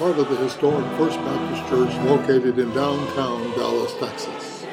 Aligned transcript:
part 0.00 0.18
of 0.18 0.30
the 0.30 0.36
historic 0.36 0.86
First 0.96 1.18
Baptist 1.18 1.68
Church 1.68 1.94
located 2.06 2.58
in 2.58 2.72
downtown 2.72 3.42
Dallas, 3.50 3.92
Texas. 4.00 4.64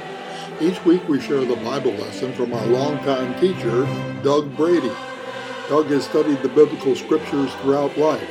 Each 0.62 0.82
week 0.86 1.06
we 1.10 1.20
share 1.20 1.44
the 1.44 1.58
Bible 1.58 1.92
lesson 1.92 2.32
from 2.32 2.54
our 2.54 2.66
longtime 2.68 3.38
teacher, 3.38 3.84
Doug 4.24 4.56
Brady. 4.56 4.90
Doug 5.68 5.88
has 5.88 6.06
studied 6.06 6.42
the 6.42 6.48
biblical 6.48 6.96
scriptures 6.96 7.54
throughout 7.56 7.98
life 7.98 8.26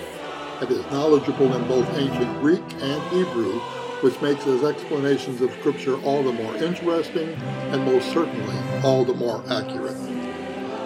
and 0.63 0.71
is 0.71 0.91
knowledgeable 0.91 1.55
in 1.55 1.69
both 1.69 1.87
ancient 1.99 2.41
Greek 2.41 2.65
and 2.81 3.03
Hebrew, 3.13 3.59
which 4.01 4.19
makes 4.23 4.45
his 4.45 4.65
explanations 4.65 5.43
of 5.43 5.53
scripture 5.61 6.01
all 6.01 6.23
the 6.23 6.33
more 6.33 6.57
interesting 6.57 7.29
and 7.73 7.85
most 7.85 8.11
certainly 8.11 8.57
all 8.83 9.05
the 9.05 9.13
more 9.13 9.45
accurate. 9.51 9.99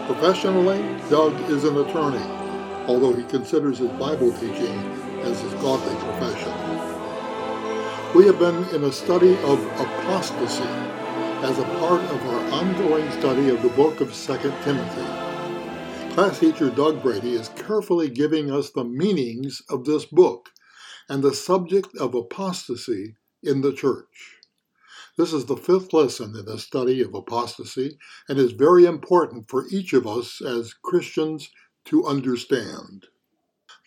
Professionally, 0.09 0.83
Doug 1.09 1.41
is 1.49 1.63
an 1.63 1.79
attorney, 1.79 2.27
although 2.89 3.13
he 3.13 3.23
considers 3.23 3.79
his 3.79 3.91
Bible 3.91 4.33
teaching 4.33 5.00
as 5.23 5.41
his 5.41 5.53
godly 5.55 5.95
profession. 5.97 6.53
We 8.15 8.27
have 8.27 8.39
been 8.39 8.65
in 8.75 8.85
a 8.85 8.93
study 8.93 9.37
of 9.45 9.65
apostasy 9.81 10.65
as 11.43 11.59
a 11.59 11.65
part 11.79 12.03
of 12.03 12.27
our 12.27 12.61
ongoing 12.61 13.11
study 13.13 13.49
of 13.51 13.63
the 13.63 13.69
book 13.71 14.01
of 14.01 14.13
2 14.13 14.37
Timothy. 14.65 15.31
Class 16.15 16.41
teacher 16.41 16.71
Doug 16.71 17.03
Brady 17.03 17.35
is 17.35 17.49
carefully 17.51 18.09
giving 18.09 18.51
us 18.51 18.71
the 18.71 18.85
meanings 18.85 19.63
of 19.71 19.85
this 19.85 20.05
book 20.05 20.51
and 21.09 21.23
the 21.23 21.35
subject 21.35 21.97
of 21.97 22.15
apostasy 22.15 23.15
in 23.43 23.61
the 23.61 23.73
church. 23.73 24.39
This 25.17 25.33
is 25.33 25.47
the 25.47 25.57
fifth 25.57 25.93
lesson 25.93 26.35
in 26.37 26.47
the 26.47 26.59
study 26.59 27.01
of 27.03 27.15
apostasy 27.15 27.99
and 28.29 28.39
is 28.39 28.53
very 28.53 28.87
important 28.87 29.49
for 29.49 29.67
each 29.71 29.93
of 29.93 30.07
us 30.07 30.41
as 30.41 30.73
Christians 30.73 31.51
to 31.87 32.07
understand. 32.07 33.07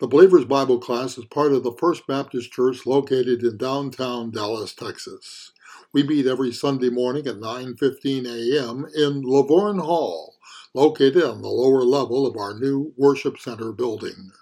The 0.03 0.09
Believer's 0.09 0.43
Bible 0.43 0.79
class 0.79 1.17
is 1.17 1.23
part 1.23 1.53
of 1.53 1.63
the 1.63 1.71
First 1.71 2.05
Baptist 2.07 2.51
Church 2.51 2.85
located 2.85 3.41
in 3.41 3.55
downtown 3.55 4.31
Dallas, 4.31 4.73
Texas. 4.73 5.53
We 5.93 6.03
meet 6.03 6.27
every 6.27 6.51
Sunday 6.51 6.89
morning 6.89 7.25
at 7.25 7.39
9:15 7.39 8.25
a.m. 8.25 8.85
in 8.93 9.21
Lavorne 9.21 9.79
Hall, 9.79 10.35
located 10.73 11.23
on 11.23 11.41
the 11.41 11.47
lower 11.47 11.85
level 11.85 12.27
of 12.27 12.35
our 12.35 12.53
new 12.53 12.91
worship 12.97 13.39
center 13.39 13.71
building. 13.71 14.33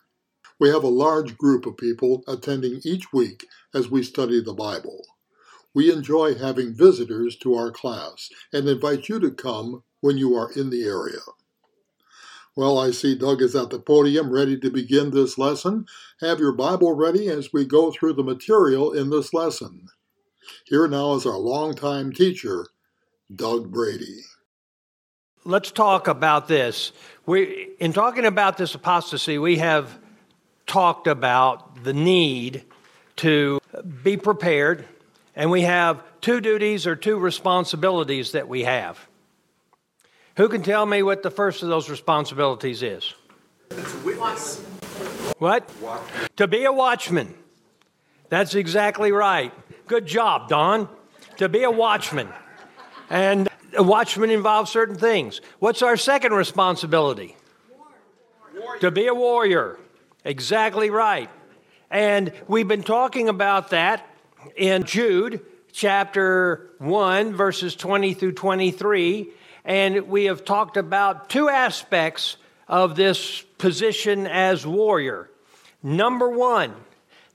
We 0.59 0.69
have 0.69 0.83
a 0.83 0.87
large 0.87 1.37
group 1.37 1.67
of 1.67 1.77
people 1.77 2.23
attending 2.27 2.81
each 2.83 3.13
week 3.13 3.45
as 3.71 3.87
we 3.87 4.01
study 4.01 4.41
the 4.41 4.55
Bible. 4.55 5.05
We 5.75 5.93
enjoy 5.93 6.33
having 6.33 6.73
visitors 6.73 7.35
to 7.35 7.53
our 7.53 7.69
class 7.69 8.31
and 8.51 8.67
invite 8.67 9.09
you 9.09 9.19
to 9.19 9.29
come 9.29 9.83
when 9.99 10.17
you 10.17 10.33
are 10.33 10.51
in 10.53 10.71
the 10.71 10.85
area. 10.85 11.19
Well, 12.55 12.77
I 12.77 12.91
see 12.91 13.16
Doug 13.16 13.41
is 13.41 13.55
at 13.55 13.69
the 13.69 13.80
podium 13.80 14.31
ready 14.31 14.59
to 14.59 14.69
begin 14.69 15.11
this 15.11 15.38
lesson. 15.38 15.85
Have 16.19 16.39
your 16.39 16.52
Bible 16.52 16.94
ready 16.94 17.30
as 17.30 17.53
we 17.53 17.66
go 17.66 17.91
through 17.91 18.13
the 18.13 18.23
material 18.23 18.91
in 18.91 19.09
this 19.09 19.33
lesson. 19.33 19.88
Here 20.66 20.88
now 20.88 21.13
is 21.13 21.25
our 21.25 21.38
longtime 21.38 22.11
teacher, 22.11 22.67
Doug 23.33 23.72
Brady. 23.72 24.22
Let's 25.45 25.72
talk 25.72 26.07
about 26.07 26.47
this. 26.47 26.91
We, 27.25 27.69
in 27.79 27.94
talking 27.94 28.25
about 28.25 28.57
this 28.57 28.75
apostasy, 28.75 29.38
we 29.38 29.57
have 29.57 29.97
talked 30.67 31.07
about 31.07 31.83
the 31.83 31.94
need 31.94 32.66
to 33.18 33.59
be 34.03 34.18
prepared 34.18 34.85
and 35.35 35.50
we 35.50 35.62
have 35.62 36.03
two 36.19 36.41
duties 36.41 36.85
or 36.85 36.95
two 36.95 37.18
responsibilities 37.18 38.33
that 38.33 38.47
we 38.47 38.63
have. 38.63 39.07
Who 40.38 40.47
can 40.50 40.64
tell 40.64 40.86
me 40.86 41.03
what 41.03 41.24
the 41.24 41.31
first 41.31 41.62
of 41.62 41.69
those 41.69 41.90
responsibilities 41.90 42.84
is? 42.84 43.14
What? 45.38 45.69
Watchman. 45.81 46.28
To 46.38 46.47
be 46.47 46.66
a 46.66 46.72
watchman. 46.72 47.34
That's 48.30 48.56
exactly 48.56 49.12
right. 49.12 49.53
Good 49.88 50.06
job, 50.06 50.47
Don. 50.47 50.88
To 51.38 51.50
be 51.50 51.64
a 51.64 51.72
watchman. 51.72 52.30
And 53.09 53.50
a 53.75 53.84
watchman 53.84 54.30
involves 54.30 54.72
certain 54.72 54.96
things. 54.96 55.42
What's 55.59 55.81
our 55.81 55.97
second 55.97 56.34
responsibility? 56.34 57.36
Warrior. 58.56 58.80
To 58.80 58.92
be 58.92 59.08
a 59.08 59.13
warrior. 59.13 59.80
Exactly 60.24 60.90
right. 60.90 61.30
And 61.90 62.31
we've 62.48 62.68
been 62.68 62.84
talking 62.84 63.28
about 63.28 63.72
that 63.72 64.08
in 64.56 64.86
Jude 64.86 65.42
chapter 65.74 66.72
1, 66.80 67.34
verses 67.34 67.75
20 67.75 68.13
through 68.13 68.34
23, 68.34 69.30
and 69.66 70.07
we 70.07 70.25
have 70.25 70.45
talked 70.45 70.77
about 70.77 71.29
two 71.29 71.49
aspects 71.49 72.38
of 72.67 72.95
this 72.95 73.41
position 73.57 74.27
as 74.27 74.66
warrior. 74.66 75.29
Number 75.83 76.29
one, 76.29 76.73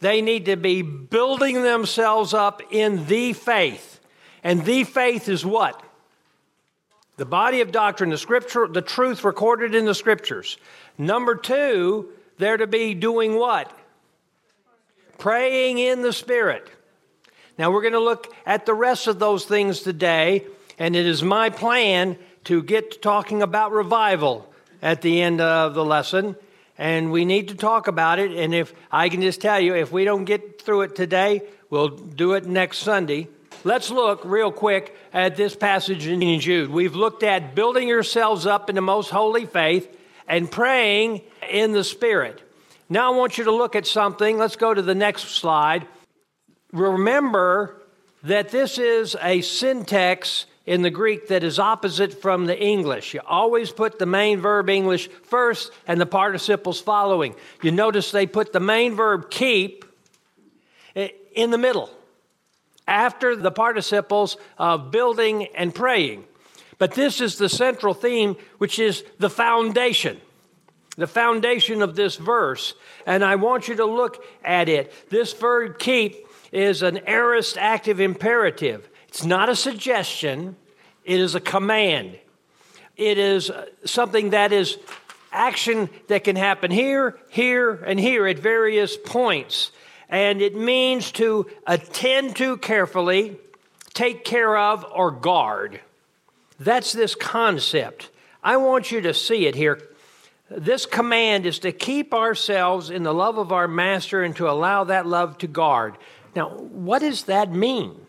they 0.00 0.22
need 0.22 0.46
to 0.46 0.56
be 0.56 0.82
building 0.82 1.62
themselves 1.62 2.34
up 2.34 2.62
in 2.70 3.06
the 3.06 3.32
faith. 3.32 4.00
And 4.42 4.64
the 4.64 4.84
faith 4.84 5.28
is 5.28 5.44
what? 5.44 5.82
The 7.16 7.24
body 7.24 7.60
of 7.62 7.72
doctrine, 7.72 8.10
the 8.10 8.18
scripture, 8.18 8.68
the 8.68 8.82
truth 8.82 9.24
recorded 9.24 9.74
in 9.74 9.86
the 9.86 9.94
scriptures. 9.94 10.58
Number 10.98 11.34
two, 11.34 12.10
they're 12.38 12.58
to 12.58 12.66
be 12.66 12.94
doing 12.94 13.36
what? 13.36 13.72
Praying 15.18 15.78
in 15.78 16.02
the 16.02 16.12
Spirit. 16.12 16.68
Now, 17.58 17.70
we're 17.70 17.80
going 17.80 17.94
to 17.94 18.00
look 18.00 18.34
at 18.44 18.66
the 18.66 18.74
rest 18.74 19.06
of 19.06 19.18
those 19.18 19.46
things 19.46 19.80
today, 19.80 20.44
and 20.78 20.96
it 20.96 21.06
is 21.06 21.22
my 21.22 21.50
plan 21.50 22.18
to 22.44 22.62
get 22.62 22.92
to 22.92 22.98
talking 22.98 23.42
about 23.42 23.72
revival 23.72 24.52
at 24.82 25.02
the 25.02 25.20
end 25.20 25.40
of 25.40 25.74
the 25.74 25.84
lesson. 25.84 26.36
And 26.78 27.10
we 27.10 27.24
need 27.24 27.48
to 27.48 27.54
talk 27.54 27.88
about 27.88 28.18
it. 28.18 28.32
And 28.32 28.54
if 28.54 28.74
I 28.92 29.08
can 29.08 29.22
just 29.22 29.40
tell 29.40 29.58
you, 29.58 29.74
if 29.74 29.90
we 29.90 30.04
don't 30.04 30.24
get 30.24 30.60
through 30.60 30.82
it 30.82 30.94
today, 30.94 31.42
we'll 31.70 31.88
do 31.88 32.34
it 32.34 32.46
next 32.46 32.78
Sunday. 32.78 33.28
Let's 33.64 33.90
look 33.90 34.24
real 34.24 34.52
quick 34.52 34.94
at 35.12 35.36
this 35.36 35.56
passage 35.56 36.06
in 36.06 36.40
Jude. 36.40 36.70
We've 36.70 36.94
looked 36.94 37.22
at 37.22 37.54
building 37.54 37.88
yourselves 37.88 38.46
up 38.46 38.68
in 38.68 38.76
the 38.76 38.82
most 38.82 39.10
holy 39.10 39.46
faith 39.46 39.88
and 40.28 40.50
praying 40.50 41.22
in 41.48 41.72
the 41.72 41.82
Spirit. 41.82 42.42
Now 42.88 43.12
I 43.12 43.16
want 43.16 43.38
you 43.38 43.44
to 43.44 43.52
look 43.52 43.74
at 43.74 43.86
something. 43.86 44.38
Let's 44.38 44.56
go 44.56 44.72
to 44.72 44.82
the 44.82 44.94
next 44.94 45.28
slide 45.30 45.86
remember 46.72 47.82
that 48.22 48.50
this 48.50 48.78
is 48.78 49.16
a 49.22 49.40
syntax 49.40 50.46
in 50.66 50.82
the 50.82 50.90
Greek 50.90 51.28
that 51.28 51.44
is 51.44 51.58
opposite 51.58 52.20
from 52.20 52.46
the 52.46 52.58
English. 52.58 53.14
You 53.14 53.20
always 53.24 53.70
put 53.70 53.98
the 53.98 54.06
main 54.06 54.40
verb 54.40 54.68
English 54.68 55.08
first 55.22 55.72
and 55.86 56.00
the 56.00 56.06
participles 56.06 56.80
following. 56.80 57.34
You 57.62 57.70
notice 57.70 58.10
they 58.10 58.26
put 58.26 58.52
the 58.52 58.60
main 58.60 58.94
verb 58.94 59.30
keep 59.30 59.84
in 60.94 61.50
the 61.50 61.58
middle 61.58 61.90
after 62.88 63.36
the 63.36 63.50
participles 63.50 64.36
of 64.58 64.90
building 64.90 65.46
and 65.54 65.74
praying. 65.74 66.24
But 66.78 66.94
this 66.94 67.20
is 67.20 67.38
the 67.38 67.48
central 67.48 67.94
theme, 67.94 68.36
which 68.58 68.78
is 68.78 69.04
the 69.18 69.30
foundation. 69.30 70.20
The 70.96 71.06
foundation 71.06 71.82
of 71.82 71.94
this 71.94 72.16
verse. 72.16 72.74
And 73.06 73.24
I 73.24 73.36
want 73.36 73.68
you 73.68 73.76
to 73.76 73.84
look 73.84 74.24
at 74.44 74.68
it. 74.68 74.92
This 75.10 75.32
verb 75.32 75.78
keep 75.78 76.26
is 76.52 76.82
an 76.82 77.00
aorist 77.06 77.58
active 77.58 78.00
imperative. 78.00 78.88
It's 79.16 79.24
not 79.24 79.48
a 79.48 79.56
suggestion, 79.56 80.56
it 81.02 81.20
is 81.20 81.34
a 81.34 81.40
command. 81.40 82.18
It 82.98 83.16
is 83.16 83.48
uh, 83.48 83.64
something 83.86 84.28
that 84.30 84.52
is 84.52 84.76
action 85.32 85.88
that 86.08 86.22
can 86.22 86.36
happen 86.36 86.70
here, 86.70 87.18
here, 87.30 87.82
and 87.86 87.98
here 87.98 88.26
at 88.26 88.38
various 88.38 88.94
points. 88.94 89.72
And 90.10 90.42
it 90.42 90.54
means 90.54 91.12
to 91.12 91.46
attend 91.66 92.36
to 92.36 92.58
carefully, 92.58 93.38
take 93.94 94.22
care 94.22 94.54
of, 94.54 94.84
or 94.94 95.10
guard. 95.10 95.80
That's 96.60 96.92
this 96.92 97.14
concept. 97.14 98.10
I 98.44 98.58
want 98.58 98.92
you 98.92 99.00
to 99.00 99.14
see 99.14 99.46
it 99.46 99.54
here. 99.54 99.80
This 100.50 100.84
command 100.84 101.46
is 101.46 101.60
to 101.60 101.72
keep 101.72 102.12
ourselves 102.12 102.90
in 102.90 103.02
the 103.02 103.14
love 103.14 103.38
of 103.38 103.50
our 103.50 103.66
Master 103.66 104.22
and 104.22 104.36
to 104.36 104.50
allow 104.50 104.84
that 104.84 105.06
love 105.06 105.38
to 105.38 105.46
guard. 105.46 105.96
Now, 106.34 106.50
what 106.50 106.98
does 106.98 107.22
that 107.22 107.50
mean? 107.50 108.05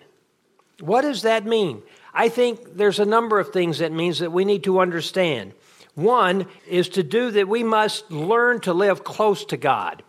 What 0.79 1.01
does 1.01 1.23
that 1.23 1.45
mean? 1.45 1.81
I 2.13 2.29
think 2.29 2.75
there's 2.75 2.99
a 2.99 3.05
number 3.05 3.39
of 3.39 3.51
things 3.51 3.79
that 3.79 3.91
means 3.91 4.19
that 4.19 4.31
we 4.31 4.45
need 4.45 4.63
to 4.63 4.79
understand. 4.79 5.53
One 5.95 6.45
is 6.67 6.89
to 6.89 7.03
do 7.03 7.31
that 7.31 7.47
we 7.47 7.63
must 7.63 8.11
learn 8.11 8.59
to 8.61 8.73
live 8.73 9.03
close 9.03 9.45
to 9.45 9.57
God, 9.57 10.03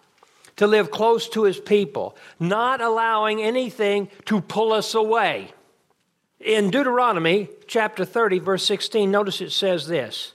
to 0.57 0.67
live 0.67 0.91
close 0.91 1.29
to 1.31 1.45
His 1.45 1.59
people, 1.59 2.17
not 2.39 2.81
allowing 2.81 3.43
anything 3.43 4.09
to 4.27 4.41
pull 4.41 4.73
us 4.73 4.95
away. 4.95 5.53
In 6.41 6.71
Deuteronomy 6.71 7.49
chapter 7.67 8.05
30, 8.05 8.39
verse 8.39 8.65
16, 8.65 9.11
notice 9.11 9.41
it 9.41 9.51
says 9.51 9.87
this 9.87 10.35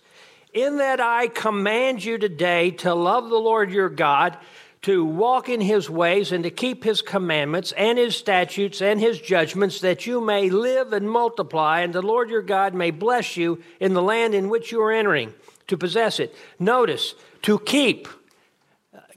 In 0.54 0.78
that 0.78 1.00
I 1.00 1.28
command 1.28 2.04
you 2.04 2.18
today 2.18 2.72
to 2.72 2.94
love 2.94 3.30
the 3.30 3.38
Lord 3.38 3.72
your 3.72 3.90
God 3.90 4.38
to 4.84 5.04
walk 5.06 5.50
in 5.50 5.62
his 5.62 5.90
ways 5.90 6.32
and 6.32 6.44
to 6.44 6.50
keep 6.50 6.84
his 6.84 7.02
commandments 7.02 7.72
and 7.74 7.98
his 7.98 8.16
statutes 8.16 8.82
and 8.82 9.00
his 9.00 9.20
judgments, 9.20 9.80
that 9.80 10.06
you 10.06 10.22
may 10.22 10.50
live 10.50 10.94
and 10.94 11.10
multiply, 11.10 11.80
and 11.80 11.94
the 11.94 12.02
Lord 12.02 12.30
your 12.30 12.42
God 12.42 12.74
may 12.74 12.92
bless 12.92 13.38
you 13.38 13.64
in 13.80 13.94
the 13.94 14.02
land 14.02 14.36
in 14.36 14.50
which 14.50 14.72
you 14.72 14.82
are 14.82 14.92
entering 14.92 15.34
to 15.68 15.78
possess 15.78 16.20
it. 16.20 16.36
Notice, 16.60 17.16
to 17.44 17.60
keep. 17.60 18.08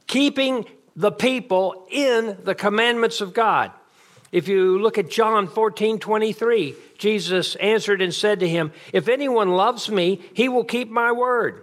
keeping 0.06 0.64
the 0.94 1.12
people 1.12 1.86
in 1.90 2.38
the 2.42 2.54
commandments 2.54 3.20
of 3.20 3.34
God. 3.34 3.70
If 4.32 4.48
you 4.48 4.78
look 4.78 4.98
at 4.98 5.10
John 5.10 5.46
14 5.46 5.98
23, 5.98 6.74
Jesus 6.96 7.54
answered 7.56 8.00
and 8.00 8.14
said 8.14 8.40
to 8.40 8.48
him, 8.48 8.72
If 8.92 9.08
anyone 9.08 9.50
loves 9.50 9.90
me, 9.90 10.20
he 10.32 10.48
will 10.48 10.64
keep 10.64 10.90
my 10.90 11.12
word. 11.12 11.62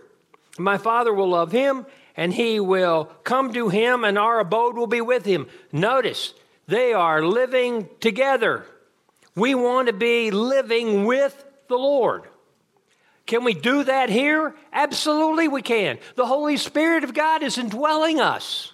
My 0.58 0.78
Father 0.78 1.14
will 1.14 1.30
love 1.30 1.52
him, 1.52 1.86
and 2.16 2.34
he 2.34 2.60
will 2.60 3.06
come 3.24 3.54
to 3.54 3.70
him, 3.70 4.04
and 4.04 4.18
our 4.18 4.40
abode 4.40 4.76
will 4.76 4.88
be 4.88 5.02
with 5.02 5.26
him. 5.26 5.48
Notice, 5.72 6.34
they 6.68 6.94
are 6.94 7.24
living 7.24 7.90
together. 8.00 8.66
We 9.36 9.56
want 9.56 9.88
to 9.88 9.94
be 9.94 10.32
living 10.32 11.06
with 11.06 11.44
the 11.68 11.78
Lord. 11.78 12.24
Can 13.26 13.44
we 13.44 13.54
do 13.54 13.84
that 13.86 14.10
here? 14.10 14.54
Absolutely, 14.72 15.48
we 15.48 15.62
can. 15.62 15.98
The 16.16 16.26
Holy 16.26 16.58
Spirit 16.58 17.04
of 17.04 17.14
God 17.14 17.42
is 17.42 17.58
indwelling 17.58 18.20
us. 18.20 18.74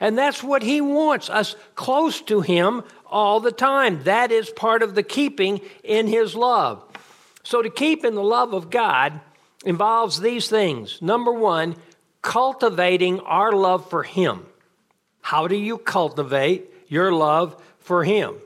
And 0.00 0.16
that's 0.16 0.42
what 0.42 0.62
He 0.62 0.80
wants 0.80 1.30
us 1.30 1.56
close 1.74 2.20
to 2.22 2.40
Him 2.40 2.82
all 3.06 3.40
the 3.40 3.52
time. 3.52 4.02
That 4.04 4.32
is 4.32 4.50
part 4.50 4.82
of 4.82 4.94
the 4.94 5.02
keeping 5.02 5.60
in 5.84 6.06
His 6.06 6.34
love. 6.34 6.82
So, 7.42 7.62
to 7.62 7.70
keep 7.70 8.04
in 8.04 8.14
the 8.14 8.24
love 8.24 8.52
of 8.52 8.70
God 8.70 9.20
involves 9.64 10.20
these 10.20 10.48
things. 10.48 11.00
Number 11.00 11.32
one, 11.32 11.76
cultivating 12.22 13.20
our 13.20 13.52
love 13.52 13.88
for 13.88 14.02
Him. 14.02 14.46
How 15.20 15.48
do 15.48 15.56
you 15.56 15.78
cultivate 15.78 16.70
your 16.88 17.12
love 17.12 17.60
for 17.78 18.04
Him? 18.04 18.36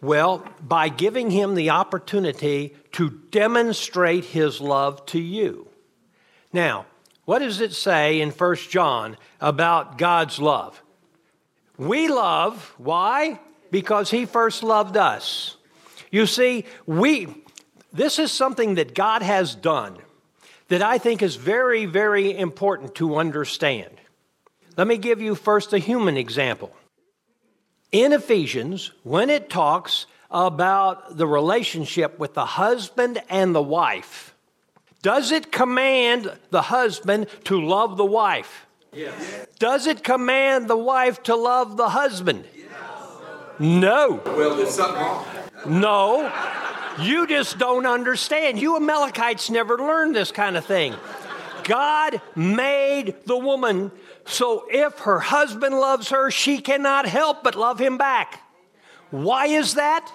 Well, 0.00 0.46
by 0.60 0.90
giving 0.90 1.30
Him 1.30 1.54
the 1.54 1.70
opportunity 1.70 2.76
to 2.92 3.10
demonstrate 3.30 4.24
His 4.26 4.60
love 4.60 5.04
to 5.06 5.18
you. 5.18 5.66
Now, 6.52 6.86
what 7.24 7.38
does 7.38 7.60
it 7.60 7.72
say 7.72 8.20
in 8.20 8.30
1 8.30 8.56
John 8.68 9.16
about 9.40 9.96
God's 9.96 10.38
love? 10.38 10.82
We 11.78 12.08
love, 12.08 12.74
why? 12.76 13.40
Because 13.70 14.10
He 14.10 14.26
first 14.26 14.62
loved 14.62 14.96
us. 14.96 15.56
You 16.10 16.26
see, 16.26 16.66
we, 16.86 17.34
this 17.92 18.18
is 18.18 18.30
something 18.30 18.74
that 18.74 18.94
God 18.94 19.22
has 19.22 19.54
done 19.54 19.98
that 20.68 20.82
I 20.82 20.98
think 20.98 21.22
is 21.22 21.36
very, 21.36 21.86
very 21.86 22.36
important 22.36 22.94
to 22.96 23.16
understand. 23.16 23.90
Let 24.76 24.86
me 24.86 24.96
give 24.96 25.20
you 25.20 25.34
first 25.34 25.72
a 25.72 25.78
human 25.78 26.16
example. 26.16 26.74
In 27.92 28.12
Ephesians, 28.12 28.90
when 29.02 29.30
it 29.30 29.48
talks 29.48 30.06
about 30.30 31.16
the 31.16 31.26
relationship 31.26 32.18
with 32.18 32.34
the 32.34 32.44
husband 32.44 33.22
and 33.28 33.54
the 33.54 33.62
wife, 33.62 34.34
does 35.02 35.30
it 35.30 35.52
command 35.52 36.32
the 36.50 36.62
husband 36.62 37.28
to 37.44 37.60
love 37.60 37.96
the 37.96 38.04
wife? 38.04 38.66
Yes. 38.92 39.46
Does 39.58 39.86
it 39.86 40.02
command 40.02 40.66
the 40.66 40.76
wife 40.76 41.22
to 41.24 41.36
love 41.36 41.76
the 41.76 41.90
husband? 41.90 42.44
Yes. 42.56 42.68
No. 43.58 44.22
Well, 44.24 44.56
there's 44.56 44.70
something 44.70 45.00
wrong. 45.00 45.26
No. 45.66 46.32
You 47.00 47.26
just 47.26 47.58
don't 47.58 47.86
understand. 47.86 48.60
You 48.60 48.76
Amalekites 48.76 49.50
never 49.50 49.76
learned 49.76 50.14
this 50.14 50.30
kind 50.30 50.56
of 50.56 50.64
thing. 50.64 50.94
God 51.64 52.20
made 52.36 53.14
the 53.26 53.38
woman 53.38 53.90
so 54.26 54.66
if 54.70 55.00
her 55.00 55.20
husband 55.20 55.78
loves 55.78 56.10
her, 56.10 56.30
she 56.30 56.58
cannot 56.58 57.06
help 57.06 57.42
but 57.42 57.54
love 57.54 57.78
him 57.78 57.98
back. 57.98 58.40
Why 59.10 59.46
is 59.46 59.74
that? 59.74 60.10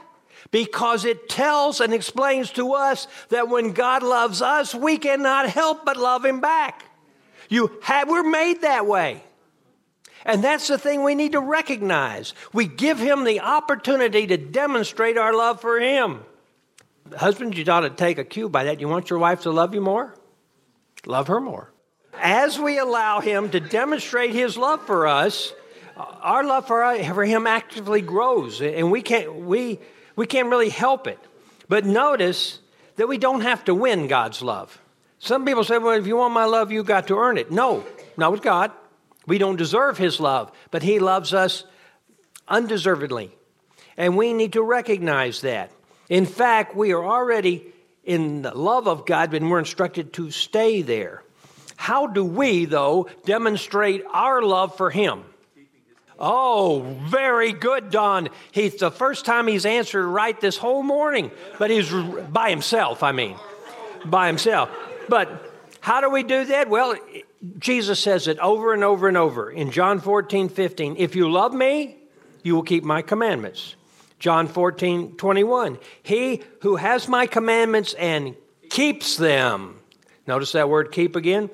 because 0.52 1.06
it 1.06 1.30
tells 1.30 1.80
and 1.80 1.94
explains 1.94 2.52
to 2.52 2.74
us 2.74 3.08
that 3.30 3.50
when 3.50 3.74
God 3.74 4.04
loves 4.04 4.42
us, 4.42 4.74
we 4.74 4.98
cannot 4.98 5.50
help 5.50 5.86
but 5.86 5.98
love 5.98 6.26
Him 6.26 6.40
back. 6.42 6.86
You 7.50 7.80
have, 7.84 8.10
we're 8.10 8.24
made 8.24 8.62
that 8.62 8.86
way. 8.86 9.24
And 10.26 10.44
that's 10.44 10.68
the 10.68 10.78
thing 10.78 11.04
we 11.04 11.16
need 11.16 11.32
to 11.32 11.40
recognize. 11.40 12.34
We 12.52 12.68
give 12.68 13.00
Him 13.00 13.24
the 13.24 13.42
opportunity 13.42 14.28
to 14.28 14.38
demonstrate 14.38 15.18
our 15.18 15.34
love 15.34 15.62
for 15.62 15.80
Him. 15.80 16.22
Husbands, 17.18 17.58
you 17.58 17.66
ought 17.72 17.82
to 17.82 17.90
take 17.90 18.18
a 18.18 18.24
cue 18.24 18.50
by 18.50 18.66
that. 18.66 18.80
You 18.80 18.88
want 18.88 19.10
your 19.10 19.20
wife 19.20 19.42
to 19.42 19.52
love 19.52 19.74
you 19.74 19.82
more? 19.82 20.16
Love 21.06 21.28
her 21.28 21.40
more. 21.40 21.72
As 22.14 22.60
we 22.60 22.78
allow 22.78 23.22
Him 23.22 23.50
to 23.52 23.60
demonstrate 23.60 24.32
His 24.32 24.58
love 24.58 24.86
for 24.86 25.08
us, 25.08 25.54
our 26.22 26.44
love 26.44 26.68
for, 26.68 27.04
for 27.14 27.26
Him 27.26 27.48
actively 27.48 28.02
grows. 28.02 28.62
And 28.62 28.92
we 28.92 29.02
can't, 29.02 29.36
we, 29.36 29.80
we 30.16 30.28
can't 30.28 30.50
really 30.50 30.70
help 30.70 31.08
it. 31.08 31.20
But 31.68 31.86
notice 31.86 32.60
that 32.96 33.08
we 33.08 33.18
don't 33.18 33.42
have 33.42 33.64
to 33.66 33.76
win 33.76 34.08
God's 34.08 34.42
love. 34.42 34.82
Some 35.20 35.46
people 35.46 35.64
say, 35.64 35.78
well, 35.78 35.98
if 35.98 36.08
you 36.08 36.18
want 36.18 36.34
my 36.34 36.46
love, 36.46 36.72
you 36.72 36.84
got 36.84 37.08
to 37.08 37.18
earn 37.18 37.38
it. 37.38 37.52
No, 37.52 37.86
not 38.18 38.32
with 38.32 38.42
God. 38.42 38.72
We 39.28 39.38
don't 39.38 39.58
deserve 39.58 39.98
His 39.98 40.20
love, 40.20 40.52
but 40.72 40.82
He 40.82 41.00
loves 41.00 41.34
us 41.34 41.64
undeservedly. 42.48 43.36
And 43.98 44.18
we 44.18 44.34
need 44.34 44.54
to 44.54 44.64
recognize 44.64 45.42
that. 45.42 45.72
In 46.10 46.26
fact, 46.26 46.76
we 46.76 46.92
are 46.92 47.06
already 47.06 47.66
in 48.04 48.42
the 48.42 48.56
love 48.56 48.88
of 48.88 49.06
God, 49.06 49.34
and 49.34 49.50
we're 49.50 49.60
instructed 49.60 50.12
to 50.14 50.32
stay 50.32 50.82
there. 50.82 51.24
How 51.76 52.08
do 52.08 52.26
we, 52.26 52.66
though, 52.66 53.08
demonstrate 53.24 54.04
our 54.12 54.42
love 54.42 54.76
for 54.76 54.90
Him? 54.90 55.24
Oh, 56.20 56.98
very 57.06 57.54
good, 57.54 57.92
Don. 57.92 58.28
He's 58.52 58.76
the 58.76 58.92
first 58.92 59.24
time 59.24 59.48
he's 59.48 59.66
answered 59.66 60.06
right 60.06 60.40
this 60.42 60.58
whole 60.58 60.84
morning, 60.84 61.32
but 61.58 61.70
he's 61.70 61.90
by 61.90 62.50
himself, 62.50 63.04
I 63.04 63.14
mean, 63.14 63.38
by 64.04 64.28
himself. 64.28 64.70
But 65.08 65.50
how 65.80 66.02
do 66.02 66.10
we 66.10 66.24
do 66.24 66.44
that? 66.46 66.70
Well, 66.70 66.96
Jesus 67.58 68.02
says 68.02 68.28
it 68.28 68.38
over 68.40 68.74
and 68.74 68.84
over 68.84 69.08
and 69.08 69.16
over 69.16 69.50
in 69.50 69.72
John 69.72 70.02
14, 70.02 70.50
15. 70.50 70.98
If 70.98 71.16
you 71.16 71.32
love 71.32 71.54
me, 71.54 71.96
you 72.44 72.54
will 72.54 72.64
keep 72.64 72.84
my 72.84 73.02
commandments. 73.02 73.76
John 74.20 74.48
14, 74.48 75.16
21. 75.16 75.80
He 76.04 76.44
who 76.62 76.76
has 76.76 77.08
my 77.08 77.26
commandments 77.26 77.94
and 77.94 78.36
keeps 78.70 79.18
them. 79.18 79.80
Notice 80.28 80.52
that 80.52 80.70
word 80.70 80.92
keep 80.92 81.16
again 81.16 81.50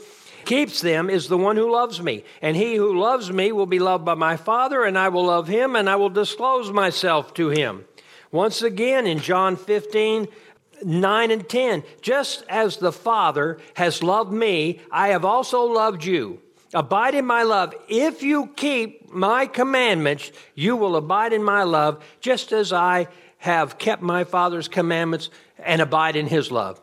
keeps 0.45 0.79
them 0.81 1.09
is 1.09 1.27
the 1.27 1.37
one 1.37 1.57
who 1.57 1.71
loves 1.71 2.01
me. 2.01 2.23
And 2.41 2.55
he 2.55 2.75
who 2.75 2.97
loves 2.97 3.31
me 3.31 3.51
will 3.51 3.65
be 3.65 3.79
loved 3.79 4.05
by 4.05 4.13
my 4.13 4.37
Father, 4.37 4.83
and 4.83 4.97
I 4.97 5.09
will 5.09 5.25
love 5.25 5.47
him, 5.47 5.75
and 5.75 5.89
I 5.89 5.95
will 5.97 6.09
disclose 6.09 6.71
myself 6.71 7.33
to 7.33 7.49
him. 7.49 7.85
Once 8.31 8.61
again, 8.61 9.05
in 9.05 9.19
John 9.19 9.55
15, 9.55 10.27
9 10.83 11.31
and 11.31 11.49
10, 11.49 11.83
just 12.01 12.43
as 12.47 12.77
the 12.77 12.91
Father 12.91 13.57
has 13.75 14.03
loved 14.03 14.31
me, 14.31 14.81
I 14.91 15.09
have 15.09 15.25
also 15.25 15.63
loved 15.63 16.05
you. 16.05 16.41
Abide 16.75 17.15
in 17.15 17.25
my 17.25 17.43
love. 17.43 17.73
If 17.87 18.21
you 18.21 18.47
keep 18.47 19.09
my 19.09 19.45
commandments, 19.47 20.31
you 20.55 20.75
will 20.75 20.97
abide 20.97 21.31
in 21.31 21.41
my 21.41 21.63
love, 21.63 22.03
just 22.19 22.51
as 22.51 22.73
I 22.73 23.07
have 23.37 23.77
kept 23.77 24.01
my 24.01 24.25
Father's 24.25 24.67
commandments 24.67 25.29
and 25.57 25.81
abide 25.81 26.17
in 26.17 26.27
his 26.27 26.51
love. 26.51 26.81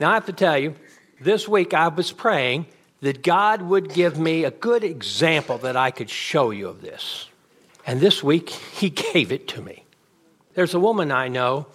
Now, 0.00 0.10
I 0.10 0.14
have 0.14 0.24
to 0.26 0.32
tell 0.32 0.56
you, 0.56 0.74
this 1.20 1.46
week 1.46 1.74
I 1.74 1.88
was 1.88 2.10
praying 2.10 2.66
that 3.02 3.22
God 3.22 3.60
would 3.60 3.92
give 3.92 4.18
me 4.18 4.44
a 4.44 4.50
good 4.50 4.82
example 4.82 5.58
that 5.58 5.76
I 5.76 5.90
could 5.90 6.08
show 6.08 6.50
you 6.50 6.68
of 6.68 6.80
this. 6.80 7.28
And 7.86 8.00
this 8.00 8.24
week, 8.24 8.48
He 8.80 8.88
gave 8.88 9.30
it 9.30 9.46
to 9.48 9.60
me. 9.60 9.84
There's 10.54 10.72
a 10.72 10.80
woman 10.80 11.12
I 11.12 11.28
know 11.28 11.66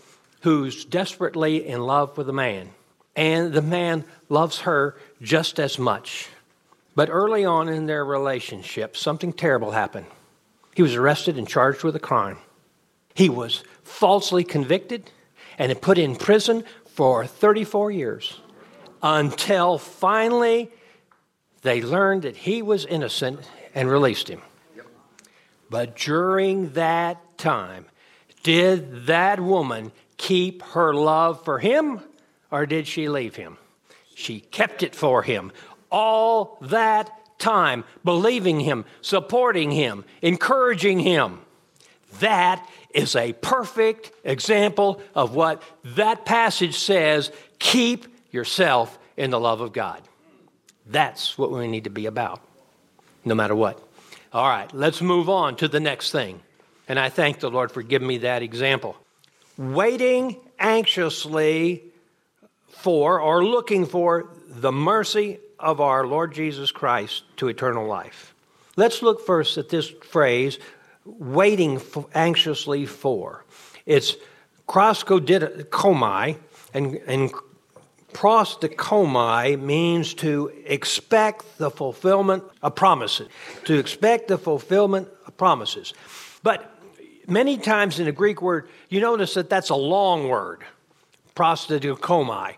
who's 0.42 0.86
desperately 0.86 1.68
in 1.68 1.82
love 1.82 2.18
with 2.18 2.30
a 2.30 2.34
man, 2.34 2.70
and 3.16 3.54
the 3.54 3.62
man 3.62 4.06
loves 4.28 4.62
her 4.62 4.98
just 5.22 5.60
as 5.60 5.78
much. 5.78 6.30
But 7.00 7.10
early 7.10 7.46
on 7.46 7.70
in 7.70 7.86
their 7.86 8.04
relationship, 8.04 8.98
something 8.98 9.32
terrible 9.32 9.72
happened. 9.72 10.08
He 10.76 10.82
was 10.82 10.96
arrested 10.96 11.38
and 11.38 11.48
charged 11.48 11.82
with 11.82 11.96
a 11.96 12.00
crime. 12.00 12.40
He 13.16 13.30
was 13.30 13.64
falsely 13.84 14.44
convicted 14.44 15.10
and 15.58 15.82
put 15.82 15.98
in 15.98 16.18
prison 16.18 16.66
for 16.88 17.26
34 17.26 17.92
years 17.92 18.42
until 19.02 19.78
finally 19.78 20.74
they 21.62 21.82
learned 21.82 22.24
that 22.24 22.36
he 22.36 22.62
was 22.62 22.86
innocent 22.86 23.50
and 23.74 23.90
released 23.90 24.28
him. 24.28 24.42
But 25.70 25.96
during 25.96 26.74
that 26.74 27.38
time, 27.38 27.86
did 28.44 29.06
that 29.06 29.40
woman 29.40 29.94
keep 30.18 30.64
her 30.74 30.94
love 30.94 31.46
for 31.46 31.60
him 31.60 32.02
or 32.52 32.66
did 32.66 32.88
she 32.88 33.08
leave 33.08 33.38
him? 33.38 33.58
She 34.16 34.42
kept 34.42 34.84
it 34.84 34.96
for 34.96 35.24
him 35.24 35.54
all 35.92 36.58
that 36.62 37.12
time, 37.40 37.84
believing 38.04 38.60
him, 38.60 38.86
supporting 39.02 39.72
him, 39.72 40.06
encouraging 40.22 41.00
him. 41.00 41.40
That 42.20 42.68
is 42.94 43.16
a 43.16 43.34
perfect 43.34 44.12
example 44.24 45.02
of 45.16 45.36
what 45.36 45.64
that 45.84 46.26
passage 46.26 46.78
says 46.78 47.32
keep 47.60 48.08
yourself 48.32 48.98
in 49.16 49.32
the 49.32 49.40
love 49.40 49.62
of 49.62 49.74
God. 49.74 50.02
That's 50.86 51.38
what 51.38 51.52
we 51.52 51.68
need 51.68 51.84
to 51.84 51.90
be 51.90 52.08
about, 52.08 52.42
no 53.24 53.36
matter 53.36 53.56
what. 53.56 53.80
All 54.34 54.48
right, 54.48 54.72
let's 54.74 55.02
move 55.02 55.30
on 55.30 55.56
to 55.58 55.68
the 55.68 55.80
next 55.80 56.12
thing. 56.12 56.42
And 56.88 57.00
I 57.00 57.10
thank 57.10 57.40
the 57.40 57.52
Lord 57.52 57.72
for 57.72 57.84
giving 57.84 58.08
me 58.08 58.20
that 58.20 58.42
example. 58.42 58.98
Waiting 59.58 60.38
anxiously 60.58 61.84
for 62.70 63.20
or 63.20 63.44
looking 63.44 63.86
for 63.86 64.30
the 64.48 64.72
mercy 64.72 65.40
of 65.60 65.82
our 65.82 66.08
Lord 66.08 66.34
Jesus 66.34 66.72
Christ 66.72 67.24
to 67.38 67.48
eternal 67.48 67.86
life. 67.86 68.34
Let's 68.76 69.02
look 69.02 69.26
first 69.26 69.58
at 69.58 69.70
this 69.70 69.90
phrase, 69.90 70.58
waiting 71.06 71.82
anxiously 72.14 72.86
for. 72.86 73.44
It's 73.86 74.16
proskodidkomai, 74.68 76.38
and, 76.74 76.96
and 77.08 77.32
prosdikomai 78.14 79.60
means 79.60 80.14
to 80.16 80.52
expect 80.66 81.58
the 81.58 81.72
fulfillment 81.72 82.44
of 82.62 82.76
promises, 82.76 83.28
to 83.66 83.78
expect 83.78 84.28
the 84.28 84.38
fulfillment 84.38 85.08
of 85.26 85.36
promises. 85.38 85.94
But 86.44 86.74
many 87.28 87.58
times 87.58 88.00
in 88.00 88.06
the 88.06 88.12
Greek 88.12 88.42
word, 88.42 88.70
you 88.90 89.02
notice 89.02 89.34
that 89.34 89.50
that's 89.50 89.70
a 89.70 89.76
long 89.76 90.30
word, 90.30 90.64
prosdikomai. 91.36 92.56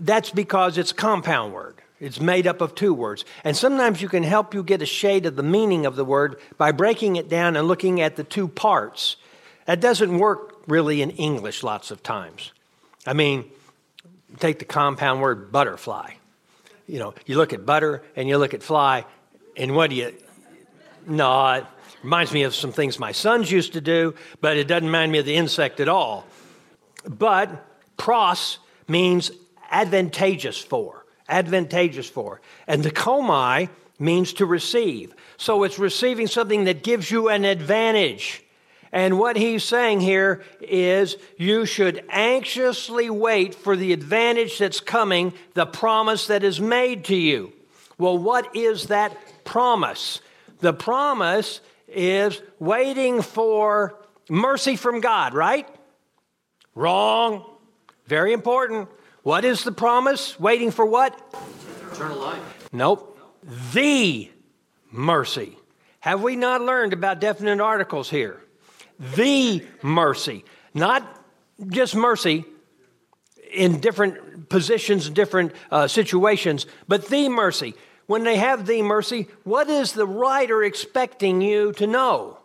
That's 0.00 0.30
because 0.30 0.78
it's 0.78 0.90
a 0.90 0.94
compound 0.94 1.52
word. 1.52 1.76
It's 2.00 2.20
made 2.20 2.46
up 2.46 2.60
of 2.60 2.74
two 2.74 2.92
words. 2.92 3.24
And 3.44 3.56
sometimes 3.56 4.02
you 4.02 4.08
can 4.08 4.24
help 4.24 4.52
you 4.52 4.62
get 4.62 4.82
a 4.82 4.86
shade 4.86 5.26
of 5.26 5.36
the 5.36 5.42
meaning 5.42 5.86
of 5.86 5.96
the 5.96 6.04
word 6.04 6.36
by 6.58 6.72
breaking 6.72 7.16
it 7.16 7.28
down 7.28 7.56
and 7.56 7.66
looking 7.68 8.00
at 8.00 8.16
the 8.16 8.24
two 8.24 8.48
parts. 8.48 9.16
That 9.66 9.80
doesn't 9.80 10.18
work 10.18 10.62
really 10.66 11.02
in 11.02 11.10
English 11.10 11.62
lots 11.62 11.90
of 11.90 12.02
times. 12.02 12.52
I 13.06 13.12
mean, 13.12 13.50
take 14.38 14.58
the 14.58 14.64
compound 14.64 15.20
word 15.20 15.52
butterfly. 15.52 16.14
You 16.86 16.98
know, 16.98 17.14
you 17.26 17.36
look 17.36 17.52
at 17.52 17.64
butter 17.64 18.02
and 18.16 18.28
you 18.28 18.36
look 18.36 18.52
at 18.54 18.62
fly, 18.62 19.06
and 19.56 19.74
what 19.74 19.90
do 19.90 19.96
you. 19.96 20.14
No, 21.06 21.48
it 21.52 21.64
reminds 22.02 22.32
me 22.32 22.42
of 22.42 22.54
some 22.54 22.72
things 22.72 22.98
my 22.98 23.12
sons 23.12 23.50
used 23.50 23.74
to 23.74 23.80
do, 23.80 24.14
but 24.40 24.56
it 24.56 24.68
doesn't 24.68 24.86
remind 24.86 25.12
me 25.12 25.18
of 25.18 25.24
the 25.24 25.36
insect 25.36 25.80
at 25.80 25.88
all. 25.88 26.26
But 27.08 27.64
pros 27.96 28.58
means 28.88 29.30
advantageous 29.74 30.58
for, 30.58 31.04
advantageous 31.28 32.08
for. 32.08 32.40
And 32.66 32.82
the 32.82 32.90
komai 32.90 33.68
means 33.98 34.32
to 34.34 34.46
receive. 34.46 35.14
So 35.36 35.64
it's 35.64 35.78
receiving 35.78 36.28
something 36.28 36.64
that 36.64 36.82
gives 36.82 37.10
you 37.10 37.28
an 37.28 37.44
advantage. 37.44 38.42
And 38.92 39.18
what 39.18 39.36
he's 39.36 39.64
saying 39.64 40.00
here 40.00 40.42
is 40.60 41.16
you 41.36 41.66
should 41.66 42.04
anxiously 42.08 43.10
wait 43.10 43.54
for 43.54 43.76
the 43.76 43.92
advantage 43.92 44.58
that's 44.58 44.78
coming, 44.78 45.34
the 45.54 45.66
promise 45.66 46.28
that 46.28 46.44
is 46.44 46.60
made 46.60 47.04
to 47.06 47.16
you. 47.16 47.52
Well, 47.98 48.16
what 48.16 48.54
is 48.54 48.86
that 48.86 49.16
promise? 49.44 50.20
The 50.60 50.72
promise 50.72 51.60
is 51.88 52.40
waiting 52.60 53.20
for 53.20 53.96
mercy 54.28 54.76
from 54.76 55.00
God, 55.00 55.34
right? 55.34 55.68
Wrong. 56.76 57.44
Very 58.06 58.32
important. 58.32 58.88
What 59.24 59.46
is 59.46 59.64
the 59.64 59.72
promise? 59.72 60.38
Waiting 60.38 60.70
for 60.70 60.84
what? 60.84 61.18
Eternal 61.92 62.18
life. 62.18 62.68
Nope. 62.72 63.18
The 63.72 64.30
mercy. 64.92 65.56
Have 66.00 66.22
we 66.22 66.36
not 66.36 66.60
learned 66.60 66.92
about 66.92 67.20
definite 67.22 67.58
articles 67.58 68.10
here? 68.10 68.42
The 69.16 69.66
mercy. 69.82 70.44
Not 70.74 71.24
just 71.68 71.96
mercy 71.96 72.44
in 73.50 73.80
different 73.80 74.50
positions, 74.50 75.08
different 75.08 75.52
uh, 75.70 75.88
situations, 75.88 76.66
but 76.86 77.08
the 77.08 77.30
mercy. 77.30 77.72
When 78.04 78.24
they 78.24 78.36
have 78.36 78.66
the 78.66 78.82
mercy, 78.82 79.28
what 79.44 79.70
is 79.70 79.92
the 79.92 80.06
writer 80.06 80.62
expecting 80.62 81.40
you 81.40 81.72
to 81.72 81.86
know? 81.86 82.36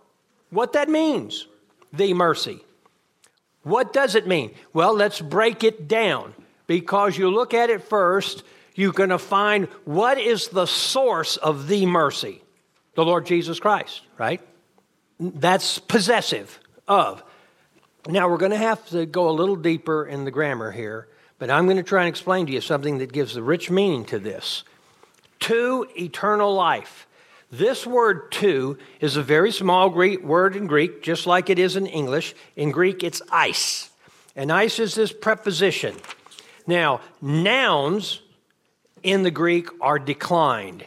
What 0.49 0.71
that 0.73 0.87
means? 0.87 1.45
The 1.91 2.13
mercy. 2.13 2.61
What 3.63 3.91
does 3.91 4.15
it 4.15 4.27
mean? 4.27 4.55
Well, 4.71 4.93
let's 4.93 5.19
break 5.19 5.65
it 5.65 5.89
down 5.89 6.35
because 6.69 7.17
you 7.17 7.31
look 7.31 7.55
at 7.55 7.71
it 7.71 7.81
first, 7.81 8.43
you're 8.75 8.93
going 8.93 9.09
to 9.09 9.17
find 9.17 9.65
what 9.85 10.19
is 10.19 10.49
the 10.49 10.67
source 10.67 11.35
of 11.35 11.67
the 11.67 11.87
mercy? 11.87 12.43
The 12.93 13.03
Lord 13.03 13.25
Jesus 13.25 13.59
Christ, 13.59 14.01
right? 14.19 14.39
That's 15.19 15.79
possessive 15.79 16.59
of. 16.87 17.23
Now, 18.07 18.29
we're 18.29 18.37
going 18.37 18.51
to 18.51 18.57
have 18.57 18.87
to 18.89 19.07
go 19.07 19.29
a 19.29 19.31
little 19.31 19.55
deeper 19.55 20.05
in 20.05 20.25
the 20.25 20.31
grammar 20.31 20.69
here, 20.71 21.07
but 21.39 21.49
I'm 21.49 21.65
going 21.65 21.77
to 21.77 21.83
try 21.83 22.01
and 22.03 22.09
explain 22.09 22.45
to 22.45 22.51
you 22.51 22.61
something 22.61 22.99
that 22.99 23.11
gives 23.11 23.33
the 23.33 23.41
rich 23.41 23.71
meaning 23.71 24.05
to 24.05 24.19
this. 24.19 24.63
To 25.39 25.87
eternal 25.97 26.53
life. 26.53 27.07
This 27.51 27.87
word 27.87 28.31
to 28.33 28.77
is 29.01 29.17
a 29.17 29.23
very 29.23 29.51
small 29.51 29.89
Greek 29.89 30.23
word 30.23 30.55
in 30.55 30.67
Greek, 30.67 31.01
just 31.01 31.25
like 31.25 31.49
it 31.49 31.57
is 31.57 31.75
in 31.75 31.87
English. 31.87 32.35
In 32.55 32.69
Greek, 32.69 33.03
it's 33.03 33.23
eis. 33.31 33.89
And 34.35 34.51
eis 34.51 34.77
is 34.77 34.93
this 34.93 35.11
preposition. 35.11 35.95
Now, 36.69 37.01
nouns 37.19 38.21
in 39.01 39.23
the 39.23 39.31
Greek 39.31 39.69
are 39.81 39.97
declined. 39.97 40.85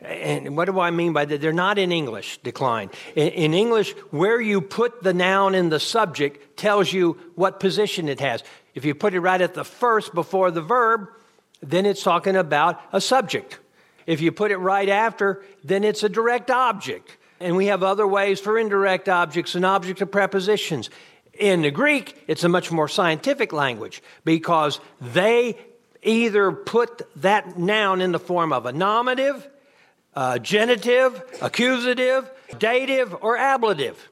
And 0.00 0.56
what 0.56 0.64
do 0.64 0.80
I 0.80 0.90
mean 0.90 1.12
by 1.12 1.24
that? 1.24 1.40
They're 1.40 1.52
not 1.52 1.78
in 1.78 1.92
English, 1.92 2.38
declined. 2.38 2.90
In, 3.14 3.54
English, 3.54 3.92
where 4.10 4.40
you 4.40 4.60
put 4.60 5.04
the 5.04 5.14
noun 5.14 5.54
in 5.54 5.68
the 5.68 5.78
subject 5.78 6.56
tells 6.56 6.92
you 6.92 7.16
what 7.36 7.60
position 7.60 8.08
it 8.08 8.18
has. 8.18 8.42
If 8.74 8.84
you 8.84 8.92
put 8.92 9.14
it 9.14 9.20
right 9.20 9.40
at 9.40 9.54
the 9.54 9.64
first 9.64 10.14
before 10.14 10.50
the 10.50 10.62
verb, 10.62 11.06
then 11.62 11.86
it's 11.86 12.02
talking 12.02 12.34
about 12.34 12.80
a 12.92 13.00
subject. 13.00 13.60
If 14.06 14.20
you 14.20 14.32
put 14.32 14.50
it 14.50 14.56
right 14.56 14.88
after, 14.88 15.44
then 15.62 15.84
it's 15.84 16.02
a 16.02 16.08
direct 16.08 16.50
object. 16.50 17.16
And 17.38 17.54
we 17.54 17.66
have 17.66 17.84
other 17.84 18.06
ways 18.06 18.40
for 18.40 18.58
indirect 18.58 19.08
objects 19.08 19.54
and 19.54 19.64
object 19.64 20.00
of 20.00 20.10
prepositions. 20.10 20.90
In 21.40 21.62
the 21.62 21.70
Greek, 21.70 22.22
it's 22.26 22.44
a 22.44 22.50
much 22.50 22.70
more 22.70 22.86
scientific 22.86 23.50
language 23.50 24.02
because 24.26 24.78
they 25.00 25.56
either 26.02 26.52
put 26.52 27.00
that 27.22 27.58
noun 27.58 28.02
in 28.02 28.12
the 28.12 28.18
form 28.18 28.52
of 28.52 28.66
a 28.66 28.72
nominative, 28.72 29.48
a 30.14 30.38
genitive, 30.38 31.22
accusative, 31.40 32.30
dative, 32.58 33.16
or 33.22 33.38
ablative. 33.38 34.10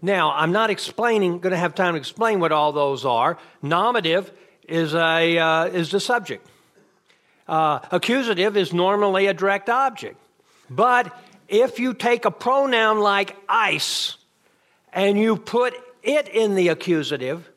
Now, 0.00 0.32
I'm 0.32 0.50
not 0.50 0.70
explaining, 0.70 1.40
going 1.40 1.52
to 1.52 1.58
have 1.58 1.74
time 1.74 1.92
to 1.92 1.98
explain 1.98 2.40
what 2.40 2.52
all 2.52 2.72
those 2.72 3.04
are. 3.04 3.36
Nominative 3.60 4.32
is, 4.66 4.94
a, 4.94 5.38
uh, 5.38 5.64
is 5.66 5.90
the 5.90 6.00
subject. 6.00 6.48
Uh, 7.46 7.80
accusative 7.90 8.56
is 8.56 8.72
normally 8.72 9.26
a 9.26 9.34
direct 9.34 9.68
object. 9.68 10.16
But 10.70 11.14
if 11.48 11.78
you 11.78 11.92
take 11.92 12.24
a 12.24 12.30
pronoun 12.30 13.00
like 13.00 13.36
eis 13.46 14.16
and 14.90 15.18
you 15.18 15.36
put 15.36 15.74
it 16.02 16.28
in 16.28 16.54
the 16.54 16.68
accusative, 16.68 17.50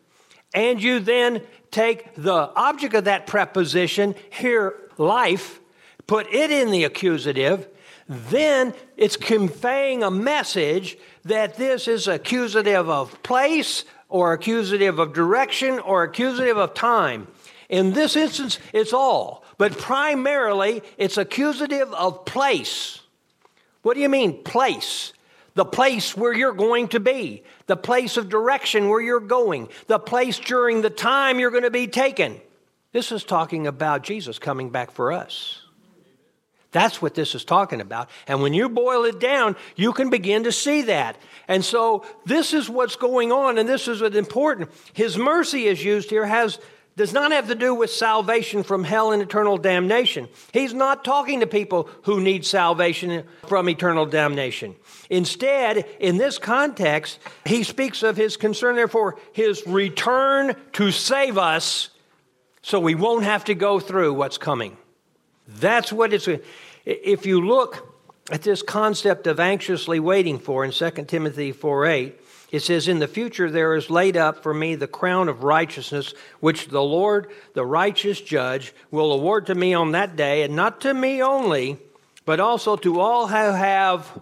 and 0.54 0.82
you 0.82 1.00
then 1.00 1.42
take 1.72 2.16
the 2.16 2.52
object 2.56 2.94
of 2.94 3.04
that 3.06 3.28
preposition, 3.28 4.16
here, 4.30 4.74
life, 4.98 5.60
put 6.08 6.32
it 6.34 6.52
in 6.52 6.72
the 6.72 6.84
accusative, 6.84 7.68
then 8.08 8.74
it's 8.98 9.18
conveying 9.18 10.04
a 10.04 10.12
message 10.12 10.98
that 11.24 11.58
this 11.58 11.88
is 11.88 12.08
accusative 12.08 12.88
of 12.88 13.22
place 13.24 13.84
or 14.10 14.34
accusative 14.34 15.00
of 15.00 15.14
direction 15.14 15.80
or 15.80 16.04
accusative 16.04 16.58
of 16.58 16.74
time. 16.74 17.28
In 17.68 17.94
this 17.94 18.16
instance, 18.16 18.60
it's 18.74 18.94
all, 18.94 19.44
but 19.58 19.78
primarily 19.78 20.84
it's 20.98 21.18
accusative 21.18 21.92
of 21.94 22.26
place. 22.26 23.02
What 23.82 23.96
do 23.96 24.02
you 24.02 24.10
mean, 24.10 24.44
place? 24.44 25.14
The 25.56 25.66
place 25.66 26.16
where 26.16 26.34
you're 26.34 26.54
going 26.54 26.90
to 26.90 27.00
be, 27.00 27.44
the 27.66 27.78
place 27.78 28.18
of 28.18 28.30
direction 28.30 28.90
where 28.90 29.02
you're 29.02 29.20
going, 29.20 29.70
the 29.88 30.00
place 30.00 30.38
during 30.38 30.82
the 30.82 30.90
time 30.90 31.40
you're 31.40 31.52
going 31.52 31.64
to 31.64 31.72
be 31.72 31.88
taken. 31.88 32.40
This 32.92 33.12
is 33.12 33.24
talking 33.24 33.66
about 33.66 34.04
Jesus 34.04 34.38
coming 34.38 34.70
back 34.70 34.92
for 34.92 35.12
us. 35.12 35.62
That's 36.72 37.02
what 37.02 37.16
this 37.16 37.36
is 37.36 37.46
talking 37.46 37.80
about. 37.80 38.10
And 38.28 38.42
when 38.42 38.54
you 38.54 38.68
boil 38.68 39.06
it 39.06 39.18
down, 39.18 39.56
you 39.78 39.94
can 39.94 40.10
begin 40.10 40.44
to 40.44 40.52
see 40.52 40.84
that. 40.84 41.18
And 41.48 41.64
so 41.64 42.06
this 42.26 42.54
is 42.54 42.70
what's 42.70 42.98
going 42.98 43.32
on, 43.32 43.58
and 43.58 43.68
this 43.68 43.88
is 43.88 44.02
what's 44.02 44.18
important. 44.18 44.70
His 44.92 45.18
mercy 45.18 45.68
is 45.68 45.82
used 45.82 46.10
here 46.10 46.26
has 46.26 46.60
does 46.98 47.12
not 47.12 47.34
have 47.34 47.48
to 47.50 47.56
do 47.56 47.76
with 47.76 47.92
salvation 47.92 48.64
from 48.64 48.84
hell 48.84 49.12
and 49.12 49.22
eternal 49.22 49.58
damnation. 49.58 50.30
He's 50.54 50.74
not 50.74 51.04
talking 51.04 51.42
to 51.42 51.48
people 51.48 51.90
who 52.04 52.22
need 52.22 52.46
salvation 52.46 53.26
from 53.48 53.70
eternal 53.70 54.06
damnation. 54.06 54.76
Instead, 55.10 55.86
in 56.00 56.18
this 56.18 56.38
context, 56.38 57.20
he 57.46 57.64
speaks 57.64 58.02
of 58.02 58.16
his 58.16 58.38
concern, 58.38 58.76
therefore, 58.76 59.18
his 59.34 59.66
return 59.68 60.56
to 60.74 60.92
save 60.92 61.38
us 61.38 61.90
so 62.62 62.80
we 62.80 62.96
won't 62.96 63.26
have 63.26 63.44
to 63.46 63.56
go 63.56 63.80
through 63.80 64.14
what's 64.14 64.38
coming. 64.38 64.78
That's 65.48 65.92
what 65.92 66.14
it's. 66.14 66.28
If 66.86 67.26
you 67.26 67.46
look 67.46 67.94
at 68.32 68.42
this 68.42 68.64
concept 68.64 69.28
of 69.28 69.40
anxiously 69.40 70.00
waiting 70.00 70.40
for 70.40 70.66
in 70.66 70.72
2 70.72 70.92
Timothy 71.08 71.52
4 71.52 71.86
8, 71.86 72.22
it 72.52 72.60
says, 72.62 72.88
In 72.88 73.00
the 73.00 73.08
future 73.08 73.50
there 73.50 73.76
is 73.76 73.90
laid 73.90 74.18
up 74.18 74.44
for 74.44 74.54
me 74.54 74.76
the 74.76 74.88
crown 74.88 75.30
of 75.30 75.44
righteousness, 75.44 76.14
which 76.40 76.68
the 76.68 76.84
Lord, 76.84 77.28
the 77.54 77.66
righteous 77.66 78.22
judge, 78.22 78.74
will 78.92 79.12
award 79.12 79.48
to 79.48 79.56
me 79.56 79.74
on 79.74 79.92
that 79.92 80.16
day, 80.16 80.44
and 80.44 80.56
not 80.56 80.82
to 80.82 80.94
me 80.94 81.22
only, 81.22 81.78
but 82.26 82.40
also 82.40 82.76
to 82.78 83.00
all 83.00 83.28
who 83.28 83.36
have 83.36 84.20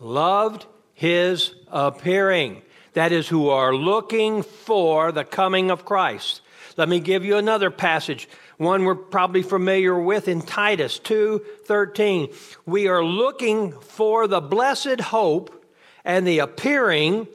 loved 0.00 0.66
his 0.94 1.54
appearing. 1.68 2.62
That 2.94 3.10
is, 3.10 3.28
who 3.28 3.48
are 3.48 3.74
looking 3.74 4.42
for 4.42 5.10
the 5.10 5.24
coming 5.24 5.70
of 5.70 5.84
Christ. 5.84 6.40
Let 6.76 6.88
me 6.88 7.00
give 7.00 7.24
you 7.24 7.36
another 7.36 7.70
passage, 7.70 8.28
one 8.56 8.84
we're 8.84 8.94
probably 8.94 9.42
familiar 9.42 9.98
with 9.98 10.28
in 10.28 10.42
Titus 10.42 10.98
2:13. 11.00 12.32
We 12.66 12.88
are 12.88 13.04
looking 13.04 13.72
for 13.72 14.26
the 14.26 14.40
blessed 14.40 15.00
hope 15.00 15.64
and 16.04 16.26
the 16.26 16.40
appearing 16.40 17.28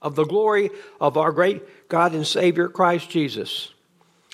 of 0.00 0.14
the 0.14 0.24
glory 0.24 0.70
of 1.00 1.16
our 1.16 1.32
great 1.32 1.88
God 1.88 2.14
and 2.14 2.26
Savior 2.26 2.68
Christ 2.68 3.10
Jesus. 3.10 3.72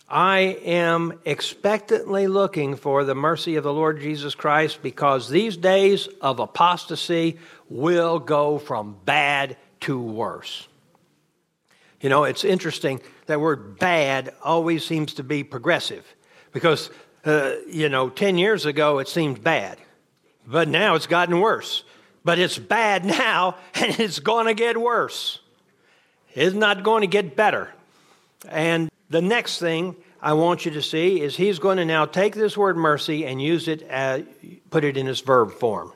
I 0.09 0.59
am 0.65 1.19
expectantly 1.25 2.27
looking 2.27 2.77
for 2.77 3.05
the 3.05 3.15
mercy 3.15 3.57
of 3.57 3.65
the 3.65 3.73
Lord 3.73 4.01
Jesus 4.01 4.35
Christ 4.35 4.83
because 4.83 5.29
these 5.29 5.57
days 5.57 6.09
of 6.21 6.41
apostasy 6.41 7.39
will 7.71 8.19
go 8.19 8.59
from 8.59 8.97
bad 9.05 9.57
to 9.81 9.99
worse. 9.99 10.69
You 12.01 12.11
know, 12.11 12.25
it's 12.25 12.45
interesting 12.45 13.01
that 13.27 13.41
word 13.41 13.79
bad 13.79 14.35
always 14.43 14.85
seems 14.85 15.15
to 15.15 15.23
be 15.23 15.43
progressive 15.43 16.05
because, 16.53 16.91
uh, 17.25 17.53
you 17.67 17.89
know, 17.89 18.11
10 18.11 18.37
years 18.37 18.67
ago 18.67 18.99
it 18.99 19.09
seemed 19.09 19.43
bad, 19.43 19.79
but 20.47 20.69
now 20.69 20.97
it's 20.97 21.07
gotten 21.07 21.41
worse. 21.41 21.83
But 22.23 22.39
it's 22.39 22.59
bad 22.59 23.05
now 23.07 23.57
and 23.75 23.99
it's 23.99 24.19
going 24.19 24.47
to 24.47 24.55
get 24.55 24.79
worse. 24.79 25.41
It's 26.35 26.55
not 26.55 26.83
going 26.83 27.03
to 27.03 27.07
get 27.07 27.37
better. 27.37 27.73
And 28.49 28.91
the 29.09 29.23
next 29.23 29.59
thing 29.59 29.97
I 30.21 30.33
want 30.33 30.65
you 30.65 30.73
to 30.73 30.83
see 30.83 31.21
is 31.21 31.37
he's 31.37 31.59
going 31.59 31.77
to 31.77 31.85
now 31.85 32.07
take 32.07 32.35
this 32.35 32.57
word 32.57 32.77
mercy 32.77 33.25
and 33.27 33.41
use 33.41 33.69
it, 33.69 33.83
as, 33.83 34.25
put 34.71 34.85
it 34.85 34.97
in 34.97 35.07
its 35.07 35.21
verb 35.21 35.53
form. 35.53 35.93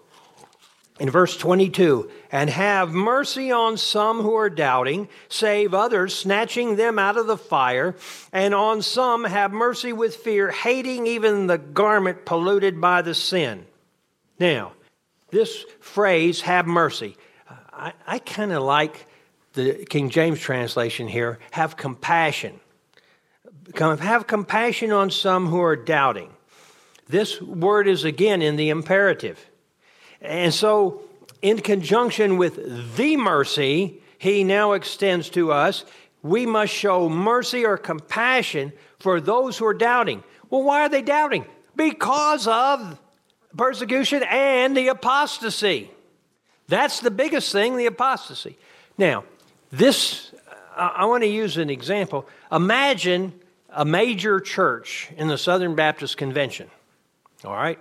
In 1.01 1.11
verse 1.11 1.37
22, 1.37 2.11
and 2.33 2.51
have 2.51 2.91
mercy 2.91 3.53
on 3.53 3.77
some 3.77 4.21
who 4.21 4.35
are 4.35 4.51
doubting, 4.51 5.09
save 5.29 5.73
others, 5.73 6.15
snatching 6.15 6.75
them 6.75 6.99
out 6.99 7.17
of 7.17 7.29
the 7.29 7.37
fire, 7.37 7.95
and 8.33 8.53
on 8.53 8.83
some 8.83 9.25
have 9.25 9.53
mercy 9.53 9.93
with 9.93 10.17
fear, 10.17 10.51
hating 10.51 11.07
even 11.07 11.47
the 11.47 11.59
garment 11.59 12.25
polluted 12.25 12.81
by 12.81 13.03
the 13.03 13.15
sin. 13.15 13.65
Now, 14.41 14.73
this 15.31 15.65
phrase, 15.81 16.41
have 16.41 16.67
mercy, 16.67 17.17
I, 17.73 17.93
I 18.07 18.19
kind 18.19 18.53
of 18.53 18.63
like 18.63 19.07
the 19.59 19.85
King 19.87 20.09
James 20.09 20.39
translation 20.39 21.09
here, 21.09 21.41
have 21.51 21.77
compassion. 21.77 22.61
Have 23.77 24.27
compassion 24.27 24.93
on 24.93 25.11
some 25.11 25.47
who 25.47 25.61
are 25.61 25.77
doubting. 25.77 26.31
This 27.09 27.43
word 27.43 27.89
is 27.89 28.05
again 28.05 28.41
in 28.41 28.57
the 28.57 28.71
imperative. 28.71 29.45
And 30.21 30.55
so, 30.55 31.03
in 31.43 31.59
conjunction 31.61 32.37
with 32.37 32.97
the 32.97 33.17
mercy 33.17 34.01
he 34.19 34.45
now 34.45 34.73
extends 34.73 35.29
to 35.31 35.53
us, 35.53 35.85
we 36.23 36.47
must 36.47 36.73
show 36.73 37.09
mercy 37.09 37.65
or 37.65 37.77
compassion 37.77 38.73
for 38.99 39.21
those 39.21 39.59
who 39.59 39.67
are 39.67 39.75
doubting. 39.75 40.23
Well, 40.51 40.63
why 40.63 40.83
are 40.83 40.89
they 40.89 41.03
doubting? 41.03 41.47
Because 41.77 42.47
of 42.47 42.99
persecution 43.57 44.23
and 44.23 44.77
the 44.77 44.89
apostasy. 44.89 45.91
That's 46.69 47.01
the 47.01 47.11
biggest 47.11 47.51
thing, 47.51 47.77
the 47.77 47.87
apostasy. 47.87 48.57
Now, 48.97 49.25
this, 49.71 50.33
I 50.77 51.07
want 51.07 51.23
to 51.23 51.29
use 51.29 51.57
an 51.57 51.71
example. 51.71 52.29
Imagine 52.51 53.33
a 53.71 53.85
major 53.85 54.41
church 54.41 55.11
in 55.17 55.29
the 55.29 55.39
Southern 55.39 55.75
Baptist 55.75 56.17
Convention, 56.17 56.71
all 57.45 57.55
right? 57.55 57.79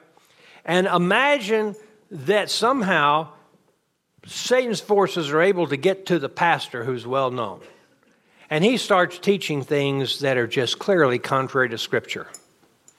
And 0.65 0.87
imagine 0.87 1.75
that 2.11 2.49
somehow 2.49 3.29
Satan's 4.25 4.81
forces 4.81 5.29
are 5.29 5.41
able 5.41 5.67
to 5.67 5.77
get 5.77 6.07
to 6.07 6.19
the 6.19 6.29
pastor 6.29 6.83
who's 6.83 7.07
well 7.07 7.31
known. 7.31 7.61
And 8.49 8.63
he 8.63 8.77
starts 8.77 9.19
teaching 9.19 9.63
things 9.63 10.19
that 10.19 10.37
are 10.37 10.47
just 10.47 10.79
clearly 10.79 11.19
contrary 11.19 11.69
to 11.69 11.77
Scripture. 11.77 12.27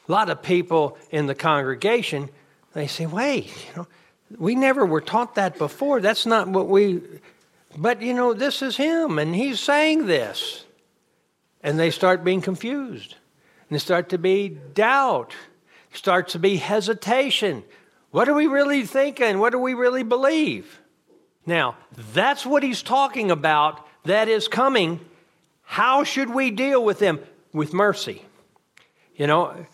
A 0.09 0.13
lot 0.13 0.31
of 0.31 0.43
people 0.43 0.97
in 1.11 1.27
the 1.27 1.35
congregation, 1.35 2.31
they 2.73 2.87
say, 2.87 3.07
wait, 3.07 3.47
you 3.47 3.77
know, 3.77 3.87
we 4.39 4.55
never 4.55 4.85
were 4.85 5.01
taught 5.01 5.35
that 5.37 5.59
before. 5.59 6.01
That's 6.01 6.27
not 6.27 6.49
what 6.49 6.69
we, 6.69 7.01
but 7.77 8.03
you 8.03 8.15
know, 8.15 8.35
this 8.35 8.63
is 8.63 8.77
him 8.77 9.19
and 9.19 9.35
he's 9.35 9.61
saying 9.61 10.07
this. 10.07 10.65
And 11.63 11.79
they 11.79 11.91
start 11.91 12.25
being 12.25 12.41
confused. 12.41 13.17
And 13.69 13.75
they 13.75 13.81
start 13.81 14.09
to 14.11 14.19
be 14.19 14.49
doubt, 14.49 15.35
starts 15.93 16.33
to 16.33 16.39
be 16.39 16.57
hesitation. 16.57 17.65
What 18.11 18.29
are 18.29 18.35
we 18.35 18.47
really 18.47 18.87
thinking? 18.87 19.39
What 19.39 19.53
do 19.53 19.59
we 19.59 19.75
really 19.75 20.03
believe? 20.03 20.81
Now, 21.45 21.77
that's 22.15 22.47
what 22.47 22.63
he's 22.63 22.83
talking 22.83 23.31
about 23.31 23.87
that 24.05 24.29
is 24.29 24.49
coming. 24.49 25.01
How 25.63 26.05
should 26.05 26.31
we 26.31 26.51
deal 26.51 26.83
with 26.83 26.99
them? 26.99 27.21
With 27.53 27.75
mercy. 27.75 28.25
You 29.17 29.27
know, 29.27 29.67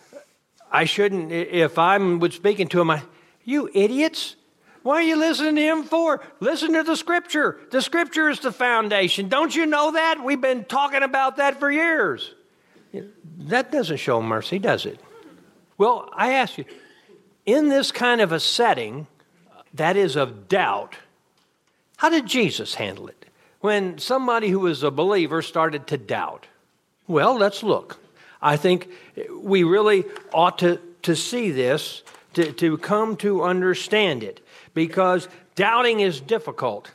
I 0.72 0.85
shouldn't, 0.85 1.30
if 1.30 1.78
I'm 1.78 2.30
speaking 2.30 2.66
to 2.68 2.80
him, 2.80 2.90
I, 2.90 3.02
you 3.44 3.70
idiots, 3.74 4.37
why 4.85 4.97
are 4.97 5.03
you 5.03 5.16
listening 5.16 5.57
to 5.57 5.62
him 5.62 5.83
for? 5.85 6.20
Listen 6.40 6.75
to 6.75 6.83
the 6.83 6.94
scripture. 6.94 7.59
The 7.70 7.81
scripture 7.81 8.29
is 8.29 8.40
the 8.40 8.53
foundation. 8.53 9.31
Don't 9.31 9.57
you 9.57 9.64
know 9.64 9.92
that? 9.92 10.23
We've 10.23 10.40
been 10.40 10.66
talking 10.66 11.03
about 11.03 11.38
that 11.38 11.59
for 11.59 11.73
years. 11.73 12.35
That 13.38 13.73
doesn't 13.73 13.97
show 13.97 14.20
mercy, 14.20 14.59
does 14.59 14.85
it? 14.85 15.01
Well, 15.79 16.11
I 16.14 16.35
ask 16.35 16.59
you, 16.59 16.66
in 17.47 17.70
this 17.70 17.92
kind 17.92 18.20
of 18.20 18.31
a 18.31 18.38
setting 18.38 19.07
that 19.73 19.97
is 19.97 20.16
of 20.16 20.49
doubt, 20.49 20.97
how 21.97 22.11
did 22.11 22.27
Jesus 22.27 22.75
handle 22.75 23.09
it? 23.09 23.25
When 23.61 23.97
somebody 23.97 24.51
who 24.51 24.61
was 24.61 24.83
a 24.83 24.90
believer 24.90 25.40
started 25.40 25.87
to 25.87 25.97
doubt. 25.97 26.47
Well, 27.09 27.38
let's 27.38 27.62
look. 27.62 27.99
I 28.42 28.59
think 28.59 28.90
we 29.33 29.64
really 29.64 30.05
ought 30.31 30.59
to, 30.59 30.79
to 31.05 31.16
see 31.16 31.51
this, 31.51 32.03
to, 32.35 32.53
to 32.53 32.77
come 32.77 33.16
to 33.16 33.42
understand 33.42 34.23
it, 34.23 34.43
because 34.75 35.29
doubting 35.55 36.01
is 36.01 36.21
difficult. 36.21 36.91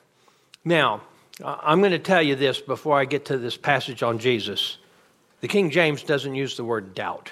Now, 0.64 1.02
I'm 1.44 1.80
going 1.80 1.92
to 1.92 2.00
tell 2.00 2.22
you 2.22 2.36
this 2.36 2.60
before 2.60 3.00
I 3.00 3.06
get 3.06 3.26
to 3.26 3.38
this 3.38 3.58
passage 3.58 4.04
on 4.04 4.20
Jesus. 4.20 4.78
The 5.42 5.48
King 5.48 5.70
James 5.72 6.04
doesn't 6.04 6.36
use 6.36 6.58
the 6.58 6.66
word 6.66 6.94
doubt, 6.94 7.32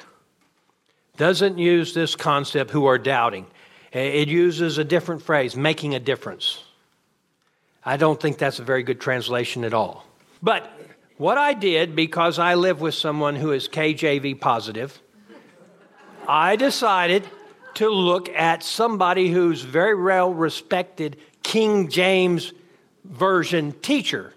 doesn't 1.18 1.58
use 1.58 1.94
this 1.94 2.16
concept 2.16 2.72
who 2.72 2.86
are 2.86 2.98
doubting. 2.98 3.46
It 3.92 4.30
uses 4.30 4.78
a 4.78 4.84
different 4.84 5.22
phrase, 5.22 5.56
making 5.56 5.94
a 5.96 6.00
difference. 6.00 6.64
I 7.84 7.98
don't 7.98 8.20
think 8.20 8.38
that's 8.38 8.60
a 8.60 8.64
very 8.64 8.84
good 8.84 9.00
translation 9.00 9.64
at 9.64 9.74
all. 9.74 10.06
But 10.42 10.72
what 11.18 11.38
I 11.38 11.54
did, 11.54 11.96
because 11.96 12.38
I 12.38 12.56
live 12.56 12.80
with 12.80 12.94
someone 12.94 13.36
who 13.36 13.52
is 13.52 13.68
KJV 13.68 14.40
positive, 14.40 15.02
I 16.28 16.56
decided 16.58 17.28
to 17.78 17.90
look 17.90 18.28
at 18.30 18.64
somebody 18.64 19.30
who's 19.30 19.62
very 19.62 19.94
well 19.94 20.34
respected 20.34 21.16
King 21.44 21.90
James 21.90 22.52
Version 23.06 23.72
teacher. 23.72 24.34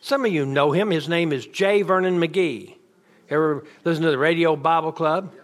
Some 0.00 0.24
of 0.24 0.32
you 0.32 0.46
know 0.46 0.70
him. 0.70 0.90
His 0.90 1.08
name 1.08 1.32
is 1.32 1.44
J. 1.44 1.82
Vernon 1.82 2.20
McGee. 2.20 2.76
Ever 3.28 3.64
listen 3.84 4.04
to 4.04 4.10
the 4.10 4.18
Radio 4.18 4.54
Bible 4.54 4.92
Club? 4.92 5.34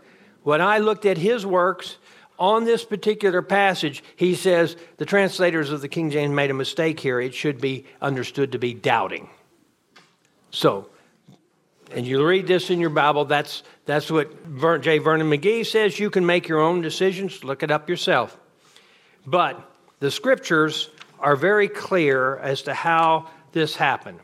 When 0.45 0.61
I 0.61 0.79
looked 0.79 1.05
at 1.07 1.19
his 1.19 1.45
works, 1.45 1.97
on 2.39 2.65
this 2.65 2.85
particular 2.85 3.43
passage, 3.43 4.03
he 4.17 4.37
says 4.37 4.77
the 4.97 5.05
translators 5.05 5.73
of 5.73 5.81
the 5.83 5.89
King 5.89 6.11
James 6.11 6.33
made 6.33 6.51
a 6.51 6.55
mistake 6.55 7.01
here. 7.01 7.21
It 7.21 7.35
should 7.35 7.61
be 7.61 7.85
understood 8.01 8.53
to 8.53 8.59
be 8.59 8.75
doubting. 8.75 9.29
So, 10.51 10.89
and 11.93 12.07
you 12.07 12.25
read 12.25 12.47
this 12.47 12.71
in 12.71 12.81
your 12.81 12.91
Bible, 12.91 13.25
that's, 13.25 13.63
that's 13.85 14.11
what 14.11 14.31
J. 14.83 14.99
Vernon 14.99 15.31
McGee 15.31 15.67
says. 15.67 15.99
You 15.99 16.11
can 16.11 16.25
make 16.25 16.49
your 16.49 16.61
own 16.61 16.81
decisions, 16.81 17.45
look 17.45 17.63
it 17.63 17.71
up 17.71 17.89
yourself. 17.89 18.37
But 19.27 19.71
the 19.99 20.11
scriptures 20.11 20.91
are 21.19 21.37
very 21.37 21.69
clear 21.69 22.37
as 22.39 22.63
to 22.63 22.75
how 22.75 23.29
this 23.53 23.77
happened. 23.77 24.21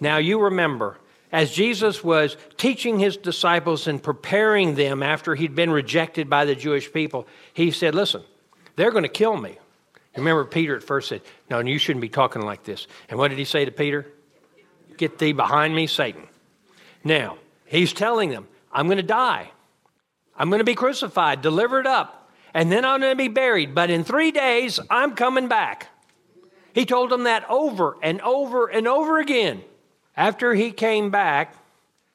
Now, 0.00 0.18
you 0.18 0.40
remember, 0.40 0.98
as 1.32 1.52
Jesus 1.52 2.02
was 2.02 2.36
teaching 2.56 2.98
his 2.98 3.16
disciples 3.16 3.86
and 3.86 4.02
preparing 4.02 4.74
them 4.74 5.02
after 5.02 5.34
he'd 5.34 5.54
been 5.54 5.70
rejected 5.70 6.30
by 6.30 6.44
the 6.44 6.54
Jewish 6.54 6.92
people, 6.92 7.26
he 7.52 7.70
said, 7.70 7.94
Listen, 7.94 8.22
they're 8.76 8.90
going 8.90 9.02
to 9.02 9.08
kill 9.08 9.36
me. 9.36 9.58
Remember, 10.16 10.44
Peter 10.44 10.76
at 10.76 10.82
first 10.82 11.08
said, 11.08 11.20
No, 11.50 11.58
you 11.58 11.78
shouldn't 11.78 12.00
be 12.00 12.08
talking 12.08 12.42
like 12.42 12.64
this. 12.64 12.86
And 13.08 13.18
what 13.18 13.28
did 13.28 13.38
he 13.38 13.44
say 13.44 13.64
to 13.64 13.70
Peter? 13.70 14.06
Get 14.96 15.18
thee 15.18 15.32
behind 15.32 15.74
me, 15.74 15.86
Satan. 15.86 16.26
Now, 17.04 17.38
he's 17.66 17.92
telling 17.92 18.30
them, 18.30 18.46
I'm 18.72 18.86
going 18.86 18.98
to 18.98 19.02
die. 19.02 19.50
I'm 20.36 20.50
going 20.50 20.60
to 20.60 20.64
be 20.64 20.74
crucified, 20.74 21.42
delivered 21.42 21.86
up, 21.86 22.30
and 22.54 22.70
then 22.70 22.84
I'm 22.84 23.00
going 23.00 23.12
to 23.12 23.16
be 23.16 23.28
buried. 23.28 23.74
But 23.74 23.90
in 23.90 24.04
three 24.04 24.30
days, 24.30 24.78
I'm 24.88 25.14
coming 25.14 25.48
back. 25.48 25.88
He 26.72 26.86
told 26.86 27.10
them 27.10 27.24
that 27.24 27.48
over 27.50 27.96
and 28.02 28.20
over 28.20 28.66
and 28.66 28.86
over 28.86 29.18
again. 29.18 29.62
After 30.16 30.54
he 30.54 30.70
came 30.70 31.10
back, 31.10 31.54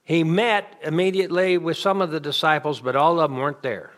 he 0.03 0.23
met 0.23 0.79
immediately 0.83 1.57
with 1.57 1.77
some 1.77 2.01
of 2.01 2.11
the 2.11 2.19
disciples, 2.19 2.79
but 2.79 2.95
all 2.95 3.19
of 3.19 3.29
them 3.29 3.39
weren't 3.39 3.61
there. 3.61 3.91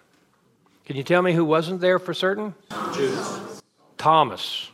Can 0.85 0.95
you 0.95 1.03
tell 1.03 1.21
me 1.21 1.33
who 1.33 1.43
wasn't 1.43 1.81
there 1.81 1.97
for 1.97 2.13
certain? 2.13 2.53
Judas. 2.93 3.61
Thomas. 3.97 4.69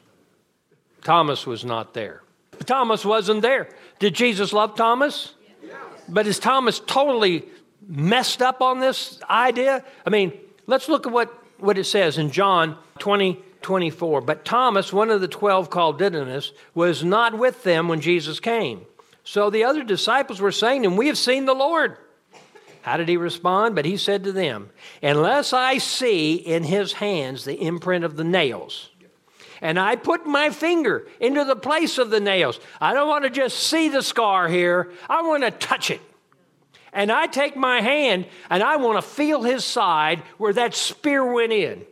Thomas 1.04 1.48
was 1.48 1.64
not 1.64 1.94
there. 1.94 2.22
Thomas 2.66 3.06
wasn't 3.06 3.42
there. 3.42 3.70
Did 4.00 4.14
Jesus 4.14 4.54
love 4.54 4.76
Thomas? 4.76 5.34
But 6.12 6.28
is 6.28 6.40
Thomas 6.40 6.80
totally 6.80 7.46
messed 7.88 8.42
up 8.42 8.62
on 8.62 8.80
this 8.80 9.20
idea? 9.30 9.84
I 10.06 10.10
mean, 10.10 10.34
let's 10.68 10.90
look 10.90 11.08
at 11.08 11.14
what, 11.14 11.34
what 11.58 11.78
it 11.78 11.86
says 11.86 12.18
in 12.18 12.32
John 12.32 12.78
20, 13.00 13.40
24. 13.62 14.22
But 14.22 14.46
Thomas, 14.46 14.92
one 14.92 15.10
of 15.10 15.22
the 15.22 15.28
twelve 15.28 15.70
called 15.70 15.98
Didymus, 15.98 16.52
was 16.76 17.04
not 17.04 17.38
with 17.38 17.64
them 17.64 17.88
when 17.88 18.02
Jesus 18.02 18.40
came. 18.40 18.86
So 19.24 19.50
the 19.50 19.64
other 19.64 19.84
disciples 19.84 20.42
were 20.42 20.52
saying 20.52 20.84
to 20.84 20.90
him, 20.90 20.98
We 20.98 21.08
have 21.08 21.18
seen 21.18 21.46
the 21.46 21.54
Lord. 21.54 21.98
How 22.82 22.98
did 22.98 23.08
he 23.08 23.18
respond? 23.18 23.76
But 23.76 23.86
he 23.86 23.98
said 23.98 24.24
to 24.24 24.32
them, 24.32 24.72
Unless 25.04 25.54
I 25.54 25.78
see 25.78 26.36
in 26.36 26.64
his 26.64 26.94
hands 26.94 27.46
the 27.46 27.62
imprint 27.62 28.04
of 28.04 28.18
the 28.18 28.24
nails, 28.24 28.90
and 29.62 29.80
I 29.80 29.96
put 29.96 30.26
my 30.26 30.50
finger 30.50 31.08
into 31.20 31.46
the 31.46 31.56
place 31.56 31.98
of 31.98 32.10
the 32.10 32.20
nails, 32.20 32.60
I 32.80 32.94
don't 32.94 33.08
want 33.08 33.24
to 33.24 33.30
just 33.30 33.60
see 33.60 33.90
the 33.90 34.02
scar 34.02 34.48
here, 34.48 34.92
I 35.10 35.22
want 35.22 35.44
to 35.44 35.52
touch 35.52 35.92
it. 35.92 36.02
And 36.94 37.12
I 37.12 37.28
take 37.28 37.56
my 37.56 37.82
hand 37.82 38.26
and 38.50 38.62
I 38.62 38.76
want 38.78 38.98
to 38.98 39.08
feel 39.08 39.44
his 39.44 39.64
side 39.64 40.24
where 40.38 40.54
that 40.54 40.76
spear 40.76 41.24
went 41.24 41.54
in. 41.54 41.86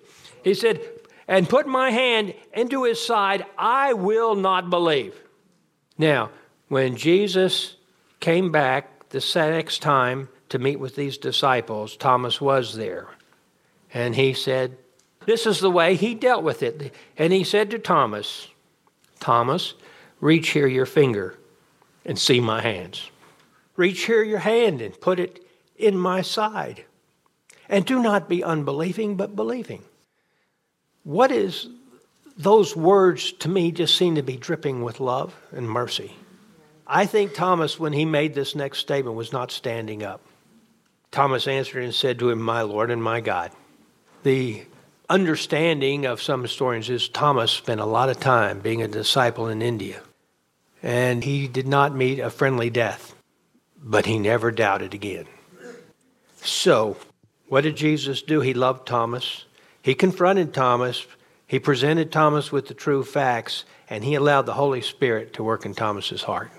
He 0.43 0.53
said, 0.53 0.81
and 1.27 1.47
put 1.47 1.67
my 1.67 1.91
hand 1.91 2.33
into 2.53 2.83
his 2.83 3.05
side, 3.05 3.45
I 3.57 3.93
will 3.93 4.35
not 4.35 4.69
believe. 4.71 5.15
Now, 5.97 6.31
when 6.69 6.95
Jesus 6.95 7.75
came 8.19 8.51
back 8.51 9.09
the 9.09 9.23
next 9.35 9.81
time 9.83 10.29
to 10.49 10.57
meet 10.57 10.79
with 10.79 10.95
these 10.95 11.17
disciples, 11.17 11.95
Thomas 11.95 12.41
was 12.41 12.75
there. 12.75 13.09
And 13.93 14.15
he 14.15 14.33
said, 14.33 14.77
This 15.25 15.45
is 15.45 15.59
the 15.59 15.71
way 15.71 15.95
he 15.95 16.15
dealt 16.15 16.43
with 16.43 16.63
it. 16.63 16.93
And 17.17 17.33
he 17.33 17.43
said 17.43 17.71
to 17.71 17.79
Thomas, 17.79 18.47
Thomas, 19.19 19.73
reach 20.21 20.49
here 20.49 20.67
your 20.67 20.85
finger 20.85 21.37
and 22.05 22.17
see 22.17 22.39
my 22.39 22.61
hands. 22.61 23.11
Reach 23.75 24.05
here 24.05 24.23
your 24.23 24.39
hand 24.39 24.81
and 24.81 24.99
put 24.99 25.19
it 25.19 25.45
in 25.77 25.97
my 25.97 26.21
side. 26.21 26.85
And 27.67 27.85
do 27.85 28.01
not 28.01 28.27
be 28.27 28.43
unbelieving, 28.43 29.15
but 29.15 29.35
believing. 29.35 29.83
What 31.03 31.31
is 31.31 31.67
those 32.39 32.73
words 32.73 33.33
to 33.33 33.49
me 33.49 33.69
just 33.69 33.97
seem 33.97 34.15
to 34.15 34.23
be 34.23 34.37
dripping 34.37 34.81
with 34.81 35.01
love 35.01 35.35
and 35.51 35.69
mercy. 35.69 36.15
I 36.87 37.05
think 37.05 37.33
Thomas, 37.33 37.77
when 37.77 37.91
he 37.91 38.05
made 38.05 38.33
this 38.33 38.55
next 38.55 38.79
statement, 38.79 39.17
was 39.17 39.33
not 39.33 39.51
standing 39.51 40.03
up. 40.03 40.21
Thomas 41.11 41.49
answered 41.49 41.83
and 41.83 41.93
said 41.93 42.17
to 42.19 42.29
him, 42.29 42.41
My 42.41 42.61
Lord 42.61 42.91
and 42.91 43.03
my 43.03 43.19
God. 43.19 43.51
The 44.23 44.63
understanding 45.09 46.05
of 46.05 46.21
some 46.21 46.43
historians 46.43 46.89
is 46.89 47.09
Thomas 47.09 47.51
spent 47.51 47.81
a 47.81 47.85
lot 47.85 48.09
of 48.09 48.19
time 48.19 48.59
being 48.59 48.81
a 48.81 48.87
disciple 48.87 49.47
in 49.47 49.61
India, 49.61 50.01
and 50.83 51.23
he 51.23 51.47
did 51.47 51.67
not 51.67 51.95
meet 51.95 52.19
a 52.19 52.29
friendly 52.29 52.69
death, 52.69 53.15
but 53.81 54.05
he 54.05 54.19
never 54.19 54.51
doubted 54.51 54.93
again. 54.93 55.25
So, 56.41 56.97
what 57.47 57.61
did 57.61 57.75
Jesus 57.75 58.21
do? 58.21 58.41
He 58.41 58.53
loved 58.53 58.87
Thomas. 58.87 59.45
He 59.81 59.95
confronted 59.95 60.53
Thomas. 60.53 61.05
He 61.47 61.59
presented 61.59 62.11
Thomas 62.11 62.51
with 62.51 62.67
the 62.67 62.73
true 62.73 63.03
facts, 63.03 63.65
and 63.89 64.03
he 64.03 64.15
allowed 64.15 64.45
the 64.45 64.53
Holy 64.53 64.81
Spirit 64.81 65.33
to 65.33 65.43
work 65.43 65.65
in 65.65 65.73
Thomas's 65.73 66.23
heart. 66.23 66.51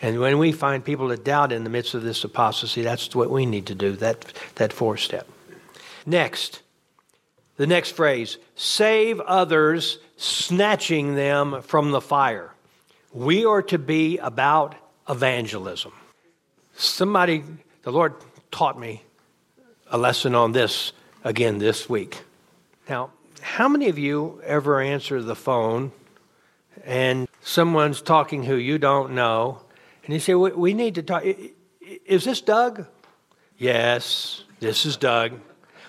And 0.00 0.20
when 0.20 0.38
we 0.38 0.52
find 0.52 0.84
people 0.84 1.08
that 1.08 1.24
doubt 1.24 1.52
in 1.52 1.64
the 1.64 1.70
midst 1.70 1.94
of 1.94 2.02
this 2.02 2.22
apostasy, 2.24 2.82
that's 2.82 3.14
what 3.14 3.30
we 3.30 3.46
need 3.46 3.66
to 3.66 3.74
do, 3.74 3.92
that, 3.96 4.32
that 4.56 4.72
fourth 4.72 5.00
step. 5.00 5.28
Next, 6.06 6.62
the 7.58 7.66
next 7.66 7.90
phrase 7.90 8.38
save 8.54 9.20
others, 9.20 9.98
snatching 10.16 11.14
them 11.14 11.60
from 11.60 11.90
the 11.90 12.00
fire. 12.00 12.52
We 13.12 13.44
are 13.44 13.62
to 13.62 13.78
be 13.78 14.16
about 14.18 14.74
evangelism. 15.08 15.92
Somebody, 16.76 17.44
the 17.82 17.92
Lord 17.92 18.14
taught 18.50 18.78
me 18.78 19.02
a 19.90 19.98
lesson 19.98 20.34
on 20.34 20.52
this 20.52 20.92
again 21.24 21.58
this 21.58 21.88
week. 21.88 22.22
Now, 22.88 23.10
how 23.40 23.68
many 23.68 23.88
of 23.88 23.98
you 23.98 24.40
ever 24.44 24.80
answer 24.80 25.22
the 25.22 25.36
phone 25.36 25.92
and 26.84 27.28
someone's 27.42 28.00
talking 28.00 28.44
who 28.44 28.54
you 28.54 28.78
don't 28.78 29.12
know 29.12 29.60
and 30.04 30.14
you 30.14 30.20
say, 30.20 30.34
We 30.34 30.74
need 30.74 30.94
to 30.94 31.02
talk. 31.02 31.24
Is 32.06 32.24
this 32.24 32.40
Doug? 32.40 32.86
Yes, 33.56 34.44
this 34.60 34.86
is 34.86 34.96
Doug. 34.96 35.40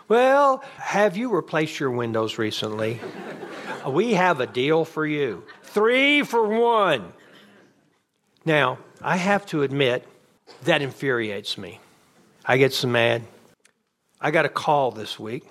Well, 0.09 0.63
have 0.77 1.15
you 1.15 1.29
replaced 1.29 1.79
your 1.79 1.91
windows 1.91 2.39
recently? 2.39 2.99
we 3.87 4.15
have 4.15 4.39
a 4.39 4.47
deal 4.47 4.83
for 4.83 5.05
you 5.05 5.43
three 5.61 6.23
for 6.23 6.47
one. 6.47 7.13
Now, 8.43 8.79
I 9.03 9.17
have 9.17 9.45
to 9.47 9.61
admit, 9.61 10.07
that 10.63 10.81
infuriates 10.81 11.59
me. 11.59 11.79
I 12.43 12.57
get 12.57 12.73
so 12.73 12.87
mad. 12.87 13.21
I 14.19 14.31
got 14.31 14.45
a 14.45 14.49
call 14.49 14.89
this 14.89 15.19
week, 15.19 15.43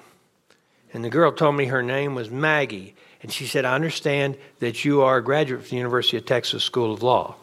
and 0.93 1.05
the 1.05 1.09
girl 1.09 1.31
told 1.31 1.55
me 1.55 1.67
her 1.67 1.83
name 1.83 2.17
was 2.17 2.29
Maggie, 2.29 2.97
and 3.23 3.33
she 3.33 3.47
said, 3.47 3.65
I 3.65 3.77
understand 3.77 4.37
that 4.59 4.85
you 4.85 5.03
are 5.03 5.19
a 5.19 5.25
graduate 5.25 5.63
from 5.63 5.71
the 5.71 5.77
University 5.77 6.17
of 6.17 6.27
Texas 6.27 6.65
School 6.65 6.93
of 6.93 7.03
Law. 7.05 7.37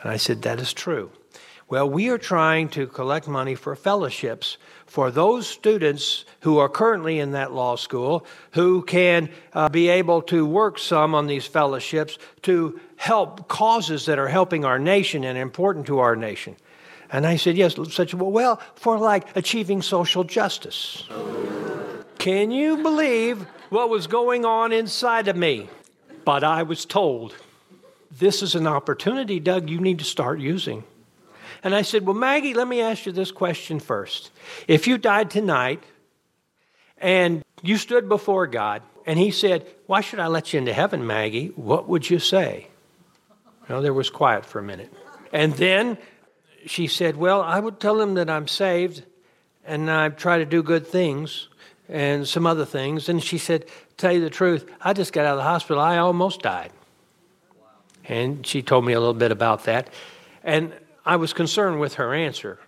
And 0.00 0.10
I 0.10 0.16
said, 0.16 0.40
That 0.42 0.60
is 0.60 0.72
true. 0.72 1.10
Well, 1.68 1.88
we 1.88 2.08
are 2.08 2.18
trying 2.18 2.70
to 2.70 2.86
collect 2.86 3.28
money 3.28 3.54
for 3.54 3.76
fellowships 3.76 4.56
for 4.94 5.10
those 5.10 5.48
students 5.48 6.24
who 6.42 6.58
are 6.58 6.68
currently 6.68 7.18
in 7.18 7.32
that 7.32 7.52
law 7.52 7.74
school 7.74 8.24
who 8.52 8.80
can 8.80 9.28
uh, 9.52 9.68
be 9.68 9.88
able 9.88 10.22
to 10.22 10.46
work 10.46 10.78
some 10.78 11.16
on 11.16 11.26
these 11.26 11.44
fellowships 11.44 12.16
to 12.42 12.78
help 12.94 13.48
causes 13.48 14.06
that 14.06 14.20
are 14.20 14.28
helping 14.28 14.64
our 14.64 14.78
nation 14.78 15.24
and 15.24 15.36
important 15.36 15.84
to 15.84 15.98
our 15.98 16.14
nation. 16.14 16.54
And 17.10 17.26
I 17.26 17.34
said, 17.34 17.56
Yes, 17.56 17.74
such 17.92 18.14
well, 18.14 18.30
well, 18.30 18.62
for 18.76 18.96
like 18.96 19.36
achieving 19.36 19.82
social 19.82 20.22
justice. 20.22 21.02
Can 22.18 22.52
you 22.52 22.80
believe 22.80 23.44
what 23.70 23.90
was 23.90 24.06
going 24.06 24.44
on 24.44 24.72
inside 24.72 25.26
of 25.26 25.34
me? 25.34 25.68
But 26.24 26.44
I 26.44 26.62
was 26.62 26.84
told 26.84 27.34
this 28.12 28.44
is 28.44 28.54
an 28.54 28.68
opportunity, 28.68 29.40
Doug, 29.40 29.68
you 29.68 29.80
need 29.80 29.98
to 29.98 30.04
start 30.04 30.38
using. 30.38 30.84
And 31.64 31.74
I 31.74 31.82
said, 31.82 32.06
Well, 32.06 32.14
Maggie, 32.14 32.54
let 32.54 32.68
me 32.68 32.82
ask 32.82 33.06
you 33.06 33.12
this 33.12 33.32
question 33.32 33.80
first. 33.80 34.30
If 34.68 34.86
you 34.86 34.98
died 34.98 35.30
tonight 35.30 35.82
and 36.98 37.42
you 37.62 37.78
stood 37.78 38.08
before 38.08 38.46
God 38.46 38.82
and 39.06 39.18
He 39.18 39.30
said, 39.30 39.66
Why 39.86 40.02
should 40.02 40.20
I 40.20 40.26
let 40.26 40.52
you 40.52 40.58
into 40.58 40.74
heaven, 40.74 41.06
Maggie? 41.06 41.48
What 41.56 41.88
would 41.88 42.08
you 42.08 42.18
say? 42.18 42.68
Well, 43.68 43.80
there 43.80 43.94
was 43.94 44.10
quiet 44.10 44.44
for 44.44 44.58
a 44.58 44.62
minute. 44.62 44.92
And 45.32 45.54
then 45.54 45.96
she 46.66 46.86
said, 46.86 47.16
Well, 47.16 47.40
I 47.40 47.58
would 47.58 47.80
tell 47.80 47.98
him 47.98 48.14
that 48.14 48.28
I'm 48.28 48.46
saved 48.46 49.02
and 49.64 49.90
I 49.90 50.10
try 50.10 50.38
to 50.38 50.44
do 50.44 50.62
good 50.62 50.86
things 50.86 51.48
and 51.88 52.28
some 52.28 52.46
other 52.46 52.66
things. 52.66 53.08
And 53.08 53.22
she 53.22 53.38
said, 53.38 53.64
Tell 53.96 54.12
you 54.12 54.20
the 54.20 54.28
truth, 54.28 54.70
I 54.82 54.92
just 54.92 55.14
got 55.14 55.24
out 55.24 55.32
of 55.32 55.38
the 55.38 55.44
hospital. 55.44 55.82
I 55.82 55.96
almost 55.96 56.42
died. 56.42 56.72
And 58.06 58.46
she 58.46 58.60
told 58.60 58.84
me 58.84 58.92
a 58.92 59.00
little 59.00 59.14
bit 59.14 59.32
about 59.32 59.64
that. 59.64 59.88
And 60.42 60.74
I 61.04 61.16
was 61.16 61.32
concerned 61.32 61.80
with 61.80 61.94
her 61.94 62.14
answer. 62.14 62.58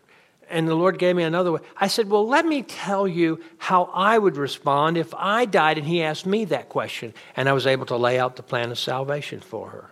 And 0.48 0.68
the 0.68 0.74
Lord 0.74 0.98
gave 0.98 1.16
me 1.16 1.24
another 1.24 1.52
way. 1.52 1.60
I 1.76 1.88
said, 1.88 2.08
Well, 2.08 2.26
let 2.26 2.46
me 2.46 2.62
tell 2.62 3.08
you 3.08 3.40
how 3.58 3.90
I 3.92 4.16
would 4.16 4.36
respond 4.36 4.96
if 4.96 5.12
I 5.14 5.44
died 5.44 5.78
and 5.78 5.86
He 5.86 6.02
asked 6.02 6.26
me 6.26 6.44
that 6.46 6.68
question. 6.68 7.14
And 7.36 7.48
I 7.48 7.52
was 7.52 7.66
able 7.66 7.86
to 7.86 7.96
lay 7.96 8.18
out 8.18 8.36
the 8.36 8.42
plan 8.42 8.70
of 8.70 8.78
salvation 8.78 9.40
for 9.40 9.70
her. 9.70 9.90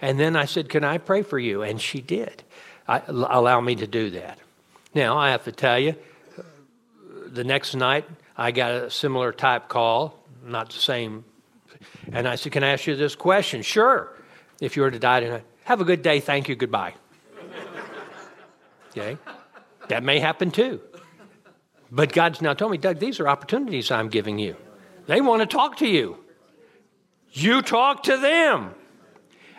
And 0.00 0.18
then 0.18 0.34
I 0.34 0.46
said, 0.46 0.68
Can 0.68 0.82
I 0.82 0.98
pray 0.98 1.22
for 1.22 1.38
you? 1.38 1.62
And 1.62 1.80
she 1.80 2.00
did. 2.00 2.42
I, 2.88 3.02
allow 3.06 3.60
me 3.60 3.76
to 3.76 3.86
do 3.86 4.10
that. 4.10 4.38
Now, 4.94 5.16
I 5.16 5.30
have 5.30 5.44
to 5.44 5.52
tell 5.52 5.78
you, 5.78 5.94
the 7.26 7.44
next 7.44 7.74
night 7.74 8.04
I 8.36 8.50
got 8.50 8.72
a 8.72 8.90
similar 8.90 9.32
type 9.32 9.68
call, 9.68 10.18
not 10.44 10.70
the 10.70 10.78
same. 10.78 11.24
And 12.12 12.26
I 12.26 12.34
said, 12.34 12.50
Can 12.50 12.64
I 12.64 12.70
ask 12.70 12.86
you 12.86 12.96
this 12.96 13.14
question? 13.14 13.62
Sure 13.62 14.10
if 14.60 14.76
you 14.76 14.82
were 14.82 14.90
to 14.90 14.98
die 14.98 15.20
tonight. 15.20 15.44
Have 15.64 15.80
a 15.80 15.84
good 15.84 16.02
day. 16.02 16.18
Thank 16.18 16.48
you. 16.48 16.56
Goodbye. 16.56 16.94
Okay? 18.96 19.18
That 19.88 20.02
may 20.02 20.18
happen 20.18 20.50
too. 20.50 20.80
But 21.90 22.12
God's 22.12 22.40
now 22.40 22.54
told 22.54 22.72
me, 22.72 22.78
Doug, 22.78 22.98
these 22.98 23.20
are 23.20 23.28
opportunities 23.28 23.90
I'm 23.90 24.08
giving 24.08 24.38
you. 24.38 24.56
They 25.06 25.20
want 25.20 25.42
to 25.42 25.46
talk 25.46 25.78
to 25.78 25.86
you. 25.86 26.18
You 27.32 27.62
talk 27.62 28.04
to 28.04 28.16
them. 28.16 28.74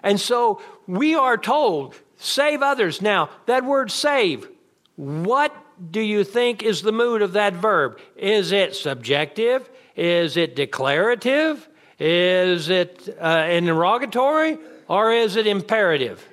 And 0.03 0.19
so 0.19 0.61
we 0.87 1.15
are 1.15 1.37
told, 1.37 1.95
save 2.17 2.61
others. 2.61 3.01
Now, 3.01 3.29
that 3.45 3.63
word 3.63 3.91
save, 3.91 4.47
what 4.95 5.55
do 5.91 6.01
you 6.01 6.23
think 6.23 6.63
is 6.63 6.81
the 6.81 6.91
mood 6.91 7.21
of 7.21 7.33
that 7.33 7.53
verb? 7.53 7.99
Is 8.15 8.51
it 8.51 8.75
subjective? 8.75 9.69
Is 9.95 10.37
it 10.37 10.55
declarative? 10.55 11.67
Is 11.99 12.69
it 12.69 13.17
uh, 13.19 13.47
interrogatory? 13.49 14.57
or 14.87 15.11
is 15.11 15.35
it 15.35 15.47
imperative? 15.47 16.27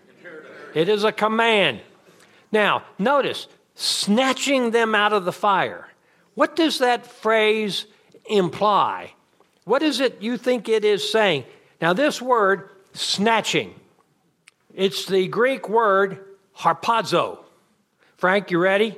It 0.74 0.88
is 0.88 1.04
a 1.04 1.12
command. 1.12 1.80
Now, 2.52 2.84
notice, 2.98 3.48
snatching 3.74 4.70
them 4.70 4.94
out 4.94 5.12
of 5.12 5.24
the 5.24 5.32
fire. 5.32 5.88
What 6.34 6.54
does 6.54 6.78
that 6.78 7.06
phrase 7.06 7.86
imply? 8.28 9.14
What 9.64 9.82
is 9.82 10.00
it 10.00 10.20
you 10.20 10.36
think 10.36 10.68
it 10.68 10.84
is 10.84 11.10
saying? 11.10 11.44
Now, 11.80 11.92
this 11.92 12.22
word, 12.22 12.68
snatching, 12.92 13.74
It's 14.74 15.04
the 15.04 15.28
Greek 15.28 15.68
word 15.68 16.24
harpazo. 16.58 17.40
Frank, 18.16 18.50
you 18.50 18.58
ready? 18.58 18.96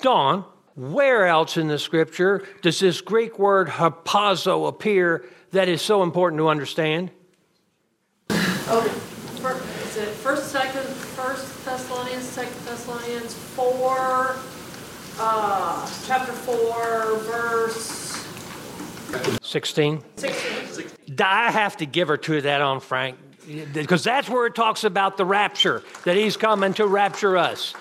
Dawn, 0.00 0.44
where 0.74 1.26
else 1.26 1.56
in 1.56 1.68
the 1.68 1.78
scripture 1.78 2.44
does 2.60 2.80
this 2.80 3.00
Greek 3.00 3.38
word 3.38 3.68
harpazo 3.68 4.68
appear 4.68 5.24
that 5.52 5.68
is 5.68 5.80
so 5.80 6.02
important 6.02 6.38
to 6.40 6.48
understand? 6.48 7.10
Oh, 8.28 8.84
is 9.86 9.96
it 9.96 10.08
first, 10.08 10.50
second, 10.50 10.86
second 12.32 12.64
Thessalonians 12.64 13.34
four, 13.34 14.36
uh, 15.20 15.90
chapter 16.06 16.32
four, 16.32 17.18
verse 17.18 18.26
16. 19.42 20.02
16. 20.16 20.86
I 21.20 21.50
have 21.50 21.76
to 21.76 21.84
give 21.84 22.08
her 22.08 22.16
to 22.16 22.40
that 22.40 22.62
on 22.62 22.80
Frank 22.80 23.18
because 23.74 24.02
that's 24.02 24.30
where 24.30 24.46
it 24.46 24.54
talks 24.54 24.82
about 24.84 25.18
the 25.18 25.26
rapture, 25.26 25.82
that 26.04 26.16
he's 26.16 26.38
coming 26.38 26.72
to 26.74 26.86
rapture 26.86 27.36
us. 27.36 27.74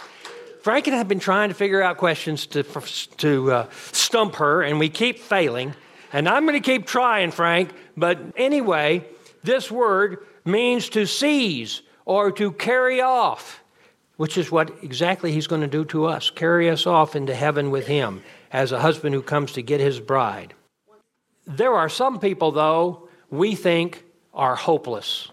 Frank 0.62 0.88
and 0.88 0.96
I 0.96 0.98
have 0.98 1.08
been 1.08 1.22
trying 1.22 1.48
to 1.48 1.56
figure 1.56 1.82
out 1.82 1.96
questions 1.96 2.46
to, 2.48 2.64
to 2.64 3.52
uh, 3.54 3.70
stump 3.94 4.36
her, 4.36 4.64
and 4.64 4.80
we 4.80 4.90
keep 4.90 5.20
failing. 5.20 5.74
And 6.12 6.28
I'm 6.28 6.46
going 6.46 6.62
to 6.62 6.72
keep 6.72 6.88
trying, 6.88 7.32
Frank. 7.32 7.72
But 7.96 8.20
anyway, 8.36 9.06
this 9.44 9.72
word 9.72 10.26
means 10.44 10.90
to 10.90 11.06
seize 11.06 11.84
or 12.04 12.34
to 12.34 12.52
carry 12.52 13.00
off, 13.00 13.61
which 14.22 14.38
is 14.38 14.52
what 14.52 14.70
exactly 14.84 15.32
he's 15.32 15.48
going 15.48 15.64
to 15.64 15.68
do 15.68 15.84
to 15.84 16.06
us 16.06 16.30
carry 16.30 16.70
us 16.70 16.86
off 16.86 17.16
into 17.16 17.34
heaven 17.34 17.72
with 17.72 17.88
him 17.88 18.22
as 18.52 18.72
a 18.72 18.80
husband 18.80 19.16
who 19.16 19.22
comes 19.24 19.52
to 19.52 19.64
get 19.64 19.80
his 19.80 20.00
bride. 20.00 20.54
There 21.48 21.74
are 21.74 21.90
some 21.90 22.20
people, 22.20 22.52
though, 22.52 23.10
we 23.32 23.56
think 23.56 24.04
are 24.32 24.56
hopeless. 24.56 25.32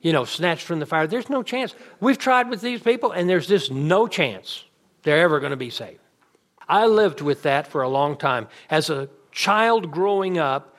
You 0.00 0.14
know, 0.14 0.24
snatched 0.24 0.64
from 0.64 0.80
the 0.80 0.86
fire. 0.86 1.06
There's 1.06 1.28
no 1.28 1.42
chance. 1.42 1.74
We've 2.00 2.16
tried 2.16 2.48
with 2.48 2.62
these 2.62 2.80
people, 2.80 3.12
and 3.12 3.28
there's 3.28 3.46
just 3.46 3.70
no 3.70 4.06
chance 4.06 4.64
they're 5.02 5.20
ever 5.20 5.38
going 5.38 5.50
to 5.50 5.58
be 5.58 5.68
saved. 5.68 6.00
I 6.66 6.86
lived 6.86 7.20
with 7.20 7.42
that 7.42 7.66
for 7.66 7.82
a 7.82 7.90
long 7.90 8.16
time. 8.16 8.48
As 8.70 8.88
a 8.88 9.10
child 9.32 9.90
growing 9.90 10.38
up, 10.38 10.75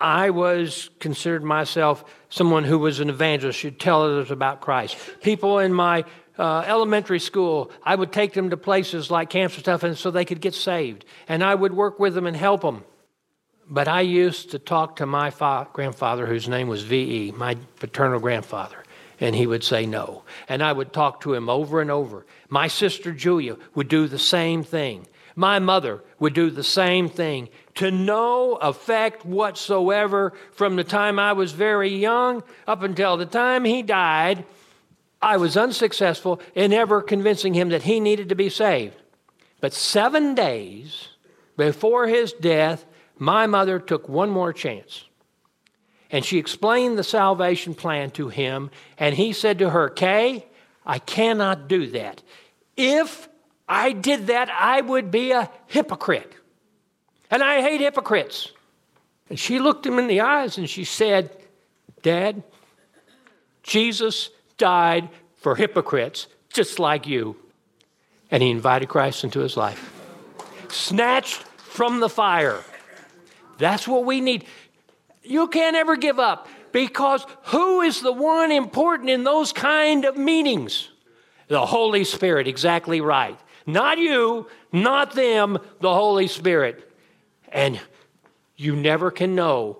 I 0.00 0.30
was 0.30 0.88
considered 0.98 1.44
myself 1.44 2.04
someone 2.30 2.64
who 2.64 2.78
was 2.78 3.00
an 3.00 3.10
evangelist, 3.10 3.58
should 3.58 3.78
tell 3.78 4.02
others 4.02 4.30
about 4.30 4.60
Christ. 4.60 4.96
People 5.22 5.58
in 5.58 5.74
my 5.74 6.04
uh, 6.38 6.64
elementary 6.66 7.20
school, 7.20 7.70
I 7.82 7.94
would 7.94 8.12
take 8.12 8.32
them 8.32 8.50
to 8.50 8.56
places 8.56 9.10
like 9.10 9.28
camps 9.28 9.56
and 9.56 9.64
stuff, 9.64 9.82
and 9.82 9.98
so 9.98 10.10
they 10.10 10.24
could 10.24 10.40
get 10.40 10.54
saved. 10.54 11.04
And 11.28 11.44
I 11.44 11.54
would 11.54 11.74
work 11.74 12.00
with 12.00 12.14
them 12.14 12.26
and 12.26 12.36
help 12.36 12.62
them. 12.62 12.84
But 13.68 13.88
I 13.88 14.00
used 14.00 14.50
to 14.52 14.58
talk 14.58 14.96
to 14.96 15.06
my 15.06 15.30
fa- 15.30 15.68
grandfather, 15.72 16.26
whose 16.26 16.48
name 16.48 16.66
was 16.66 16.82
V.E., 16.82 17.32
my 17.32 17.56
paternal 17.78 18.18
grandfather, 18.18 18.82
and 19.20 19.36
he 19.36 19.46
would 19.46 19.62
say 19.62 19.86
no. 19.86 20.24
And 20.48 20.62
I 20.62 20.72
would 20.72 20.92
talk 20.92 21.20
to 21.20 21.34
him 21.34 21.48
over 21.48 21.80
and 21.80 21.90
over. 21.90 22.26
My 22.48 22.68
sister 22.68 23.12
Julia 23.12 23.56
would 23.74 23.88
do 23.88 24.08
the 24.08 24.18
same 24.18 24.64
thing. 24.64 25.06
My 25.40 25.58
mother 25.58 26.04
would 26.18 26.34
do 26.34 26.50
the 26.50 26.62
same 26.62 27.08
thing. 27.08 27.48
To 27.76 27.90
no 27.90 28.56
effect 28.56 29.24
whatsoever 29.24 30.34
from 30.52 30.76
the 30.76 30.84
time 30.84 31.18
I 31.18 31.32
was 31.32 31.52
very 31.52 31.88
young 31.88 32.42
up 32.66 32.82
until 32.82 33.16
the 33.16 33.24
time 33.24 33.64
he 33.64 33.80
died, 33.80 34.44
I 35.22 35.38
was 35.38 35.56
unsuccessful 35.56 36.42
in 36.54 36.74
ever 36.74 37.00
convincing 37.00 37.54
him 37.54 37.70
that 37.70 37.84
he 37.84 38.00
needed 38.00 38.28
to 38.28 38.34
be 38.34 38.50
saved. 38.50 38.96
But 39.62 39.72
seven 39.72 40.34
days 40.34 41.08
before 41.56 42.06
his 42.06 42.34
death, 42.34 42.84
my 43.16 43.46
mother 43.46 43.78
took 43.78 44.10
one 44.10 44.28
more 44.28 44.52
chance. 44.52 45.06
And 46.10 46.22
she 46.22 46.36
explained 46.36 46.98
the 46.98 47.02
salvation 47.02 47.74
plan 47.74 48.10
to 48.10 48.28
him, 48.28 48.70
and 48.98 49.14
he 49.14 49.32
said 49.32 49.58
to 49.60 49.70
her, 49.70 49.88
Kay, 49.88 50.44
I 50.84 50.98
cannot 50.98 51.66
do 51.66 51.86
that. 51.92 52.22
If 52.76 53.29
I 53.70 53.92
did 53.92 54.26
that, 54.26 54.50
I 54.50 54.80
would 54.80 55.12
be 55.12 55.30
a 55.30 55.48
hypocrite. 55.68 56.32
And 57.30 57.40
I 57.40 57.62
hate 57.62 57.80
hypocrites. 57.80 58.50
And 59.28 59.38
she 59.38 59.60
looked 59.60 59.86
him 59.86 60.00
in 60.00 60.08
the 60.08 60.22
eyes 60.22 60.58
and 60.58 60.68
she 60.68 60.82
said, 60.82 61.30
Dad, 62.02 62.42
Jesus 63.62 64.30
died 64.58 65.08
for 65.36 65.54
hypocrites 65.54 66.26
just 66.52 66.80
like 66.80 67.06
you. 67.06 67.36
And 68.32 68.42
he 68.42 68.50
invited 68.50 68.88
Christ 68.88 69.22
into 69.22 69.38
his 69.38 69.56
life. 69.56 69.92
Snatched 70.68 71.44
from 71.56 72.00
the 72.00 72.08
fire. 72.08 72.64
That's 73.58 73.86
what 73.86 74.04
we 74.04 74.20
need. 74.20 74.46
You 75.22 75.46
can't 75.46 75.76
ever 75.76 75.94
give 75.94 76.18
up 76.18 76.48
because 76.72 77.24
who 77.44 77.82
is 77.82 78.00
the 78.00 78.12
one 78.12 78.50
important 78.50 79.10
in 79.10 79.22
those 79.22 79.52
kind 79.52 80.04
of 80.04 80.16
meetings? 80.16 80.88
The 81.46 81.64
Holy 81.64 82.02
Spirit, 82.02 82.48
exactly 82.48 83.00
right. 83.00 83.38
Not 83.66 83.98
you, 83.98 84.48
not 84.72 85.14
them, 85.14 85.58
the 85.80 85.94
Holy 85.94 86.26
Spirit. 86.26 86.90
And 87.48 87.80
you 88.56 88.76
never 88.76 89.10
can 89.10 89.34
know 89.34 89.78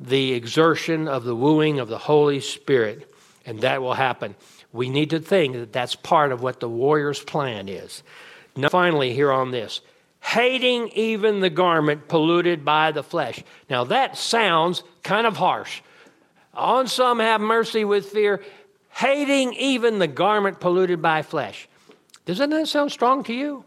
the 0.00 0.32
exertion 0.32 1.08
of 1.08 1.24
the 1.24 1.36
wooing 1.36 1.78
of 1.78 1.88
the 1.88 1.98
Holy 1.98 2.40
Spirit, 2.40 3.12
and 3.46 3.60
that 3.60 3.80
will 3.80 3.94
happen. 3.94 4.34
We 4.72 4.90
need 4.90 5.10
to 5.10 5.20
think 5.20 5.54
that 5.54 5.72
that's 5.72 5.94
part 5.94 6.32
of 6.32 6.42
what 6.42 6.60
the 6.60 6.68
warrior's 6.68 7.22
plan 7.22 7.68
is. 7.68 8.02
Now, 8.56 8.68
finally, 8.68 9.14
here 9.14 9.32
on 9.32 9.50
this 9.50 9.80
hating 10.24 10.88
even 10.88 11.40
the 11.40 11.50
garment 11.50 12.08
polluted 12.08 12.64
by 12.64 12.90
the 12.92 13.02
flesh. 13.02 13.44
Now 13.68 13.84
that 13.84 14.16
sounds 14.16 14.82
kind 15.02 15.26
of 15.26 15.36
harsh. 15.36 15.82
On 16.54 16.86
some 16.86 17.18
have 17.18 17.42
mercy 17.42 17.84
with 17.84 18.06
fear, 18.06 18.42
hating 18.90 19.52
even 19.52 19.98
the 19.98 20.06
garment 20.06 20.60
polluted 20.60 21.02
by 21.02 21.20
flesh. 21.20 21.68
Doesn't 22.26 22.50
that 22.50 22.68
sound 22.68 22.92
strong 22.92 23.22
to 23.24 23.34
you? 23.34 23.64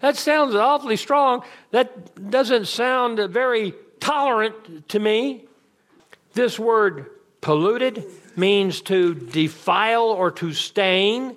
That 0.00 0.16
sounds 0.16 0.54
awfully 0.54 0.96
strong. 0.96 1.42
That 1.70 2.30
doesn't 2.30 2.66
sound 2.66 3.18
very 3.30 3.74
tolerant 4.00 4.88
to 4.90 4.98
me. 4.98 5.44
This 6.34 6.58
word 6.58 7.10
polluted 7.40 8.04
means 8.36 8.82
to 8.82 9.14
defile 9.14 10.04
or 10.04 10.30
to 10.32 10.52
stain. 10.52 11.36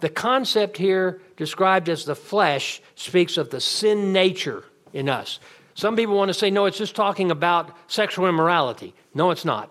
The 0.00 0.08
concept 0.08 0.78
here, 0.78 1.20
described 1.36 1.88
as 1.88 2.04
the 2.04 2.14
flesh, 2.14 2.80
speaks 2.94 3.36
of 3.36 3.50
the 3.50 3.60
sin 3.60 4.12
nature 4.12 4.64
in 4.92 5.08
us. 5.08 5.40
Some 5.74 5.96
people 5.96 6.16
want 6.16 6.30
to 6.30 6.34
say, 6.34 6.50
no, 6.50 6.66
it's 6.66 6.78
just 6.78 6.96
talking 6.96 7.30
about 7.30 7.76
sexual 7.86 8.28
immorality. 8.28 8.94
No, 9.14 9.30
it's 9.30 9.44
not. 9.44 9.70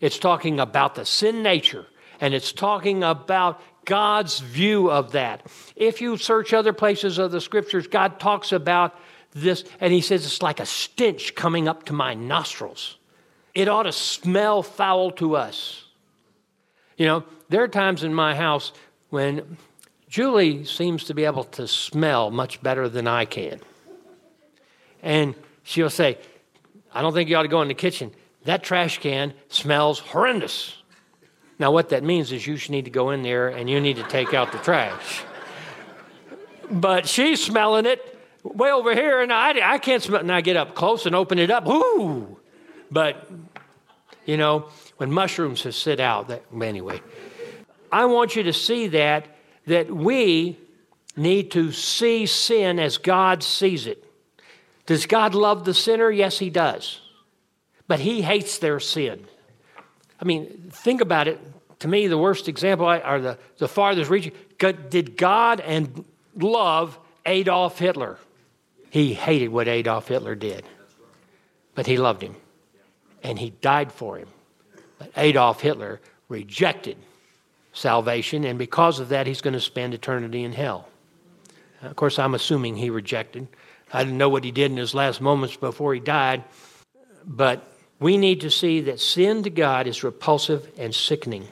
It's 0.00 0.18
talking 0.18 0.60
about 0.60 0.94
the 0.94 1.04
sin 1.04 1.42
nature, 1.42 1.86
and 2.20 2.34
it's 2.34 2.52
talking 2.52 3.02
about 3.02 3.60
God's 3.86 4.40
view 4.40 4.90
of 4.90 5.12
that. 5.12 5.46
If 5.74 6.02
you 6.02 6.18
search 6.18 6.52
other 6.52 6.74
places 6.74 7.16
of 7.16 7.30
the 7.30 7.40
scriptures, 7.40 7.86
God 7.86 8.20
talks 8.20 8.52
about 8.52 8.94
this, 9.32 9.64
and 9.80 9.92
He 9.92 10.02
says 10.02 10.26
it's 10.26 10.42
like 10.42 10.60
a 10.60 10.66
stench 10.66 11.34
coming 11.34 11.68
up 11.68 11.84
to 11.84 11.94
my 11.94 12.12
nostrils. 12.12 12.98
It 13.54 13.68
ought 13.68 13.84
to 13.84 13.92
smell 13.92 14.62
foul 14.62 15.12
to 15.12 15.36
us. 15.36 15.84
You 16.98 17.06
know, 17.06 17.24
there 17.48 17.62
are 17.62 17.68
times 17.68 18.02
in 18.02 18.12
my 18.12 18.34
house 18.34 18.72
when 19.10 19.56
Julie 20.08 20.64
seems 20.64 21.04
to 21.04 21.14
be 21.14 21.24
able 21.24 21.44
to 21.44 21.66
smell 21.66 22.30
much 22.30 22.62
better 22.62 22.88
than 22.88 23.06
I 23.06 23.24
can. 23.24 23.60
And 25.02 25.34
she'll 25.62 25.90
say, 25.90 26.18
I 26.92 27.02
don't 27.02 27.12
think 27.12 27.28
you 27.28 27.36
ought 27.36 27.42
to 27.42 27.48
go 27.48 27.62
in 27.62 27.68
the 27.68 27.74
kitchen. 27.74 28.12
That 28.44 28.62
trash 28.62 28.98
can 28.98 29.34
smells 29.48 29.98
horrendous. 29.98 30.76
Now, 31.58 31.70
what 31.72 31.88
that 31.88 32.02
means 32.02 32.32
is 32.32 32.46
you 32.46 32.58
need 32.68 32.84
to 32.84 32.90
go 32.90 33.10
in 33.10 33.22
there 33.22 33.48
and 33.48 33.68
you 33.68 33.80
need 33.80 33.96
to 33.96 34.02
take 34.04 34.34
out 34.34 34.52
the 34.52 34.58
trash. 34.58 35.22
But 36.70 37.08
she's 37.08 37.42
smelling 37.42 37.86
it 37.86 38.18
way 38.42 38.70
over 38.70 38.94
here, 38.94 39.22
and 39.22 39.32
I, 39.32 39.74
I 39.74 39.78
can't 39.78 40.02
smell 40.02 40.18
it. 40.18 40.22
And 40.22 40.32
I 40.32 40.40
get 40.40 40.56
up 40.56 40.74
close 40.74 41.06
and 41.06 41.14
open 41.14 41.38
it 41.38 41.50
up. 41.50 41.66
Ooh! 41.66 42.38
But, 42.90 43.30
you 44.24 44.36
know, 44.36 44.68
when 44.96 45.10
mushrooms 45.10 45.62
have 45.62 45.74
sit 45.74 46.00
out, 46.00 46.28
that, 46.28 46.44
anyway. 46.60 47.00
I 47.90 48.04
want 48.06 48.36
you 48.36 48.42
to 48.44 48.52
see 48.52 48.88
that 48.88 49.26
that 49.66 49.90
we 49.90 50.58
need 51.16 51.50
to 51.52 51.72
see 51.72 52.26
sin 52.26 52.78
as 52.78 52.98
God 52.98 53.42
sees 53.42 53.86
it. 53.86 54.04
Does 54.86 55.06
God 55.06 55.34
love 55.34 55.64
the 55.64 55.74
sinner? 55.74 56.10
Yes, 56.10 56.38
he 56.38 56.50
does. 56.50 57.00
But 57.88 58.00
he 58.00 58.22
hates 58.22 58.58
their 58.58 58.78
sin. 58.78 59.26
I 60.20 60.24
mean, 60.24 60.70
think 60.70 61.00
about 61.00 61.28
it. 61.28 61.40
To 61.80 61.88
me, 61.88 62.06
the 62.06 62.18
worst 62.18 62.48
example, 62.48 62.86
or 62.86 63.20
the, 63.20 63.38
the 63.58 63.68
farthest 63.68 64.10
reaching, 64.10 64.32
did 64.58 65.16
God 65.16 65.60
and 65.60 66.04
love 66.34 66.98
Adolf 67.26 67.78
Hitler? 67.78 68.18
He 68.90 69.12
hated 69.12 69.48
what 69.48 69.68
Adolf 69.68 70.08
Hitler 70.08 70.34
did, 70.34 70.64
but 71.74 71.86
he 71.86 71.98
loved 71.98 72.22
him 72.22 72.34
and 73.22 73.38
he 73.38 73.50
died 73.50 73.92
for 73.92 74.16
him. 74.16 74.28
But 74.98 75.10
Adolf 75.16 75.60
Hitler 75.60 76.00
rejected 76.28 76.96
salvation, 77.72 78.44
and 78.44 78.58
because 78.58 79.00
of 79.00 79.10
that, 79.10 79.26
he's 79.26 79.40
going 79.40 79.54
to 79.54 79.60
spend 79.60 79.92
eternity 79.92 80.44
in 80.44 80.52
hell. 80.52 80.88
Of 81.82 81.96
course, 81.96 82.18
I'm 82.18 82.34
assuming 82.34 82.76
he 82.76 82.88
rejected. 82.88 83.48
I 83.92 84.02
didn't 84.04 84.18
know 84.18 84.28
what 84.28 84.44
he 84.44 84.50
did 84.50 84.70
in 84.70 84.76
his 84.76 84.94
last 84.94 85.20
moments 85.20 85.56
before 85.56 85.92
he 85.92 86.00
died, 86.00 86.44
but 87.24 87.75
we 87.98 88.16
need 88.18 88.40
to 88.42 88.50
see 88.50 88.80
that 88.82 89.00
sin 89.00 89.42
to 89.44 89.50
God 89.50 89.86
is 89.86 90.04
repulsive 90.04 90.70
and 90.78 90.94
sickening. 90.94 91.48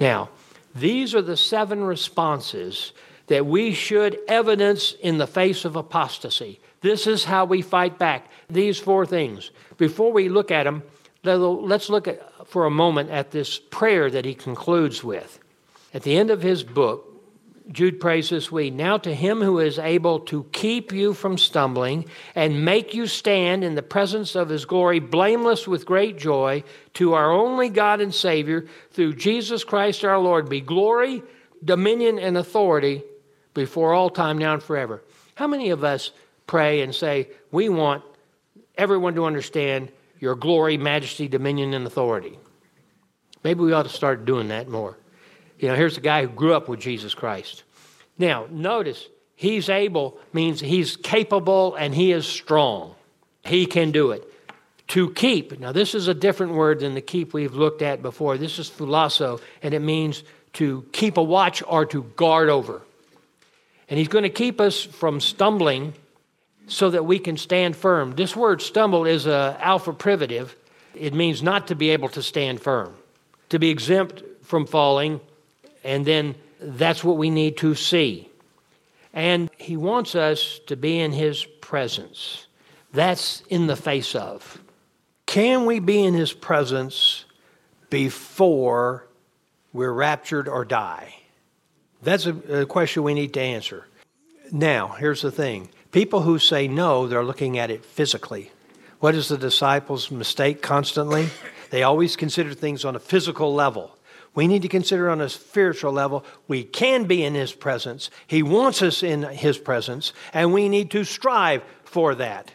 Now, 0.00 0.30
these 0.74 1.14
are 1.14 1.22
the 1.22 1.36
seven 1.36 1.84
responses 1.84 2.92
that 3.26 3.46
we 3.46 3.72
should 3.72 4.18
evidence 4.28 4.92
in 4.92 5.18
the 5.18 5.26
face 5.26 5.64
of 5.64 5.76
apostasy. 5.76 6.60
This 6.80 7.06
is 7.06 7.24
how 7.24 7.44
we 7.44 7.62
fight 7.62 7.98
back. 7.98 8.30
These 8.48 8.78
four 8.78 9.06
things. 9.06 9.50
Before 9.76 10.12
we 10.12 10.28
look 10.28 10.50
at 10.50 10.64
them, 10.64 10.82
let's 11.24 11.88
look 11.88 12.06
at, 12.06 12.46
for 12.46 12.66
a 12.66 12.70
moment 12.70 13.10
at 13.10 13.32
this 13.32 13.58
prayer 13.58 14.10
that 14.10 14.24
he 14.24 14.34
concludes 14.34 15.02
with. 15.02 15.40
At 15.92 16.02
the 16.02 16.16
end 16.16 16.30
of 16.30 16.42
his 16.42 16.62
book, 16.62 17.15
Jude 17.72 17.98
prays 17.98 18.30
this 18.30 18.52
way 18.52 18.70
Now 18.70 18.96
to 18.98 19.14
him 19.14 19.40
who 19.40 19.58
is 19.58 19.78
able 19.78 20.20
to 20.20 20.44
keep 20.52 20.92
you 20.92 21.12
from 21.12 21.36
stumbling 21.36 22.06
and 22.34 22.64
make 22.64 22.94
you 22.94 23.06
stand 23.06 23.64
in 23.64 23.74
the 23.74 23.82
presence 23.82 24.36
of 24.36 24.48
his 24.48 24.64
glory, 24.64 25.00
blameless 25.00 25.66
with 25.66 25.86
great 25.86 26.16
joy, 26.16 26.62
to 26.94 27.14
our 27.14 27.32
only 27.32 27.68
God 27.68 28.00
and 28.00 28.14
Savior, 28.14 28.66
through 28.92 29.14
Jesus 29.14 29.64
Christ 29.64 30.04
our 30.04 30.18
Lord, 30.18 30.48
be 30.48 30.60
glory, 30.60 31.22
dominion, 31.64 32.18
and 32.18 32.36
authority 32.36 33.02
before 33.52 33.94
all 33.94 34.10
time, 34.10 34.38
now 34.38 34.54
and 34.54 34.62
forever. 34.62 35.02
How 35.34 35.48
many 35.48 35.70
of 35.70 35.82
us 35.82 36.12
pray 36.46 36.82
and 36.82 36.94
say, 36.94 37.28
We 37.50 37.68
want 37.68 38.04
everyone 38.76 39.14
to 39.16 39.24
understand 39.24 39.90
your 40.20 40.36
glory, 40.36 40.76
majesty, 40.78 41.26
dominion, 41.26 41.74
and 41.74 41.86
authority? 41.86 42.38
Maybe 43.42 43.60
we 43.60 43.72
ought 43.72 43.84
to 43.84 43.88
start 43.88 44.24
doing 44.24 44.48
that 44.48 44.68
more. 44.68 44.96
You 45.58 45.68
know, 45.68 45.74
here's 45.74 45.96
a 45.96 46.02
guy 46.02 46.22
who 46.22 46.28
grew 46.28 46.54
up 46.54 46.68
with 46.68 46.80
Jesus 46.80 47.14
Christ. 47.14 47.64
Now, 48.18 48.46
notice, 48.50 49.08
he's 49.34 49.68
able 49.68 50.18
means 50.32 50.60
he's 50.60 50.96
capable 50.96 51.74
and 51.74 51.94
he 51.94 52.12
is 52.12 52.26
strong. 52.26 52.94
He 53.44 53.66
can 53.66 53.90
do 53.90 54.10
it. 54.10 54.32
To 54.88 55.10
keep, 55.10 55.58
now 55.58 55.72
this 55.72 55.94
is 55.94 56.06
a 56.06 56.14
different 56.14 56.52
word 56.52 56.80
than 56.80 56.94
the 56.94 57.00
keep 57.00 57.34
we've 57.34 57.54
looked 57.54 57.82
at 57.82 58.02
before. 58.02 58.38
This 58.38 58.58
is 58.60 58.70
phulasso, 58.70 59.40
and 59.60 59.74
it 59.74 59.80
means 59.80 60.22
to 60.54 60.86
keep 60.92 61.16
a 61.16 61.22
watch 61.22 61.62
or 61.66 61.86
to 61.86 62.04
guard 62.16 62.48
over. 62.48 62.82
And 63.88 63.98
he's 63.98 64.08
going 64.08 64.22
to 64.22 64.30
keep 64.30 64.60
us 64.60 64.82
from 64.82 65.20
stumbling 65.20 65.92
so 66.68 66.90
that 66.90 67.04
we 67.04 67.18
can 67.18 67.36
stand 67.36 67.76
firm. 67.76 68.14
This 68.14 68.36
word 68.36 68.62
stumble 68.62 69.06
is 69.06 69.26
a 69.26 69.56
alpha 69.60 69.92
privative. 69.92 70.56
It 70.94 71.14
means 71.14 71.42
not 71.42 71.68
to 71.68 71.74
be 71.74 71.90
able 71.90 72.08
to 72.10 72.22
stand 72.22 72.60
firm, 72.60 72.94
to 73.48 73.58
be 73.58 73.70
exempt 73.70 74.22
from 74.42 74.66
falling 74.66 75.20
and 75.86 76.04
then 76.04 76.34
that's 76.60 77.04
what 77.04 77.16
we 77.16 77.30
need 77.30 77.56
to 77.58 77.74
see. 77.74 78.28
And 79.14 79.48
He 79.56 79.76
wants 79.76 80.14
us 80.14 80.60
to 80.66 80.76
be 80.76 80.98
in 80.98 81.12
His 81.12 81.44
presence. 81.44 82.46
That's 82.92 83.42
in 83.48 83.68
the 83.68 83.76
face 83.76 84.14
of. 84.14 84.60
Can 85.26 85.64
we 85.64 85.78
be 85.78 86.02
in 86.02 86.12
His 86.12 86.32
presence 86.32 87.24
before 87.88 89.06
we're 89.72 89.92
raptured 89.92 90.48
or 90.48 90.64
die? 90.64 91.14
That's 92.02 92.26
a, 92.26 92.62
a 92.62 92.66
question 92.66 93.04
we 93.04 93.14
need 93.14 93.32
to 93.34 93.40
answer. 93.40 93.86
Now, 94.50 94.88
here's 94.88 95.22
the 95.22 95.30
thing 95.32 95.68
people 95.92 96.22
who 96.22 96.38
say 96.38 96.68
no, 96.68 97.06
they're 97.06 97.24
looking 97.24 97.58
at 97.58 97.70
it 97.70 97.84
physically. 97.84 98.50
What 98.98 99.14
is 99.14 99.28
the 99.28 99.38
disciples' 99.38 100.10
mistake 100.10 100.62
constantly? 100.62 101.28
They 101.70 101.82
always 101.82 102.16
consider 102.16 102.54
things 102.54 102.84
on 102.84 102.96
a 102.96 103.00
physical 103.00 103.54
level. 103.54 103.95
We 104.36 104.46
need 104.46 104.62
to 104.62 104.68
consider 104.68 105.08
on 105.08 105.22
a 105.22 105.30
spiritual 105.30 105.92
level, 105.92 106.24
we 106.46 106.62
can 106.62 107.04
be 107.04 107.24
in 107.24 107.34
His 107.34 107.52
presence. 107.52 108.10
He 108.26 108.42
wants 108.42 108.82
us 108.82 109.02
in 109.02 109.22
His 109.22 109.58
presence, 109.58 110.12
and 110.32 110.52
we 110.52 110.68
need 110.68 110.90
to 110.92 111.04
strive 111.04 111.64
for 111.84 112.14
that. 112.14 112.52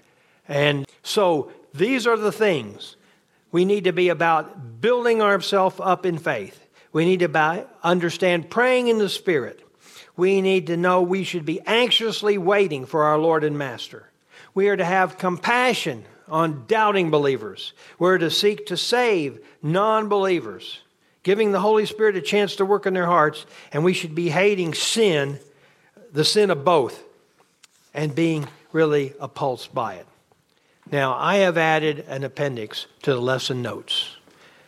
And 0.48 0.88
so 1.02 1.52
these 1.74 2.06
are 2.06 2.18
the 2.18 2.32
things 2.32 2.96
we 3.52 3.66
need 3.66 3.86
to 3.86 3.94
be 3.94 4.10
about 4.10 4.80
building 4.80 5.22
ourselves 5.24 5.78
up 5.80 6.06
in 6.06 6.20
faith. 6.20 6.68
We 6.94 7.04
need 7.04 7.20
to 7.22 7.68
understand 7.84 8.52
praying 8.52 8.88
in 8.88 9.00
the 9.00 9.10
Spirit. 9.10 9.60
We 10.16 10.42
need 10.42 10.68
to 10.68 10.78
know 10.78 11.02
we 11.02 11.24
should 11.24 11.46
be 11.46 11.62
anxiously 11.62 12.38
waiting 12.38 12.86
for 12.86 13.04
our 13.04 13.18
Lord 13.18 13.44
and 13.44 13.58
Master. 13.58 14.08
We 14.54 14.70
are 14.70 14.78
to 14.78 14.86
have 14.86 15.18
compassion 15.18 16.06
on 16.28 16.66
doubting 16.68 17.10
believers. 17.10 17.74
We're 17.98 18.20
to 18.20 18.30
seek 18.30 18.68
to 18.68 18.78
save 18.78 19.40
non 19.64 20.10
believers 20.10 20.82
giving 21.24 21.52
the 21.52 21.60
Holy 21.60 21.86
Spirit 21.86 22.16
a 22.16 22.22
chance 22.22 22.56
to 22.58 22.66
work 22.66 22.86
in 22.86 22.94
their 22.94 23.06
hearts, 23.06 23.46
and 23.72 23.84
we 23.84 23.94
should 23.94 24.16
be 24.16 24.30
hating 24.30 24.74
sin, 24.74 25.40
the 26.12 26.26
sin 26.26 26.50
of 26.50 26.66
both, 26.66 27.04
and 27.94 28.16
being 28.16 28.48
really 28.72 29.14
appulsed 29.20 29.74
by 29.74 29.96
it. 29.96 30.08
Now, 30.92 31.16
I 31.16 31.38
have 31.38 31.58
added 31.58 32.06
an 32.08 32.24
appendix 32.24 32.88
to 33.04 33.14
the 33.14 33.22
lesson 33.22 33.62
notes. 33.62 34.16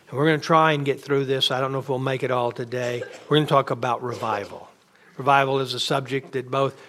And 0.09 0.17
we're 0.17 0.27
going 0.27 0.39
to 0.39 0.45
try 0.45 0.73
and 0.73 0.85
get 0.85 1.01
through 1.01 1.25
this. 1.25 1.49
I 1.51 1.59
don't 1.59 1.71
know 1.71 1.79
if 1.79 1.89
we'll 1.89 1.99
make 1.99 2.23
it 2.23 2.31
all 2.31 2.51
today. 2.51 3.03
We're 3.27 3.37
going 3.37 3.47
to 3.47 3.49
talk 3.49 3.71
about 3.71 4.03
revival. 4.03 4.69
Revival 5.17 5.59
is 5.59 5.73
a 5.73 5.79
subject 5.79 6.33
that 6.33 6.51
both 6.51 6.79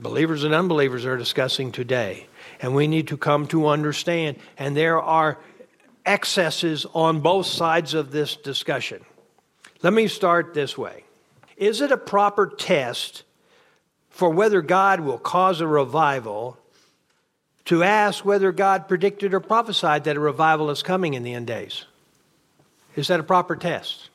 believers 0.00 0.44
and 0.44 0.54
unbelievers 0.54 1.04
are 1.04 1.16
discussing 1.16 1.72
today. 1.72 2.26
And 2.60 2.74
we 2.74 2.86
need 2.86 3.08
to 3.08 3.16
come 3.16 3.46
to 3.48 3.68
understand. 3.68 4.38
And 4.56 4.76
there 4.76 5.00
are 5.00 5.38
excesses 6.06 6.86
on 6.94 7.20
both 7.20 7.46
sides 7.46 7.94
of 7.94 8.10
this 8.10 8.36
discussion. 8.36 9.04
Let 9.82 9.92
me 9.92 10.08
start 10.08 10.54
this 10.54 10.76
way 10.78 11.04
Is 11.56 11.80
it 11.80 11.92
a 11.92 11.96
proper 11.96 12.46
test 12.46 13.22
for 14.10 14.30
whether 14.30 14.62
God 14.62 15.00
will 15.00 15.18
cause 15.18 15.60
a 15.60 15.66
revival 15.66 16.58
to 17.66 17.82
ask 17.82 18.24
whether 18.24 18.52
God 18.52 18.88
predicted 18.88 19.34
or 19.34 19.40
prophesied 19.40 20.04
that 20.04 20.16
a 20.16 20.20
revival 20.20 20.70
is 20.70 20.82
coming 20.82 21.14
in 21.14 21.22
the 21.22 21.34
end 21.34 21.46
days? 21.46 21.84
Is 22.96 23.08
that 23.08 23.20
a 23.20 23.24
proper 23.24 23.56
test? 23.56 24.10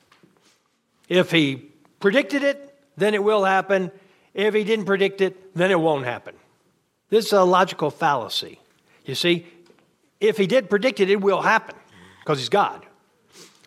If 1.10 1.32
he 1.32 1.70
predicted 2.00 2.44
it, 2.44 2.76
then 2.96 3.14
it 3.14 3.24
will 3.24 3.44
happen. 3.44 3.92
If 4.34 4.54
he 4.54 4.64
didn't 4.64 4.86
predict 4.86 5.22
it, 5.22 5.56
then 5.56 5.72
it 5.72 5.80
won't 5.80 6.06
happen. 6.06 6.36
This 7.10 7.28
is 7.28 7.34
a 7.34 7.44
logical 7.44 7.90
fallacy. 7.90 8.60
You 9.06 9.16
see, 9.16 9.48
if 10.20 10.38
he 10.38 10.48
did 10.48 10.70
predict 10.70 11.00
it, 11.00 11.10
it 11.10 11.22
will 11.22 11.42
happen 11.42 11.76
because 12.20 12.40
he's 12.40 12.50
God. 12.50 12.86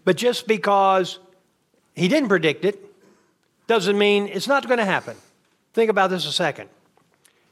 But 0.05 0.17
just 0.17 0.47
because 0.47 1.19
he 1.95 2.09
didn't 2.09 2.29
predict 2.29 2.65
it 2.65 2.85
doesn't 3.67 3.99
mean 3.99 4.27
it's 4.27 4.49
not 4.49 4.67
going 4.67 4.79
to 4.79 4.85
happen. 4.85 5.17
Think 5.73 5.91
about 5.91 6.11
this 6.11 6.27
a 6.27 6.33
second. 6.33 6.69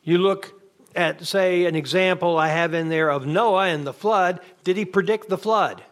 You 0.02 0.18
look 0.18 0.60
at, 0.94 1.24
say, 1.24 1.66
an 1.66 1.76
example 1.76 2.36
I 2.36 2.48
have 2.48 2.74
in 2.74 2.88
there 2.88 3.10
of 3.10 3.26
Noah 3.26 3.66
and 3.66 3.86
the 3.86 3.92
flood. 3.92 4.40
Did 4.64 4.76
he 4.76 4.84
predict 4.84 5.28
the 5.28 5.38
flood? 5.38 5.82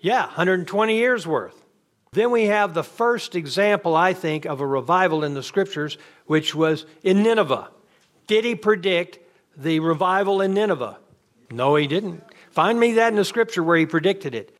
Yeah, 0.00 0.26
120 0.26 0.96
years 0.96 1.26
worth. 1.26 1.62
Then 2.12 2.30
we 2.30 2.44
have 2.44 2.74
the 2.74 2.84
first 2.84 3.34
example, 3.34 3.94
I 3.96 4.12
think, 4.12 4.44
of 4.44 4.60
a 4.60 4.66
revival 4.66 5.24
in 5.24 5.34
the 5.34 5.42
scriptures, 5.42 5.96
which 6.26 6.54
was 6.54 6.84
in 7.02 7.22
Nineveh. 7.22 7.70
Did 8.26 8.44
he 8.44 8.54
predict 8.54 9.18
the 9.56 9.80
revival 9.80 10.40
in 10.40 10.52
Nineveh? 10.52 10.98
No, 11.50 11.76
he 11.76 11.86
didn't. 11.86 12.22
Find 12.52 12.78
me 12.78 12.92
that 12.92 13.08
in 13.08 13.16
the 13.16 13.24
scripture 13.24 13.62
where 13.62 13.78
he 13.78 13.86
predicted 13.86 14.34
it. 14.34 14.54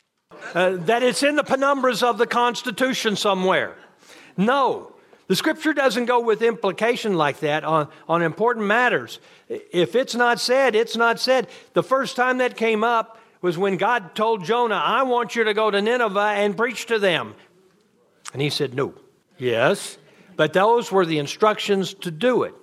Uh, 0.55 0.77
that 0.77 1.03
it's 1.03 1.23
in 1.23 1.37
the 1.37 1.45
penumbras 1.45 2.03
of 2.03 2.19
the 2.19 2.27
Constitution 2.27 3.17
somewhere. 3.17 3.77
No, 4.37 4.95
the 5.29 5.37
scripture 5.37 5.75
doesn't 5.75 6.07
go 6.07 6.21
with 6.21 6.43
implication 6.43 7.15
like 7.15 7.41
that 7.41 7.65
on, 7.65 7.89
on 8.09 8.23
important 8.23 8.67
matters. 8.67 9.21
If 9.49 9.95
it's 9.95 10.15
not 10.15 10.41
said, 10.41 10.75
it's 10.75 10.97
not 10.97 11.21
said. 11.21 11.49
The 11.75 11.83
first 11.83 12.17
time 12.17 12.39
that 12.39 12.57
came 12.57 12.83
up 12.83 13.19
was 13.43 13.59
when 13.59 13.77
God 13.77 14.15
told 14.15 14.45
Jonah, 14.45 14.83
I 14.83 15.03
want 15.03 15.37
you 15.37 15.45
to 15.45 15.55
go 15.55 15.71
to 15.71 15.83
Nineveh 15.83 16.19
and 16.19 16.57
preach 16.57 16.87
to 16.87 16.99
them. 16.99 17.35
And 18.33 18.41
he 18.41 18.51
said, 18.51 18.75
No. 18.75 18.95
Yes, 19.37 19.99
but 20.37 20.53
those 20.53 20.91
were 20.91 21.05
the 21.05 21.19
instructions 21.19 21.95
to 21.95 22.11
do 22.11 22.45
it, 22.45 22.55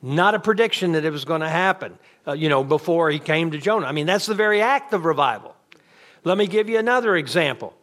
not 0.00 0.34
a 0.34 0.40
prediction 0.40 0.92
that 0.92 1.04
it 1.04 1.10
was 1.10 1.24
going 1.24 1.40
to 1.40 1.48
happen 1.48 1.98
uh, 2.26 2.32
you 2.32 2.48
know, 2.48 2.62
before 2.64 3.10
he 3.10 3.18
came 3.18 3.50
to 3.50 3.58
Jonah. 3.58 3.86
I 3.86 3.92
mean, 3.92 4.06
that's 4.06 4.26
the 4.26 4.34
very 4.34 4.60
act 4.60 4.92
of 4.92 5.04
revival. 5.04 5.56
Let 6.24 6.36
me 6.36 6.46
give 6.46 6.68
you 6.68 6.78
another 6.78 7.16
example. 7.16 7.74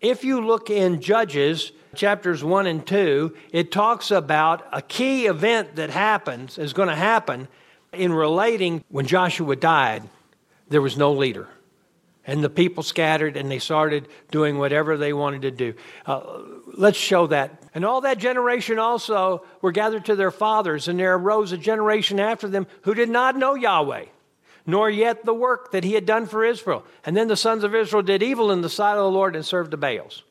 If 0.00 0.24
you 0.24 0.44
look 0.44 0.70
in 0.70 1.00
Judges 1.00 1.72
chapters 1.94 2.44
1 2.44 2.66
and 2.66 2.86
2, 2.86 3.34
it 3.52 3.72
talks 3.72 4.10
about 4.10 4.66
a 4.72 4.82
key 4.82 5.26
event 5.26 5.76
that 5.76 5.90
happens, 5.90 6.58
is 6.58 6.72
going 6.72 6.88
to 6.88 6.94
happen 6.94 7.48
in 7.92 8.12
relating 8.12 8.84
when 8.88 9.06
Joshua 9.06 9.56
died, 9.56 10.02
there 10.68 10.82
was 10.82 10.96
no 10.96 11.12
leader. 11.12 11.48
And 12.26 12.42
the 12.42 12.50
people 12.50 12.82
scattered 12.82 13.36
and 13.36 13.50
they 13.50 13.58
started 13.58 14.08
doing 14.30 14.58
whatever 14.58 14.96
they 14.96 15.12
wanted 15.12 15.42
to 15.42 15.50
do. 15.50 15.74
Uh, 16.06 16.40
let's 16.66 16.98
show 16.98 17.26
that. 17.28 17.62
And 17.74 17.84
all 17.84 18.02
that 18.02 18.18
generation 18.18 18.78
also 18.78 19.44
were 19.60 19.72
gathered 19.72 20.04
to 20.04 20.14
their 20.14 20.30
fathers, 20.30 20.86
and 20.86 20.98
there 20.98 21.14
arose 21.14 21.50
a 21.50 21.58
generation 21.58 22.20
after 22.20 22.48
them 22.48 22.68
who 22.82 22.94
did 22.94 23.08
not 23.08 23.36
know 23.36 23.54
Yahweh, 23.54 24.04
nor 24.64 24.88
yet 24.88 25.24
the 25.24 25.34
work 25.34 25.72
that 25.72 25.82
he 25.82 25.94
had 25.94 26.06
done 26.06 26.26
for 26.26 26.44
Israel. 26.44 26.84
And 27.04 27.16
then 27.16 27.26
the 27.26 27.36
sons 27.36 27.64
of 27.64 27.74
Israel 27.74 28.02
did 28.02 28.22
evil 28.22 28.52
in 28.52 28.60
the 28.60 28.70
sight 28.70 28.96
of 28.96 29.02
the 29.02 29.10
Lord 29.10 29.34
and 29.34 29.44
served 29.44 29.72
the 29.72 29.76
Baals. 29.76 30.22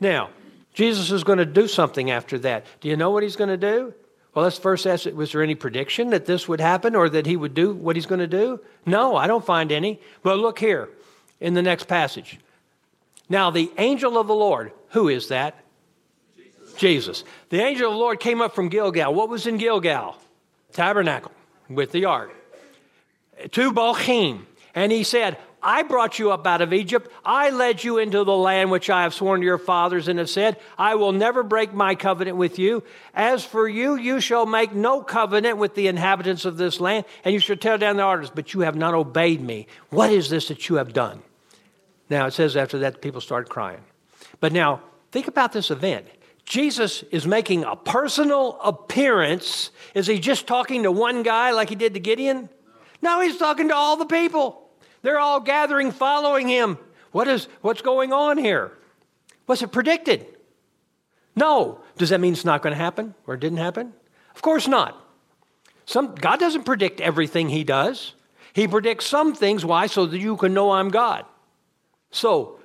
Now, 0.00 0.30
Jesus 0.74 1.10
is 1.10 1.24
going 1.24 1.38
to 1.38 1.44
do 1.44 1.66
something 1.66 2.10
after 2.10 2.38
that. 2.40 2.64
Do 2.80 2.88
you 2.88 2.96
know 2.96 3.10
what 3.10 3.24
he's 3.24 3.36
going 3.36 3.50
to 3.50 3.56
do? 3.56 3.92
Well, 4.34 4.44
let's 4.44 4.58
first 4.58 4.86
ask 4.86 5.06
was 5.06 5.32
there 5.32 5.42
any 5.42 5.54
prediction 5.54 6.10
that 6.10 6.26
this 6.26 6.46
would 6.46 6.60
happen 6.60 6.94
or 6.94 7.08
that 7.08 7.26
he 7.26 7.36
would 7.36 7.54
do 7.54 7.72
what 7.72 7.96
he's 7.96 8.06
going 8.06 8.20
to 8.20 8.26
do? 8.26 8.60
No, 8.84 9.16
I 9.16 9.26
don't 9.26 9.44
find 9.44 9.72
any. 9.72 9.98
But 10.22 10.38
look 10.38 10.58
here. 10.58 10.90
in 11.40 11.54
the 11.54 11.62
next 11.62 11.88
passage. 11.88 12.38
Now, 13.28 13.50
the 13.50 13.70
angel 13.78 14.18
of 14.18 14.26
the 14.26 14.34
Lord, 14.34 14.72
who 14.90 15.08
is 15.08 15.28
that? 15.28 15.56
Jesus. 16.76 17.24
The 17.50 17.60
angel 17.60 17.88
of 17.88 17.94
the 17.94 17.98
Lord 17.98 18.20
came 18.20 18.40
up 18.40 18.54
from 18.54 18.68
Gilgal. 18.68 19.14
What 19.14 19.28
was 19.28 19.46
in 19.46 19.56
Gilgal? 19.56 20.16
Tabernacle 20.72 21.32
with 21.68 21.92
the 21.92 22.04
ark. 22.04 22.32
To 23.52 23.72
Bochim. 23.72 24.44
And 24.74 24.92
he 24.92 25.04
said, 25.04 25.38
I 25.62 25.82
brought 25.82 26.18
you 26.18 26.30
up 26.30 26.46
out 26.46 26.60
of 26.60 26.72
Egypt. 26.72 27.10
I 27.24 27.50
led 27.50 27.82
you 27.82 27.98
into 27.98 28.22
the 28.22 28.36
land 28.36 28.70
which 28.70 28.88
I 28.88 29.02
have 29.02 29.14
sworn 29.14 29.40
to 29.40 29.44
your 29.44 29.58
fathers 29.58 30.06
and 30.06 30.18
have 30.18 30.30
said, 30.30 30.58
I 30.78 30.94
will 30.94 31.10
never 31.10 31.42
break 31.42 31.72
my 31.72 31.96
covenant 31.96 32.36
with 32.36 32.58
you. 32.58 32.84
As 33.14 33.44
for 33.44 33.66
you, 33.66 33.96
you 33.96 34.20
shall 34.20 34.46
make 34.46 34.74
no 34.74 35.02
covenant 35.02 35.58
with 35.58 35.74
the 35.74 35.88
inhabitants 35.88 36.44
of 36.44 36.56
this 36.56 36.78
land, 36.78 37.04
and 37.24 37.34
you 37.34 37.40
shall 37.40 37.56
tear 37.56 37.78
down 37.78 37.96
the 37.96 38.04
altars, 38.04 38.30
but 38.30 38.54
you 38.54 38.60
have 38.60 38.76
not 38.76 38.94
obeyed 38.94 39.40
me. 39.40 39.66
What 39.90 40.12
is 40.12 40.30
this 40.30 40.48
that 40.48 40.68
you 40.68 40.76
have 40.76 40.92
done? 40.92 41.22
Now, 42.08 42.26
it 42.26 42.32
says 42.32 42.56
after 42.56 42.78
that, 42.78 43.00
people 43.00 43.20
started 43.20 43.50
crying. 43.50 43.82
But 44.38 44.52
now, 44.52 44.82
think 45.10 45.26
about 45.26 45.52
this 45.52 45.72
event. 45.72 46.06
Jesus 46.46 47.02
is 47.10 47.26
making 47.26 47.64
a 47.64 47.74
personal 47.76 48.58
appearance. 48.62 49.70
Is 49.94 50.06
he 50.06 50.20
just 50.20 50.46
talking 50.46 50.84
to 50.84 50.92
one 50.92 51.22
guy 51.22 51.50
like 51.50 51.68
he 51.68 51.74
did 51.74 51.94
to 51.94 52.00
Gideon? 52.00 52.48
No, 53.02 53.20
he's 53.20 53.36
talking 53.36 53.68
to 53.68 53.74
all 53.74 53.96
the 53.96 54.06
people. 54.06 54.70
They're 55.02 55.18
all 55.18 55.40
gathering, 55.40 55.90
following 55.90 56.48
him. 56.48 56.78
What 57.10 57.28
is, 57.28 57.48
what's 57.62 57.82
going 57.82 58.12
on 58.12 58.38
here? 58.38 58.72
Was 59.46 59.62
it 59.62 59.72
predicted? 59.72 60.26
No. 61.34 61.80
Does 61.98 62.10
that 62.10 62.20
mean 62.20 62.32
it's 62.32 62.44
not 62.44 62.62
going 62.62 62.72
to 62.72 62.78
happen 62.78 63.14
or 63.26 63.34
it 63.34 63.40
didn't 63.40 63.58
happen? 63.58 63.92
Of 64.34 64.42
course 64.42 64.68
not. 64.68 65.00
Some, 65.84 66.14
God 66.14 66.40
doesn't 66.40 66.64
predict 66.64 67.00
everything 67.00 67.48
He 67.48 67.64
does. 67.64 68.14
He 68.52 68.68
predicts 68.68 69.06
some 69.06 69.34
things. 69.34 69.64
Why? 69.64 69.86
So 69.86 70.06
that 70.06 70.18
you 70.18 70.36
can 70.36 70.54
know 70.54 70.72
I'm 70.72 70.90
God. 70.90 71.24
So 72.10 72.60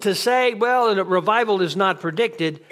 to 0.00 0.14
say, 0.14 0.54
well, 0.54 0.90
a 0.90 1.04
revival 1.04 1.62
is 1.62 1.76
not 1.76 2.00
predicted, 2.00 2.64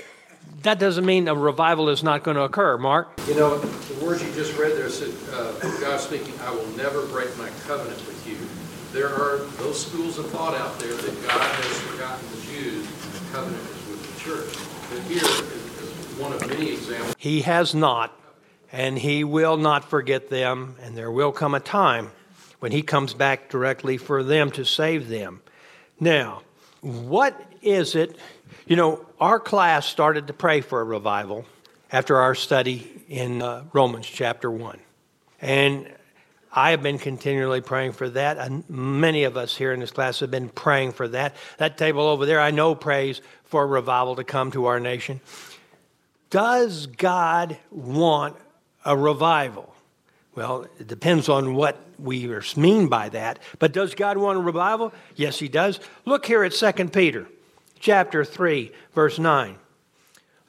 that 0.63 0.79
doesn't 0.79 1.05
mean 1.05 1.29
a 1.29 1.35
revival 1.35 1.89
is 1.89 2.03
not 2.03 2.23
going 2.23 2.37
to 2.37 2.43
occur. 2.43 2.79
Mark? 2.79 3.19
You 3.29 3.35
know, 3.35 3.59
the 3.59 4.05
words 4.05 4.23
you 4.23 4.33
just 4.33 4.57
read 4.59 4.77
there 4.77 4.89
said, 4.89 5.15
uh, 5.35 5.53
God 5.81 6.01
speaking, 6.01 6.35
I 6.41 6.51
will 6.51 6.67
never 6.77 7.07
break 7.07 7.37
my 7.39 7.49
covenant 7.67 7.99
with 8.07 8.27
you 8.27 8.37
there 8.93 9.09
are 9.09 9.39
those 9.57 9.87
schools 9.87 10.19
of 10.19 10.31
thought 10.31 10.55
out 10.55 10.79
there 10.79 10.93
that 10.93 11.27
God 11.27 11.41
has 11.41 11.81
forgotten 11.81 12.29
the 12.31 12.43
Jews 12.43 12.87
and 12.87 13.13
the 13.15 13.33
covenant 13.33 13.63
is 13.63 13.89
with 13.89 14.15
the 14.15 14.21
church. 14.21 14.69
But 14.91 15.01
here 15.11 15.25
is 15.25 16.19
one 16.19 16.33
of 16.35 16.47
many 16.47 16.73
examples. 16.73 17.15
He 17.17 17.41
has 17.41 17.75
not, 17.75 18.15
and 18.71 18.99
he 18.99 19.25
will 19.25 19.57
not 19.57 19.89
forget 19.89 20.29
them, 20.29 20.77
and 20.83 20.95
there 20.95 21.11
will 21.11 21.33
come 21.33 21.55
a 21.55 21.61
time 21.61 22.11
when 22.61 22.71
he 22.71 22.83
comes 22.83 23.15
back 23.15 23.49
directly 23.49 23.97
for 23.97 24.23
them 24.23 24.51
to 24.53 24.65
save 24.65 25.09
them. 25.09 25.41
Now, 25.99 26.43
what 26.83 27.41
is 27.63 27.95
it? 27.95 28.19
You 28.67 28.77
know, 28.77 29.05
our 29.19 29.41
class 29.41 29.87
started 29.87 30.29
to 30.29 30.33
pray 30.33 30.61
for 30.61 30.81
a 30.81 30.85
revival 30.85 31.45
after 31.91 32.19
our 32.19 32.37
study 32.37 33.03
in 33.09 33.43
uh, 33.43 33.65
Romans 33.73 34.07
chapter 34.07 34.51
1. 34.51 34.79
And 35.41 35.93
I 36.53 36.71
have 36.71 36.81
been 36.81 36.99
continually 36.99 37.61
praying 37.61 37.93
for 37.93 38.09
that. 38.11 38.39
And 38.39 38.69
many 38.71 39.25
of 39.25 39.37
us 39.37 39.57
here 39.57 39.73
in 39.73 39.81
this 39.81 39.91
class 39.91 40.21
have 40.21 40.31
been 40.31 40.49
praying 40.49 40.93
for 40.93 41.09
that. 41.09 41.35
That 41.59 41.77
table 41.77 42.03
over 42.03 42.25
there, 42.25 42.41
I 42.41 42.53
know, 42.53 42.77
prays 42.77 43.21
for 43.45 43.65
a 43.65 43.67
revival 43.67 44.15
to 44.17 44.25
come 44.25 44.53
to 44.53 44.67
our 44.67 44.79
nation. 44.79 45.21
Does 46.31 46.87
God 46.87 47.59
want 47.73 48.37
a 48.85 48.97
revival? 48.97 49.75
Well, 50.37 50.67
it 50.79 50.87
depends 50.87 51.29
on 51.29 51.57
what 51.57 51.79
we 51.99 52.29
mean 52.57 52.87
by 52.87 53.09
that. 53.09 53.41
But 53.59 53.73
does 53.73 53.97
God 53.97 54.19
want 54.19 54.39
a 54.39 54.41
revival? 54.41 54.93
Yes, 55.17 55.41
He 55.41 55.49
does. 55.49 55.81
Look 56.05 56.25
here 56.27 56.45
at 56.45 56.53
2 56.53 56.89
Peter 56.89 57.27
chapter 57.83 58.24
3, 58.24 58.72
verse 58.95 59.18
9. 59.18 59.57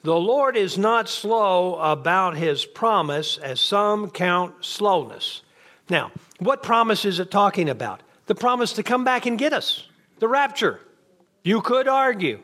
The 0.02 0.16
Lord 0.16 0.56
is 0.56 0.78
not 0.78 1.10
slow 1.10 1.76
about 1.76 2.38
his 2.38 2.64
promise, 2.64 3.36
as 3.36 3.60
some 3.60 4.08
count 4.10 4.64
slowness 4.64 5.42
now, 5.88 6.12
what 6.38 6.62
promise 6.62 7.04
is 7.04 7.18
it 7.18 7.30
talking 7.30 7.68
about? 7.68 8.02
The 8.26 8.34
promise 8.34 8.72
to 8.74 8.82
come 8.82 9.04
back 9.04 9.26
and 9.26 9.38
get 9.38 9.52
us, 9.52 9.86
the 10.18 10.28
rapture. 10.28 10.80
You 11.42 11.60
could 11.60 11.88
argue, 11.88 12.42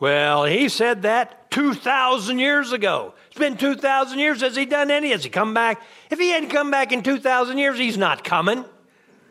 well, 0.00 0.44
he 0.44 0.68
said 0.68 1.02
that 1.02 1.50
2,000 1.52 2.38
years 2.38 2.72
ago. 2.72 3.14
It's 3.28 3.38
been 3.38 3.56
2,000 3.56 4.18
years. 4.18 4.40
Has 4.40 4.56
he 4.56 4.66
done 4.66 4.90
any? 4.90 5.10
Has 5.10 5.22
he 5.22 5.30
come 5.30 5.54
back? 5.54 5.80
If 6.10 6.18
he 6.18 6.30
hadn't 6.30 6.50
come 6.50 6.70
back 6.70 6.92
in 6.92 7.02
2,000 7.02 7.56
years, 7.56 7.78
he's 7.78 7.96
not 7.96 8.24
coming. 8.24 8.64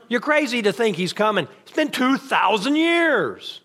You're 0.07 0.21
crazy 0.21 0.61
to 0.61 0.71
think 0.71 0.95
he's 0.95 1.13
coming. 1.13 1.47
It's 1.63 1.75
been 1.75 1.91
2,000 1.91 2.75
years. 2.75 3.59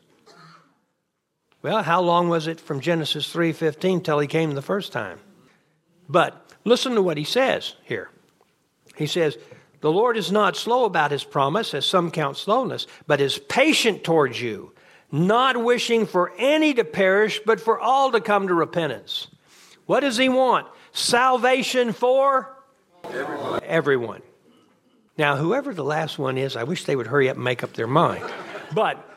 Well, 1.62 1.82
how 1.82 2.00
long 2.00 2.28
was 2.28 2.46
it 2.46 2.60
from 2.60 2.80
Genesis 2.80 3.32
3:15 3.32 4.02
till 4.02 4.18
he 4.18 4.26
came 4.26 4.54
the 4.54 4.62
first 4.62 4.92
time? 4.92 5.18
But 6.08 6.44
listen 6.64 6.94
to 6.94 7.02
what 7.02 7.16
he 7.16 7.24
says 7.24 7.74
here. 7.84 8.10
He 8.96 9.06
says, 9.06 9.36
the 9.80 9.90
Lord 9.90 10.16
is 10.16 10.30
not 10.30 10.56
slow 10.56 10.84
about 10.84 11.10
his 11.10 11.24
promise, 11.24 11.72
as 11.72 11.86
some 11.86 12.10
count 12.10 12.36
slowness, 12.36 12.86
but 13.06 13.20
is 13.20 13.38
patient 13.38 14.04
towards 14.04 14.40
you, 14.40 14.72
not 15.10 15.62
wishing 15.62 16.06
for 16.06 16.32
any 16.36 16.74
to 16.74 16.84
perish, 16.84 17.40
but 17.46 17.60
for 17.60 17.80
all 17.80 18.12
to 18.12 18.20
come 18.20 18.48
to 18.48 18.54
repentance. 18.54 19.28
What 19.86 20.00
does 20.00 20.18
he 20.18 20.28
want? 20.28 20.66
Salvation 20.92 21.92
for 21.92 22.54
everyone. 23.04 23.60
everyone. 23.64 24.22
Now, 25.16 25.36
whoever 25.36 25.72
the 25.72 25.84
last 25.84 26.18
one 26.18 26.36
is, 26.36 26.56
I 26.56 26.64
wish 26.64 26.84
they 26.84 26.96
would 26.96 27.06
hurry 27.06 27.30
up 27.30 27.36
and 27.36 27.44
make 27.44 27.62
up 27.62 27.72
their 27.72 27.86
mind. 27.86 28.24
But 28.74 29.09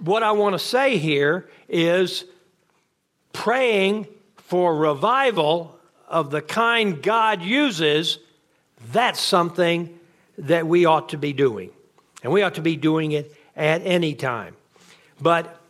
what 0.00 0.22
I 0.22 0.32
want 0.32 0.54
to 0.54 0.58
say 0.58 0.96
here 0.98 1.48
is 1.68 2.24
praying 3.32 4.06
for 4.36 4.76
revival 4.76 5.78
of 6.08 6.30
the 6.30 6.42
kind 6.42 7.02
God 7.02 7.42
uses, 7.42 8.18
that's 8.92 9.20
something 9.20 9.98
that 10.38 10.66
we 10.66 10.84
ought 10.84 11.10
to 11.10 11.18
be 11.18 11.32
doing. 11.32 11.70
And 12.22 12.32
we 12.32 12.42
ought 12.42 12.54
to 12.54 12.62
be 12.62 12.76
doing 12.76 13.12
it 13.12 13.34
at 13.56 13.82
any 13.82 14.14
time. 14.14 14.56
But 15.20 15.60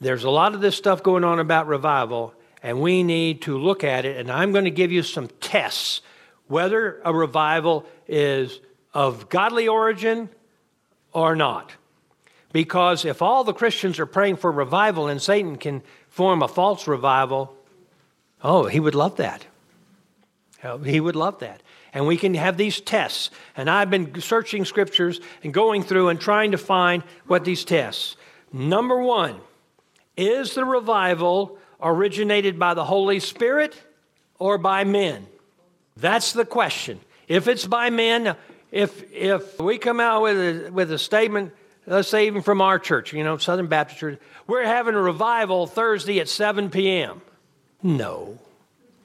there's 0.00 0.24
a 0.24 0.30
lot 0.30 0.54
of 0.54 0.60
this 0.60 0.76
stuff 0.76 1.02
going 1.02 1.24
on 1.24 1.38
about 1.38 1.66
revival, 1.66 2.34
and 2.62 2.80
we 2.80 3.02
need 3.02 3.42
to 3.42 3.56
look 3.56 3.84
at 3.84 4.04
it. 4.04 4.16
And 4.18 4.30
I'm 4.30 4.52
going 4.52 4.64
to 4.64 4.70
give 4.70 4.92
you 4.92 5.02
some 5.02 5.28
tests 5.40 6.02
whether 6.48 7.00
a 7.04 7.14
revival 7.14 7.86
is 8.06 8.60
of 8.92 9.28
godly 9.28 9.68
origin 9.68 10.28
or 11.12 11.34
not. 11.34 11.72
Because 12.56 13.04
if 13.04 13.20
all 13.20 13.44
the 13.44 13.52
Christians 13.52 13.98
are 13.98 14.06
praying 14.06 14.36
for 14.36 14.50
revival 14.50 15.08
and 15.08 15.20
Satan 15.20 15.56
can 15.56 15.82
form 16.08 16.42
a 16.42 16.48
false 16.48 16.86
revival, 16.86 17.54
oh, 18.42 18.64
he 18.64 18.80
would 18.80 18.94
love 18.94 19.16
that. 19.16 19.44
Oh, 20.64 20.78
he 20.78 20.98
would 20.98 21.16
love 21.16 21.40
that 21.40 21.60
and 21.92 22.06
we 22.06 22.16
can 22.16 22.32
have 22.32 22.56
these 22.56 22.80
tests. 22.80 23.30
And 23.58 23.68
I've 23.68 23.90
been 23.90 24.22
searching 24.22 24.64
scriptures 24.64 25.20
and 25.42 25.52
going 25.52 25.82
through 25.82 26.08
and 26.08 26.18
trying 26.18 26.52
to 26.52 26.58
find 26.58 27.02
what 27.26 27.44
these 27.44 27.62
tests. 27.62 28.16
Number 28.50 29.02
one, 29.02 29.38
is 30.16 30.54
the 30.54 30.64
revival 30.64 31.58
originated 31.82 32.58
by 32.58 32.72
the 32.72 32.84
Holy 32.84 33.20
Spirit 33.20 33.82
or 34.38 34.56
by 34.56 34.84
men? 34.84 35.26
That's 35.94 36.32
the 36.32 36.46
question. 36.46 37.00
If 37.28 37.48
it's 37.48 37.66
by 37.66 37.90
men, 37.90 38.34
if 38.70 39.10
if 39.12 39.58
we 39.58 39.76
come 39.76 40.00
out 40.00 40.22
with 40.22 40.38
a, 40.66 40.70
with 40.70 40.92
a 40.92 40.98
statement, 40.98 41.52
let's 41.86 42.08
say 42.08 42.26
even 42.26 42.42
from 42.42 42.60
our 42.60 42.78
church, 42.78 43.12
you 43.12 43.24
know, 43.24 43.38
Southern 43.38 43.66
Baptist 43.66 44.00
Church, 44.00 44.18
we're 44.46 44.64
having 44.64 44.94
a 44.94 45.00
revival 45.00 45.66
Thursday 45.66 46.20
at 46.20 46.28
7 46.28 46.70
p.m. 46.70 47.20
No. 47.82 48.38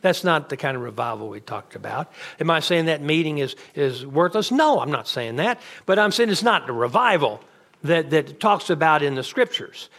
That's 0.01 0.23
not 0.23 0.49
the 0.49 0.57
kind 0.57 0.75
of 0.75 0.81
revival 0.81 1.29
we 1.29 1.39
talked 1.39 1.75
about. 1.75 2.11
Am 2.39 2.49
I 2.49 2.59
saying 2.59 2.85
that 2.85 3.01
meeting 3.01 3.37
is, 3.37 3.55
is 3.75 4.05
worthless? 4.05 4.51
No, 4.51 4.79
I'm 4.79 4.91
not 4.91 5.07
saying 5.07 5.35
that. 5.35 5.61
But 5.85 5.99
I'm 5.99 6.11
saying 6.11 6.29
it's 6.29 6.43
not 6.43 6.65
the 6.65 6.73
revival 6.73 7.39
that, 7.83 8.09
that 8.09 8.39
talks 8.39 8.69
about 8.69 9.03
in 9.03 9.15
the 9.15 9.23
scriptures. 9.23 9.89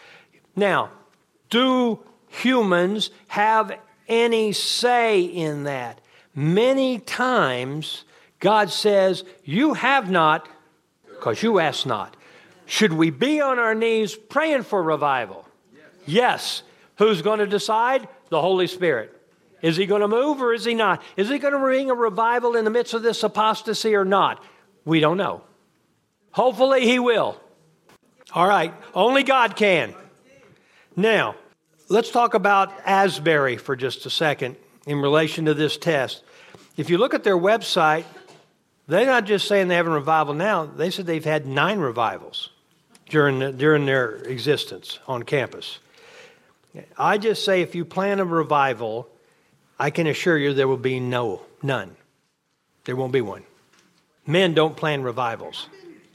Now, 0.56 0.90
do 1.50 2.00
humans 2.28 3.10
have 3.28 3.78
any 4.08 4.52
say 4.52 5.22
in 5.22 5.64
that? 5.64 6.00
Many 6.34 6.98
times, 6.98 8.04
God 8.40 8.70
says, 8.70 9.22
You 9.44 9.74
have 9.74 10.10
not, 10.10 10.48
because 11.06 11.42
you 11.42 11.60
ask 11.60 11.86
not. 11.86 12.16
Should 12.72 12.94
we 12.94 13.10
be 13.10 13.38
on 13.38 13.58
our 13.58 13.74
knees 13.74 14.14
praying 14.14 14.62
for 14.62 14.82
revival? 14.82 15.46
Yes. 15.74 15.82
yes. 16.06 16.62
Who's 16.96 17.20
going 17.20 17.40
to 17.40 17.46
decide? 17.46 18.08
The 18.30 18.40
Holy 18.40 18.66
Spirit. 18.66 19.14
Is 19.60 19.76
he 19.76 19.84
going 19.84 20.00
to 20.00 20.08
move 20.08 20.40
or 20.40 20.54
is 20.54 20.64
he 20.64 20.72
not? 20.72 21.02
Is 21.18 21.28
he 21.28 21.38
going 21.38 21.52
to 21.52 21.58
bring 21.58 21.90
a 21.90 21.94
revival 21.94 22.56
in 22.56 22.64
the 22.64 22.70
midst 22.70 22.94
of 22.94 23.02
this 23.02 23.22
apostasy 23.22 23.94
or 23.94 24.06
not? 24.06 24.42
We 24.86 25.00
don't 25.00 25.18
know. 25.18 25.42
Hopefully, 26.30 26.86
he 26.86 26.98
will. 26.98 27.38
All 28.34 28.48
right, 28.48 28.72
only 28.94 29.22
God 29.22 29.54
can. 29.54 29.94
Now, 30.96 31.34
let's 31.90 32.10
talk 32.10 32.32
about 32.32 32.72
Asbury 32.86 33.58
for 33.58 33.76
just 33.76 34.06
a 34.06 34.10
second 34.10 34.56
in 34.86 34.96
relation 34.96 35.44
to 35.44 35.52
this 35.52 35.76
test. 35.76 36.24
If 36.78 36.88
you 36.88 36.96
look 36.96 37.12
at 37.12 37.22
their 37.22 37.36
website, 37.36 38.06
they're 38.86 39.04
not 39.04 39.26
just 39.26 39.46
saying 39.46 39.68
they 39.68 39.76
have 39.76 39.86
a 39.86 39.90
revival 39.90 40.32
now, 40.32 40.64
they 40.64 40.88
said 40.88 41.04
they've 41.04 41.22
had 41.22 41.46
nine 41.46 41.78
revivals. 41.78 42.48
During, 43.12 43.56
during 43.58 43.84
their 43.84 44.14
existence 44.24 44.98
on 45.06 45.22
campus. 45.22 45.78
I 46.96 47.18
just 47.18 47.44
say 47.44 47.60
if 47.60 47.74
you 47.74 47.84
plan 47.84 48.18
a 48.18 48.24
revival, 48.24 49.06
I 49.78 49.90
can 49.90 50.06
assure 50.06 50.38
you 50.38 50.54
there 50.54 50.66
will 50.66 50.78
be 50.78 50.98
no, 50.98 51.42
none. 51.62 51.94
There 52.84 52.96
won't 52.96 53.12
be 53.12 53.20
one. 53.20 53.44
Men 54.26 54.54
don't 54.54 54.74
plan 54.76 55.02
revivals. 55.02 55.68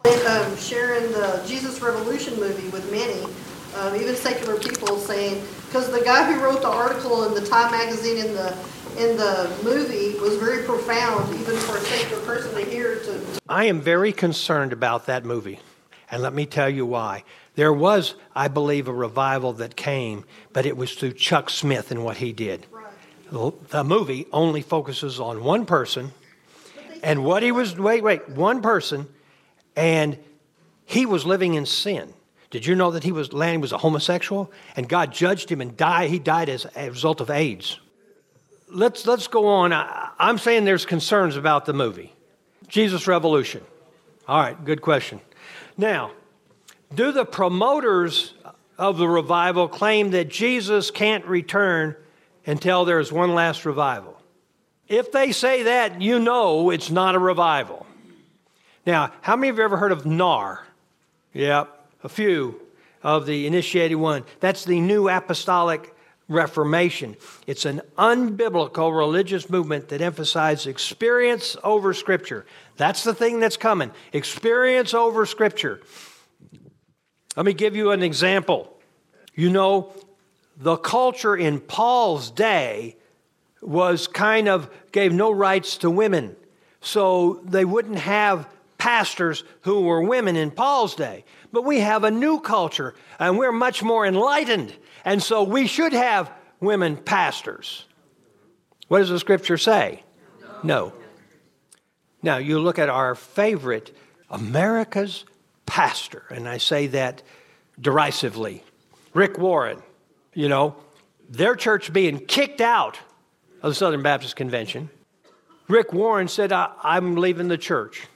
Um, 0.05 0.57
sharing 0.57 1.11
the 1.11 1.43
Jesus 1.45 1.79
Revolution 1.81 2.39
movie 2.39 2.69
with 2.69 2.89
many, 2.91 3.23
um, 3.75 3.95
even 3.95 4.15
secular 4.15 4.57
people, 4.57 4.97
saying 4.97 5.43
because 5.67 5.91
the 5.91 6.01
guy 6.01 6.31
who 6.31 6.41
wrote 6.41 6.61
the 6.61 6.69
article 6.69 7.25
in 7.25 7.33
the 7.33 7.47
Time 7.47 7.71
magazine 7.71 8.17
in 8.17 8.33
the 8.33 8.57
in 8.97 9.17
the 9.17 9.53
movie 9.63 10.17
was 10.19 10.37
very 10.37 10.63
profound, 10.63 11.33
even 11.35 11.55
for 11.57 11.77
a 11.77 11.81
secular 11.81 12.23
person 12.23 12.53
to 12.55 12.65
hear. 12.65 12.99
To, 12.99 13.21
I 13.49 13.65
am 13.65 13.81
very 13.81 14.13
concerned 14.13 14.71
about 14.71 15.05
that 15.07 15.25
movie, 15.25 15.59
and 16.09 16.21
let 16.21 16.33
me 16.33 16.45
tell 16.45 16.69
you 16.69 16.85
why. 16.85 17.23
There 17.55 17.73
was, 17.73 18.15
I 18.35 18.47
believe, 18.47 18.87
a 18.87 18.93
revival 18.93 19.53
that 19.53 19.75
came, 19.75 20.25
but 20.53 20.65
it 20.65 20.77
was 20.77 20.93
through 20.93 21.13
Chuck 21.13 21.49
Smith 21.49 21.91
and 21.91 22.03
what 22.03 22.17
he 22.17 22.31
did. 22.31 22.65
The 23.31 23.83
movie 23.83 24.27
only 24.31 24.61
focuses 24.61 25.19
on 25.19 25.43
one 25.43 25.65
person 25.65 26.13
and 27.03 27.25
what 27.25 27.43
he 27.43 27.51
was, 27.51 27.77
wait, 27.77 28.03
wait, 28.03 28.29
one 28.29 28.61
person, 28.61 29.07
and 29.75 30.17
he 30.85 31.05
was 31.05 31.25
living 31.25 31.55
in 31.55 31.65
sin. 31.65 32.13
Did 32.49 32.65
you 32.65 32.75
know 32.75 32.91
that 32.91 33.03
he 33.03 33.11
was, 33.11 33.33
Lonnie 33.33 33.57
was 33.57 33.73
a 33.73 33.77
homosexual 33.77 34.51
and 34.75 34.87
God 34.87 35.11
judged 35.11 35.51
him 35.51 35.59
and 35.59 35.75
died? 35.75 36.09
He 36.09 36.19
died 36.19 36.47
as 36.47 36.65
a 36.75 36.89
result 36.89 37.19
of 37.19 37.29
AIDS. 37.29 37.79
Let's, 38.69 39.05
let's 39.05 39.27
go 39.27 39.47
on. 39.47 39.73
I, 39.73 40.11
I'm 40.17 40.37
saying 40.37 40.63
there's 40.63 40.85
concerns 40.85 41.35
about 41.35 41.65
the 41.65 41.73
movie. 41.73 42.13
Jesus 42.67 43.07
Revolution. 43.07 43.63
All 44.27 44.39
right, 44.39 44.63
good 44.63 44.81
question. 44.81 45.19
Now, 45.77 46.11
do 46.93 47.11
the 47.11 47.25
promoters 47.25 48.33
of 48.77 48.97
the 48.97 49.07
revival 49.07 49.67
claim 49.67 50.11
that 50.11 50.29
Jesus 50.29 50.91
can't 50.91 51.25
return 51.25 51.95
until 52.45 52.85
there's 52.85 53.11
one 53.11 53.35
last 53.35 53.65
revival? 53.65 54.19
If 54.87 55.11
they 55.11 55.31
say 55.31 55.63
that, 55.63 56.01
you 56.01 56.19
know 56.19 56.69
it's 56.69 56.89
not 56.89 57.15
a 57.15 57.19
revival. 57.19 57.85
Now, 58.85 59.11
how 59.21 59.35
many 59.35 59.49
of 59.49 59.57
you 59.57 59.63
ever 59.63 59.77
heard 59.77 59.91
of 59.91 60.05
NAR? 60.05 60.65
Yep, 61.33 61.87
a 62.03 62.09
few 62.09 62.61
of 63.03 63.25
the 63.25 63.45
initiated 63.45 63.97
one. 63.97 64.23
That's 64.39 64.63
the 64.63 64.79
New 64.79 65.09
Apostolic 65.09 65.93
Reformation. 66.29 67.15
It's 67.45 67.65
an 67.65 67.81
unbiblical 67.97 68.95
religious 68.95 69.49
movement 69.49 69.89
that 69.89 70.01
emphasizes 70.01 70.67
experience 70.67 71.55
over 71.63 71.93
Scripture. 71.93 72.45
That's 72.75 73.03
the 73.03 73.13
thing 73.13 73.39
that's 73.39 73.57
coming 73.57 73.91
experience 74.11 74.93
over 74.93 75.25
Scripture. 75.25 75.81
Let 77.35 77.45
me 77.45 77.53
give 77.53 77.75
you 77.75 77.91
an 77.91 78.03
example. 78.03 78.77
You 79.35 79.49
know, 79.51 79.93
the 80.57 80.75
culture 80.75 81.35
in 81.35 81.59
Paul's 81.59 82.31
day 82.31 82.97
was 83.61 84.07
kind 84.07 84.47
of 84.49 84.69
gave 84.91 85.13
no 85.13 85.31
rights 85.31 85.77
to 85.77 85.89
women. 85.89 86.35
So 86.81 87.41
they 87.45 87.63
wouldn't 87.63 87.99
have 87.99 88.47
pastors 88.77 89.43
who 89.61 89.81
were 89.81 90.01
women 90.01 90.35
in 90.35 90.51
Paul's 90.51 90.95
day. 90.95 91.25
But 91.51 91.63
we 91.63 91.79
have 91.79 92.03
a 92.03 92.11
new 92.11 92.39
culture 92.39 92.95
and 93.19 93.37
we're 93.37 93.51
much 93.51 93.83
more 93.83 94.05
enlightened. 94.05 94.75
And 95.07 95.23
so 95.23 95.43
we 95.43 95.67
should 95.67 95.93
have 95.93 96.29
women 96.59 96.97
pastors. 96.97 97.85
What 98.89 98.99
does 98.99 99.07
the 99.07 99.19
scripture 99.19 99.57
say? 99.57 100.03
No. 100.63 100.91
Now 102.21 102.39
you 102.39 102.59
look 102.59 102.77
at 102.77 102.89
our 102.89 103.15
favorite, 103.15 103.95
America's 104.29 105.23
pastor, 105.65 106.23
and 106.29 106.45
I 106.45 106.57
say 106.57 106.87
that 106.87 107.23
derisively, 107.79 108.65
Rick 109.13 109.37
Warren. 109.37 109.81
You 110.33 110.49
know, 110.49 110.75
their 111.29 111.55
church 111.55 111.93
being 111.93 112.19
kicked 112.19 112.59
out 112.59 112.99
of 113.61 113.71
the 113.71 113.75
Southern 113.75 114.03
Baptist 114.03 114.35
Convention. 114.35 114.89
Rick 115.69 115.93
Warren 115.93 116.27
said, 116.27 116.51
I, 116.51 116.73
am 116.83 117.15
leaving 117.15 117.47
the 117.47 117.57
church. 117.57 118.07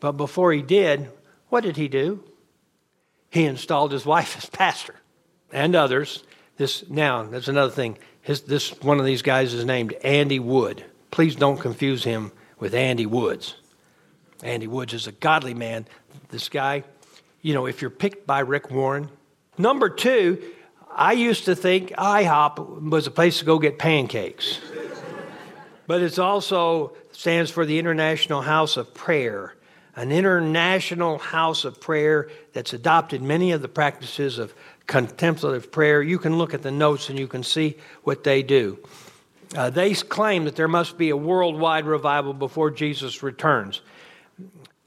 But 0.00 0.12
before 0.12 0.52
he 0.52 0.60
did, 0.60 1.10
what 1.48 1.62
did 1.64 1.78
he 1.78 1.88
do? 1.88 2.22
He 3.30 3.46
installed 3.46 3.90
his 3.90 4.04
wife 4.04 4.36
as 4.36 4.50
pastor 4.50 4.94
and 5.52 5.74
others. 5.74 6.24
This 6.56 6.88
now, 6.88 7.22
that's 7.24 7.48
another 7.48 7.70
thing. 7.70 7.98
His, 8.22 8.42
this 8.42 8.70
one 8.82 8.98
of 9.00 9.06
these 9.06 9.22
guys 9.22 9.54
is 9.54 9.64
named 9.64 9.94
Andy 10.04 10.38
Wood. 10.38 10.84
Please 11.10 11.36
don't 11.36 11.58
confuse 11.58 12.04
him 12.04 12.32
with 12.58 12.74
Andy 12.74 13.06
Woods. 13.06 13.56
Andy 14.42 14.66
Woods 14.66 14.94
is 14.94 15.06
a 15.06 15.12
godly 15.12 15.54
man. 15.54 15.86
This 16.28 16.48
guy, 16.48 16.84
you 17.42 17.54
know, 17.54 17.66
if 17.66 17.80
you're 17.80 17.90
picked 17.90 18.26
by 18.26 18.40
Rick 18.40 18.70
Warren. 18.70 19.08
Number 19.56 19.88
two, 19.88 20.42
I 20.94 21.12
used 21.12 21.44
to 21.46 21.56
think 21.56 21.90
IHOP 21.90 22.90
was 22.90 23.06
a 23.06 23.10
place 23.10 23.38
to 23.38 23.44
go 23.44 23.58
get 23.58 23.78
pancakes. 23.78 24.60
but 25.86 26.02
it's 26.02 26.18
also 26.18 26.94
stands 27.12 27.50
for 27.50 27.64
the 27.64 27.78
International 27.78 28.42
House 28.42 28.76
of 28.76 28.94
Prayer, 28.94 29.54
an 29.96 30.12
international 30.12 31.18
house 31.18 31.64
of 31.64 31.80
prayer 31.80 32.28
that's 32.52 32.72
adopted 32.72 33.22
many 33.22 33.52
of 33.52 33.62
the 33.62 33.68
practices 33.68 34.38
of 34.38 34.54
contemplative 34.88 35.70
prayer. 35.70 36.02
You 36.02 36.18
can 36.18 36.36
look 36.36 36.54
at 36.54 36.62
the 36.62 36.72
notes 36.72 37.08
and 37.08 37.18
you 37.18 37.28
can 37.28 37.44
see 37.44 37.76
what 38.02 38.24
they 38.24 38.42
do. 38.42 38.78
Uh, 39.56 39.70
they 39.70 39.94
claim 39.94 40.44
that 40.44 40.56
there 40.56 40.66
must 40.66 40.98
be 40.98 41.10
a 41.10 41.16
worldwide 41.16 41.86
revival 41.86 42.32
before 42.32 42.70
Jesus 42.72 43.22
returns. 43.22 43.82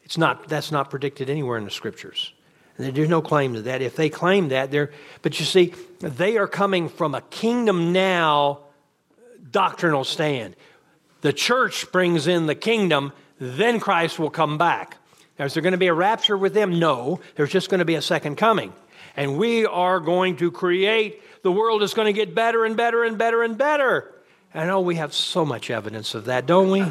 It's 0.03 0.17
not, 0.17 0.49
that's 0.49 0.71
not 0.71 0.89
predicted 0.89 1.29
anywhere 1.29 1.57
in 1.57 1.63
the 1.63 1.71
scriptures. 1.71 2.33
There's 2.77 3.09
no 3.09 3.21
claim 3.21 3.53
to 3.53 3.61
that. 3.63 3.81
If 3.81 3.95
they 3.95 4.09
claim 4.09 4.49
that, 4.49 4.71
they're, 4.71 4.91
but 5.21 5.39
you 5.39 5.45
see, 5.45 5.73
they 5.99 6.37
are 6.37 6.47
coming 6.47 6.89
from 6.89 7.15
a 7.15 7.21
kingdom 7.21 7.93
now 7.93 8.59
doctrinal 9.51 10.03
stand. 10.03 10.55
The 11.21 11.33
church 11.33 11.91
brings 11.91 12.25
in 12.25 12.47
the 12.47 12.55
kingdom, 12.55 13.13
then 13.39 13.79
Christ 13.79 14.17
will 14.17 14.31
come 14.31 14.57
back. 14.57 14.97
Now, 15.37 15.45
is 15.45 15.53
there 15.53 15.61
going 15.61 15.73
to 15.73 15.77
be 15.77 15.87
a 15.87 15.93
rapture 15.93 16.37
with 16.37 16.53
them? 16.53 16.79
No. 16.79 17.19
There's 17.35 17.51
just 17.51 17.69
going 17.69 17.79
to 17.79 17.85
be 17.85 17.95
a 17.95 18.01
second 18.01 18.35
coming. 18.37 18.73
And 19.15 19.37
we 19.37 19.65
are 19.65 19.99
going 19.99 20.37
to 20.37 20.51
create, 20.51 21.21
the 21.43 21.51
world 21.51 21.83
is 21.83 21.93
going 21.93 22.07
to 22.07 22.13
get 22.13 22.33
better 22.33 22.65
and 22.65 22.77
better 22.77 23.03
and 23.03 23.17
better 23.17 23.43
and 23.43 23.57
better. 23.57 24.13
I 24.53 24.65
know 24.65 24.77
oh, 24.77 24.81
we 24.81 24.95
have 24.95 25.13
so 25.13 25.45
much 25.45 25.69
evidence 25.69 26.13
of 26.13 26.25
that, 26.25 26.45
don't 26.45 26.69
we? 26.69 26.85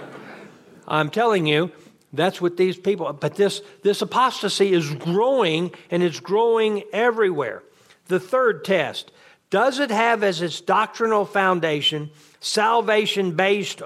I'm 0.88 1.10
telling 1.10 1.46
you, 1.46 1.70
that's 2.12 2.40
what 2.40 2.56
these 2.56 2.76
people, 2.76 3.12
but 3.12 3.36
this, 3.36 3.62
this 3.82 4.02
apostasy 4.02 4.72
is 4.72 4.92
growing 4.94 5.72
and 5.90 6.02
it's 6.02 6.20
growing 6.20 6.82
everywhere. 6.92 7.62
The 8.08 8.18
third 8.18 8.64
test 8.64 9.12
does 9.50 9.80
it 9.80 9.90
have 9.90 10.22
as 10.22 10.42
its 10.42 10.60
doctrinal 10.60 11.24
foundation 11.24 12.10
salvation 12.38 13.32
based 13.32 13.82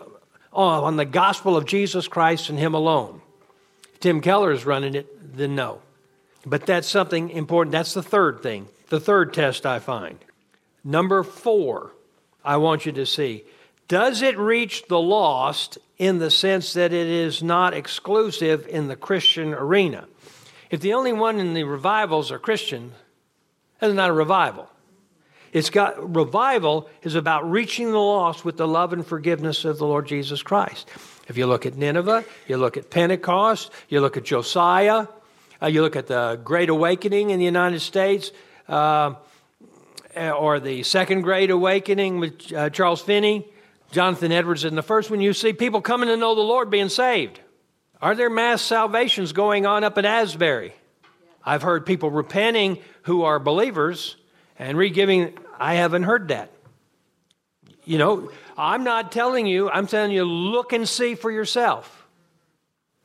on 0.53 0.97
the 0.97 1.07
gospel 1.07 1.57
of 1.57 1.65
Jesus 1.65 2.07
Christ 2.07 2.51
and 2.51 2.59
Him 2.59 2.75
alone? 2.75 3.23
Tim 4.01 4.21
Keller 4.21 4.53
is 4.53 4.67
running 4.67 4.95
it, 4.95 5.37
then 5.37 5.55
no. 5.55 5.81
But 6.47 6.67
that's 6.67 6.89
something 6.89 7.31
important. 7.31 7.73
That's 7.73 7.95
the 7.95 8.03
third 8.03 8.43
thing, 8.43 8.69
the 8.89 9.01
third 9.01 9.33
test 9.33 9.65
I 9.65 9.79
find. 9.79 10.19
Number 10.85 11.23
four, 11.23 11.93
I 12.45 12.59
want 12.59 12.87
you 12.87 12.93
to 12.93 13.07
see 13.07 13.45
does 13.87 14.23
it 14.23 14.39
reach 14.39 14.87
the 14.89 15.01
lost 15.01 15.79
in 15.99 16.19
the 16.19 16.31
sense 16.31 16.73
that 16.73 16.93
it 16.93 17.07
is 17.07 17.43
not 17.43 17.75
exclusive 17.75 18.67
in 18.67 18.89
the 18.89 18.97
Christian 18.97 19.53
arena? 19.53 20.07
If 20.71 20.81
the 20.81 20.95
only 20.95 21.13
one 21.13 21.39
in 21.39 21.55
the 21.55 21.65
revivals 21.65 22.33
are 22.33 22.39
Christian, 22.39 22.93
that's 23.79 23.95
not 23.95 24.11
a 24.11 24.15
revival. 24.15 24.71
It's 25.53 25.71
got 25.71 26.15
revival 26.15 26.89
is 27.03 27.15
about 27.15 27.49
reaching 27.49 27.93
the 27.93 27.99
lost 27.99 28.45
with 28.45 28.57
the 28.57 28.67
love 28.67 28.93
and 28.93 29.07
forgiveness 29.07 29.65
of 29.65 29.79
the 29.79 29.87
Lord 29.87 30.09
Jesus 30.09 30.43
Christ. 30.43 30.89
If 31.29 31.37
you 31.37 31.47
look 31.47 31.65
at 31.65 31.77
Nineveh, 31.77 32.25
you 32.49 32.57
look 32.57 32.77
at 32.77 32.91
Pentecost, 32.91 33.71
you 33.89 34.01
look 34.01 34.17
at 34.17 34.25
Josiah, 34.25 35.07
uh, 35.65 35.69
you 35.69 35.81
look 35.81 35.97
at 35.97 36.09
the 36.09 36.39
Great 36.45 36.69
Awakening 36.69 37.31
in 37.31 37.39
the 37.39 37.45
United 37.45 37.81
States, 37.81 38.33
uh, 38.69 39.15
or 40.15 40.61
the 40.61 40.83
Second 40.83 41.23
Great 41.23 41.51
Awakening 41.51 42.21
with 42.21 42.53
uh, 42.53 42.69
Charles 42.69 43.01
Finney, 43.01 43.49
Jonathan 43.91 44.31
Edwards 44.31 44.65
in 44.65 44.75
the 44.75 44.83
first 44.83 45.11
one, 45.11 45.23
you 45.23 45.33
see 45.33 45.55
people 45.55 45.81
coming 45.81 46.11
to 46.11 46.19
know 46.19 46.35
the 46.35 46.43
Lord 46.43 46.69
being 46.69 46.91
saved. 46.91 47.41
Are 48.03 48.15
there 48.15 48.29
mass 48.29 48.61
salvations 48.61 49.33
going 49.33 49.65
on 49.65 49.85
up 49.85 49.97
in 49.97 50.05
Asbury? 50.05 50.75
I've 51.43 51.63
heard 51.63 51.87
people 51.87 52.11
repenting 52.11 52.79
who 53.03 53.23
are 53.23 53.39
believers 53.39 54.17
and 54.59 54.77
re-giving. 54.77 55.39
I 55.59 55.77
haven't 55.77 56.03
heard 56.03 56.29
that. 56.29 56.51
You 57.87 57.97
know, 57.97 58.31
I'm 58.59 58.85
not 58.85 59.13
telling 59.13 59.47
you, 59.47 59.71
I'm 59.71 59.87
telling 59.87 60.11
you, 60.11 60.25
look 60.25 60.75
and 60.75 60.87
see 60.87 61.15
for 61.15 61.31
yourself. 61.31 62.04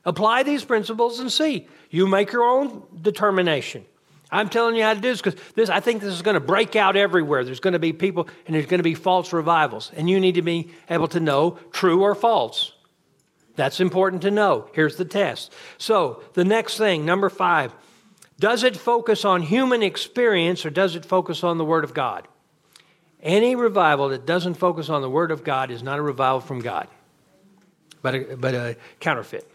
Apply 0.10 0.41
these 0.41 0.66
principles 0.66 1.20
and 1.20 1.32
see. 1.32 1.68
You 1.91 2.07
make 2.07 2.32
your 2.32 2.43
own 2.43 2.82
determination. 2.99 3.86
I'm 4.32 4.49
telling 4.49 4.76
you 4.76 4.82
how 4.82 4.95
to 4.95 4.99
do 4.99 5.07
this 5.07 5.22
because 5.22 5.39
this, 5.53 5.70
I 5.70 5.82
think 5.82 6.01
this 6.01 6.12
is 6.16 6.24
going 6.24 6.34
to 6.34 6.39
break 6.39 6.76
out 6.76 6.95
everywhere. 6.95 7.43
There's 7.43 7.60
going 7.60 7.74
to 7.74 7.80
be 7.80 7.93
people 7.93 8.28
and 8.47 8.55
there's 8.55 8.66
going 8.66 8.80
to 8.80 8.84
be 8.84 8.95
false 8.95 9.32
revivals. 9.32 9.91
And 9.95 10.10
you 10.10 10.20
need 10.20 10.34
to 10.36 10.41
be 10.41 10.72
able 10.89 11.10
to 11.10 11.20
know 11.20 11.60
true 11.72 12.01
or 12.01 12.16
false. 12.16 12.74
That's 13.55 13.80
important 13.80 14.24
to 14.24 14.32
know. 14.32 14.68
Here's 14.74 14.95
the 14.95 15.05
test. 15.05 15.53
So, 15.78 16.24
the 16.34 16.43
next 16.43 16.78
thing, 16.78 17.05
number 17.05 17.30
five, 17.30 17.72
Does 18.39 18.64
it 18.64 18.78
focus 18.78 19.26
on 19.26 19.43
human 19.43 19.84
experience 19.84 20.66
or 20.66 20.72
does 20.72 20.95
it 20.95 21.05
focus 21.05 21.43
on 21.43 21.60
the 21.60 21.66
Word 21.66 21.84
of 21.84 21.93
God? 21.93 22.28
Any 23.22 23.55
revival 23.55 24.10
that 24.10 24.26
doesn't 24.26 24.55
focus 24.55 24.89
on 24.89 25.03
the 25.03 25.10
Word 25.10 25.30
of 25.30 25.43
God 25.43 25.70
is 25.70 25.84
not 25.84 25.99
a 25.99 26.01
revival 26.01 26.39
from 26.39 26.62
God, 26.62 26.88
but 28.01 28.16
a, 28.16 28.38
but 28.38 28.55
a 28.55 28.78
counterfeit. 28.99 29.45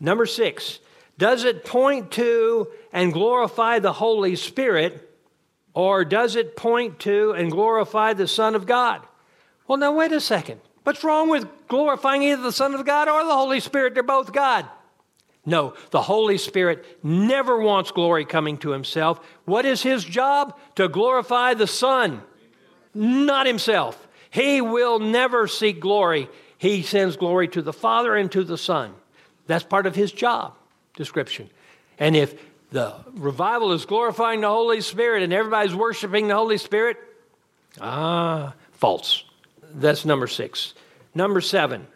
Number 0.00 0.26
six, 0.26 0.78
does 1.16 1.44
it 1.44 1.64
point 1.64 2.12
to 2.12 2.68
and 2.92 3.12
glorify 3.12 3.78
the 3.80 3.92
Holy 3.92 4.36
Spirit 4.36 5.04
or 5.74 6.04
does 6.04 6.36
it 6.36 6.56
point 6.56 7.00
to 7.00 7.32
and 7.32 7.50
glorify 7.50 8.12
the 8.12 8.28
Son 8.28 8.54
of 8.54 8.66
God? 8.66 9.02
Well, 9.66 9.78
now, 9.78 9.92
wait 9.92 10.12
a 10.12 10.20
second. 10.20 10.60
What's 10.82 11.04
wrong 11.04 11.28
with 11.28 11.46
glorifying 11.68 12.22
either 12.22 12.42
the 12.42 12.52
Son 12.52 12.74
of 12.74 12.86
God 12.86 13.08
or 13.08 13.22
the 13.24 13.36
Holy 13.36 13.60
Spirit? 13.60 13.94
They're 13.94 14.02
both 14.02 14.32
God. 14.32 14.66
No, 15.44 15.74
the 15.90 16.02
Holy 16.02 16.38
Spirit 16.38 16.84
never 17.02 17.60
wants 17.60 17.90
glory 17.90 18.24
coming 18.24 18.58
to 18.58 18.70
himself. 18.70 19.20
What 19.44 19.64
is 19.64 19.82
his 19.82 20.04
job? 20.04 20.58
To 20.76 20.88
glorify 20.88 21.54
the 21.54 21.66
Son, 21.66 22.22
not 22.94 23.46
himself. 23.46 24.08
He 24.30 24.60
will 24.60 24.98
never 24.98 25.46
seek 25.46 25.80
glory. 25.80 26.28
He 26.58 26.82
sends 26.82 27.16
glory 27.16 27.48
to 27.48 27.62
the 27.62 27.72
Father 27.72 28.16
and 28.16 28.30
to 28.32 28.44
the 28.44 28.58
Son. 28.58 28.94
That's 29.48 29.64
part 29.64 29.86
of 29.86 29.96
his 29.96 30.12
job 30.12 30.54
description. 30.94 31.50
And 31.98 32.14
if 32.14 32.40
the 32.70 32.94
revival 33.14 33.72
is 33.72 33.86
glorifying 33.86 34.42
the 34.42 34.48
Holy 34.48 34.82
Spirit 34.82 35.22
and 35.24 35.32
everybody's 35.32 35.74
worshiping 35.74 36.28
the 36.28 36.36
Holy 36.36 36.58
Spirit, 36.58 36.98
ah, 37.80 38.54
false. 38.72 39.24
That's 39.74 40.04
number 40.04 40.26
six. 40.26 40.74
Number 41.14 41.40
seven, 41.40 41.86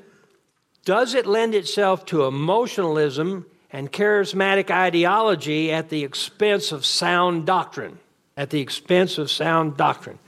does 0.85 1.15
it 1.15 1.27
lend 1.27 1.55
itself 1.55 2.07
to 2.07 2.25
emotionalism 2.25 3.47
and 3.71 3.93
charismatic 3.93 4.71
ideology 4.71 5.71
at 5.71 5.91
the 5.91 6.05
expense 6.05 6.73
of 6.73 6.85
sound 6.85 7.47
doctrine? 7.47 7.99
At 8.37 8.51
the 8.51 8.61
expense 8.61 9.19
of 9.19 9.31
sound 9.31 9.77
doctrine. 9.77 10.19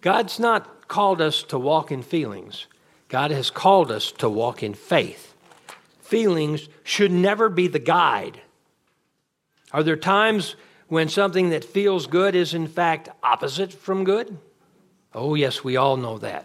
God's 0.00 0.40
not 0.40 0.88
called 0.88 1.20
us 1.20 1.42
to 1.44 1.58
walk 1.58 1.92
in 1.92 2.02
feelings, 2.02 2.66
God 3.08 3.30
has 3.30 3.50
called 3.50 3.90
us 3.90 4.10
to 4.12 4.28
walk 4.30 4.62
in 4.62 4.72
faith. 4.72 5.33
Feelings 6.04 6.68
should 6.82 7.10
never 7.10 7.48
be 7.48 7.66
the 7.66 7.78
guide. 7.78 8.40
Are 9.72 9.82
there 9.82 9.96
times 9.96 10.54
when 10.86 11.08
something 11.08 11.48
that 11.48 11.64
feels 11.64 12.06
good 12.06 12.34
is 12.34 12.52
in 12.52 12.68
fact 12.68 13.08
opposite 13.22 13.72
from 13.72 14.04
good? 14.04 14.36
Oh, 15.14 15.34
yes, 15.34 15.64
we 15.64 15.78
all 15.78 15.96
know 15.96 16.18
that. 16.18 16.44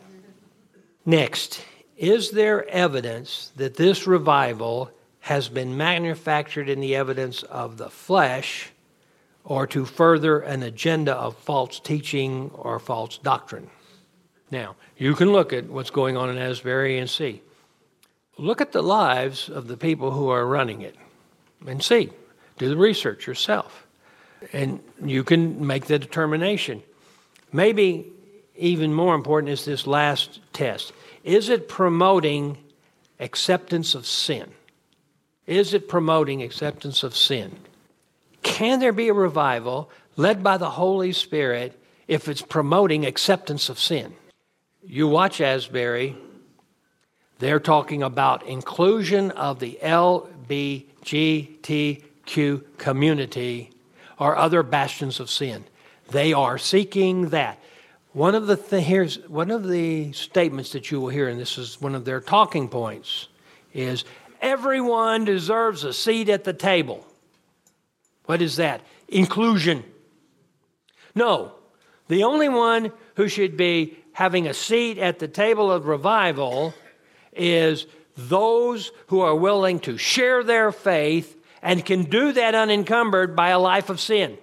Next, 1.05 1.61
is 1.97 2.31
there 2.31 2.67
evidence 2.69 3.51
that 3.57 3.75
this 3.75 4.07
revival 4.07 4.91
has 5.19 5.49
been 5.49 5.75
manufactured 5.75 6.69
in 6.69 6.79
the 6.79 6.95
evidence 6.95 7.43
of 7.43 7.75
the 7.75 7.89
flesh 7.89 8.69
or 9.43 9.67
to 9.67 9.83
further 9.83 10.39
an 10.39 10.63
agenda 10.63 11.13
of 11.13 11.35
false 11.35 11.81
teaching 11.81 12.49
or 12.53 12.79
false 12.79 13.17
doctrine? 13.17 13.69
Now, 14.51 14.77
you 14.97 15.15
can 15.15 15.33
look 15.33 15.51
at 15.51 15.65
what's 15.65 15.89
going 15.89 16.15
on 16.15 16.29
in 16.29 16.37
Asbury 16.37 16.97
and 16.97 17.09
see. 17.09 17.41
Look 18.39 18.61
at 18.61 18.71
the 18.71 18.81
lives 18.81 19.49
of 19.49 19.67
the 19.67 19.75
people 19.75 20.11
who 20.11 20.29
are 20.29 20.47
running 20.47 20.81
it 20.81 20.95
and 21.67 21.83
see. 21.83 22.09
Do 22.57 22.69
the 22.69 22.77
research 22.77 23.27
yourself. 23.27 23.85
And 24.53 24.79
you 25.03 25.25
can 25.25 25.67
make 25.67 25.87
the 25.87 25.99
determination. 25.99 26.81
Maybe 27.51 28.13
even 28.55 28.93
more 28.93 29.13
important 29.13 29.51
is 29.51 29.65
this 29.65 29.85
last 29.85 30.39
test. 30.53 30.93
Is 31.25 31.49
it 31.49 31.67
promoting 31.67 32.57
acceptance 33.19 33.93
of 33.93 34.05
sin? 34.05 34.49
Is 35.45 35.73
it 35.73 35.89
promoting 35.89 36.41
acceptance 36.41 37.03
of 37.03 37.17
sin? 37.17 37.57
Can 38.41 38.79
there 38.79 38.93
be 38.93 39.09
a 39.09 39.13
revival 39.13 39.89
led 40.15 40.41
by 40.41 40.55
the 40.55 40.69
Holy 40.69 41.11
Spirit 41.11 41.77
if 42.07 42.29
it's 42.29 42.41
promoting 42.41 43.05
acceptance 43.05 43.67
of 43.67 43.79
sin? 43.79 44.13
You 44.81 45.09
watch 45.09 45.41
Asbury, 45.41 46.15
they're 47.39 47.59
talking 47.59 48.03
about 48.03 48.45
inclusion 48.45 49.31
of 49.31 49.59
the 49.59 49.79
LBGTQ 49.81 52.63
community 52.77 53.71
or 54.19 54.35
other 54.35 54.61
bastions 54.61 55.21
of 55.21 55.29
sin. 55.29 55.63
They 56.11 56.33
are 56.33 56.57
seeking 56.57 57.29
that. 57.29 57.59
One 58.11 58.35
of 58.35 58.47
the 58.47 58.57
th- 58.57 58.83
here's 58.83 59.19
one 59.27 59.51
of 59.51 59.67
the 59.67 60.11
statements 60.11 60.73
that 60.73 60.91
you 60.91 60.99
will 60.99 61.09
hear, 61.09 61.29
and 61.29 61.39
this 61.39 61.57
is 61.57 61.79
one 61.79 61.95
of 61.95 62.05
their 62.05 62.19
talking 62.19 62.67
points, 62.67 63.29
is 63.73 64.03
everyone 64.41 65.25
deserves 65.25 65.83
a 65.83 65.93
seat 65.93 66.27
at 66.27 66.43
the 66.43 66.53
table. 66.53 67.05
What 68.25 68.41
is 68.41 68.57
that? 68.57 68.81
Inclusion. 69.07 69.83
No, 71.15 71.53
the 72.07 72.23
only 72.23 72.49
one 72.49 72.91
who 73.15 73.27
should 73.27 73.55
be 73.55 73.97
having 74.13 74.47
a 74.47 74.53
seat 74.53 74.97
at 74.97 75.19
the 75.19 75.27
table 75.27 75.71
of 75.71 75.87
revival 75.87 76.73
is 77.33 77.85
those 78.15 78.91
who 79.07 79.21
are 79.21 79.35
willing 79.35 79.79
to 79.81 79.97
share 79.97 80.43
their 80.43 80.71
faith 80.71 81.37
and 81.61 81.85
can 81.85 82.03
do 82.03 82.31
that 82.33 82.55
unencumbered 82.55 83.35
by 83.35 83.49
a 83.49 83.59
life 83.59 83.89
of 83.89 83.99
sin. 83.99 84.37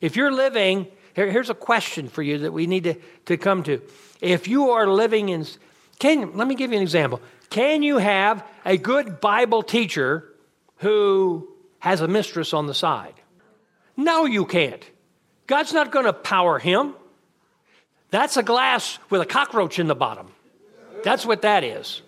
If 0.00 0.16
you're 0.16 0.32
living 0.32 0.86
here, 1.14 1.30
here's 1.30 1.50
a 1.50 1.54
question 1.54 2.08
for 2.08 2.22
you 2.22 2.38
that 2.38 2.52
we 2.52 2.66
need 2.66 2.84
to, 2.84 2.94
to 3.26 3.36
come 3.36 3.62
to. 3.64 3.82
If 4.20 4.48
you 4.48 4.70
are 4.70 4.86
living 4.86 5.28
in, 5.28 5.46
can, 5.98 6.36
let 6.36 6.48
me 6.48 6.54
give 6.54 6.70
you 6.70 6.78
an 6.78 6.82
example. 6.82 7.20
Can 7.50 7.82
you 7.82 7.98
have 7.98 8.44
a 8.64 8.78
good 8.78 9.20
Bible 9.20 9.62
teacher 9.62 10.32
who 10.78 11.48
has 11.80 12.00
a 12.00 12.08
mistress 12.08 12.54
on 12.54 12.66
the 12.66 12.74
side? 12.74 13.14
No, 13.96 14.24
you 14.24 14.46
can't. 14.46 14.82
God's 15.46 15.74
not 15.74 15.92
going 15.92 16.06
to 16.06 16.14
power 16.14 16.58
him. 16.58 16.94
That's 18.10 18.36
a 18.36 18.42
glass 18.42 18.98
with 19.10 19.20
a 19.20 19.26
cockroach 19.26 19.78
in 19.78 19.86
the 19.86 19.94
bottom. 19.94 20.31
That's 21.02 21.26
what 21.26 21.42
that 21.42 21.64
is. 21.64 22.02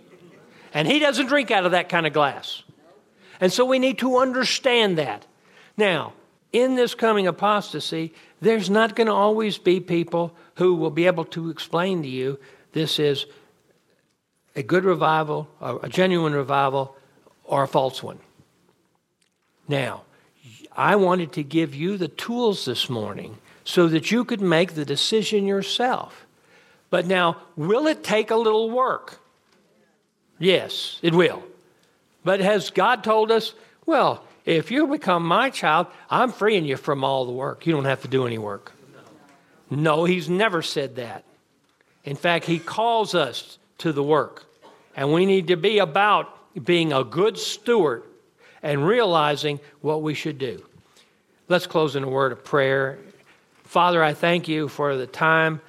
And 0.73 0.89
he 0.89 0.99
doesn't 0.99 1.27
drink 1.27 1.51
out 1.51 1.65
of 1.65 1.73
that 1.73 1.89
kind 1.89 2.07
of 2.07 2.13
glass. 2.13 2.63
And 3.41 3.53
so 3.53 3.65
we 3.65 3.79
need 3.79 3.99
to 3.99 4.19
understand 4.19 4.99
that. 4.99 5.27
Now, 5.77 6.13
in 6.53 6.77
this 6.77 6.95
coming 6.95 7.27
apostasy, 7.27 8.15
there's 8.41 8.71
not 8.71 8.95
going 8.95 9.07
to 9.07 9.13
always 9.13 9.59
be 9.59 9.81
people 9.81 10.35
who 10.57 10.75
will 10.75 10.91
be 10.91 11.07
able 11.07 11.25
to 11.27 11.51
explain 11.51 12.03
to 12.03 12.09
you 12.09 12.39
this 12.73 12.99
is 12.99 13.27
a 14.57 14.63
good 14.63 14.85
revival, 14.85 15.49
a 15.61 15.89
genuine 15.89 16.33
revival, 16.33 16.97
or 17.45 17.65
a 17.65 17.69
false 17.69 18.03
one. 18.03 18.19
Now, 19.69 20.03
I 20.77 20.97
wanted 20.97 21.33
to 21.33 21.43
give 21.43 21.75
you 21.75 21.97
the 21.97 22.09
tools 22.09 22.65
this 22.65 22.89
morning 22.89 23.39
so 23.65 23.89
that 23.89 24.11
you 24.11 24.25
could 24.25 24.41
make 24.41 24.75
the 24.75 24.85
decision 24.85 25.47
yourself. 25.47 26.24
But 26.95 27.07
now, 27.07 27.39
will 27.57 27.89
it 27.89 28.05
take 28.05 28.31
a 28.31 28.37
little 28.37 28.71
work? 28.71 29.19
Yes, 30.39 31.01
it 31.03 31.13
will. 31.13 31.43
But 32.23 32.39
has 32.39 32.71
God 32.71 33.03
told 33.03 33.33
us, 33.33 33.53
well, 33.85 34.23
if 34.45 34.71
you 34.71 34.87
become 34.87 35.27
my 35.27 35.51
child, 35.51 35.89
I'm 36.09 36.31
freeing 36.31 36.65
you 36.65 36.77
from 36.77 37.03
all 37.03 37.27
the 37.27 37.33
work. 37.33 37.67
You 37.67 37.73
don't 37.73 37.87
have 37.87 38.03
to 38.03 38.09
do 38.09 38.29
any 38.29 38.39
work. 38.39 38.71
No, 39.69 40.05
he's 40.05 40.29
never 40.29 40.63
said 40.63 40.95
that. 40.95 41.25
In 42.05 42.15
fact, 42.15 42.45
he 42.45 42.61
calls 42.61 43.17
us 43.17 43.59
to 43.79 43.91
the 43.91 44.05
work. 44.05 44.45
And 44.95 45.13
we 45.13 45.27
need 45.27 45.49
to 45.49 45.57
be 45.57 45.81
about 45.81 46.29
being 46.65 46.93
a 46.93 47.03
good 47.03 47.39
steward 47.39 48.05
and 48.63 48.87
realizing 48.87 49.59
what 49.81 50.01
we 50.01 50.15
should 50.15 50.39
do. 50.39 50.65
Let's 51.49 51.67
close 51.67 51.97
in 51.97 52.05
a 52.05 52.09
word 52.09 52.31
of 52.31 52.45
prayer. 52.45 53.01
Father, 53.65 54.01
I 54.01 54.15
thank 54.15 54.47
you 54.47 54.69
for 54.69 54.97
the 54.97 55.09
time 55.09 55.61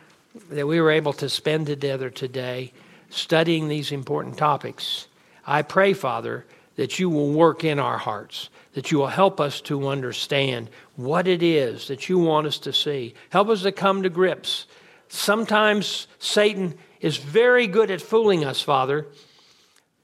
that 0.49 0.67
we 0.67 0.79
were 0.81 0.91
able 0.91 1.13
to 1.13 1.29
spend 1.29 1.67
together 1.67 2.09
today 2.09 2.73
studying 3.09 3.67
these 3.67 3.91
important 3.91 4.37
topics. 4.37 5.07
I 5.45 5.61
pray, 5.61 5.93
Father, 5.93 6.45
that 6.75 6.99
you 6.99 7.09
will 7.09 7.31
work 7.31 7.63
in 7.63 7.79
our 7.79 7.97
hearts 7.97 8.49
that 8.75 8.91
you 8.91 8.97
will 8.99 9.07
help 9.07 9.39
us 9.39 9.61
to 9.61 9.87
understand 9.87 10.69
what 10.97 11.27
it 11.27 11.41
is 11.41 11.87
that 11.87 12.07
you 12.09 12.19
want 12.19 12.45
us 12.45 12.59
to 12.59 12.73
see. 12.73 13.15
Help 13.29 13.47
us 13.47 13.63
to 13.63 13.71
come 13.71 14.03
to 14.03 14.09
grips. 14.09 14.67
Sometimes 15.07 16.07
Satan 16.19 16.77
is 16.99 17.17
very 17.17 17.67
good 17.67 17.89
at 17.89 18.01
fooling 18.01 18.43
us, 18.43 18.61
Father, 18.61 19.07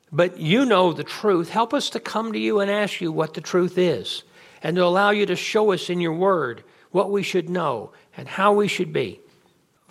but 0.10 0.40
you 0.40 0.66
know 0.66 0.94
the 0.94 1.04
truth. 1.04 1.50
Help 1.50 1.74
us 1.74 1.90
to 1.90 2.00
come 2.00 2.32
to 2.32 2.40
you 2.40 2.62
and 2.62 2.72
ask 2.72 3.02
you 3.02 3.12
what 3.12 3.34
the 3.34 3.42
truth 3.42 3.78
is 3.78 4.24
and 4.64 4.78
to 4.78 4.86
allow 4.86 5.10
you 5.10 5.26
to 5.26 5.36
show 5.36 5.74
us 5.74 5.90
in 5.90 6.00
your 6.00 6.14
word 6.14 6.64
what 6.92 7.12
we 7.12 7.24
should 7.24 7.50
know 7.50 7.92
and 8.16 8.28
how 8.28 8.54
we 8.54 8.70
should 8.70 8.94
be. 8.94 9.20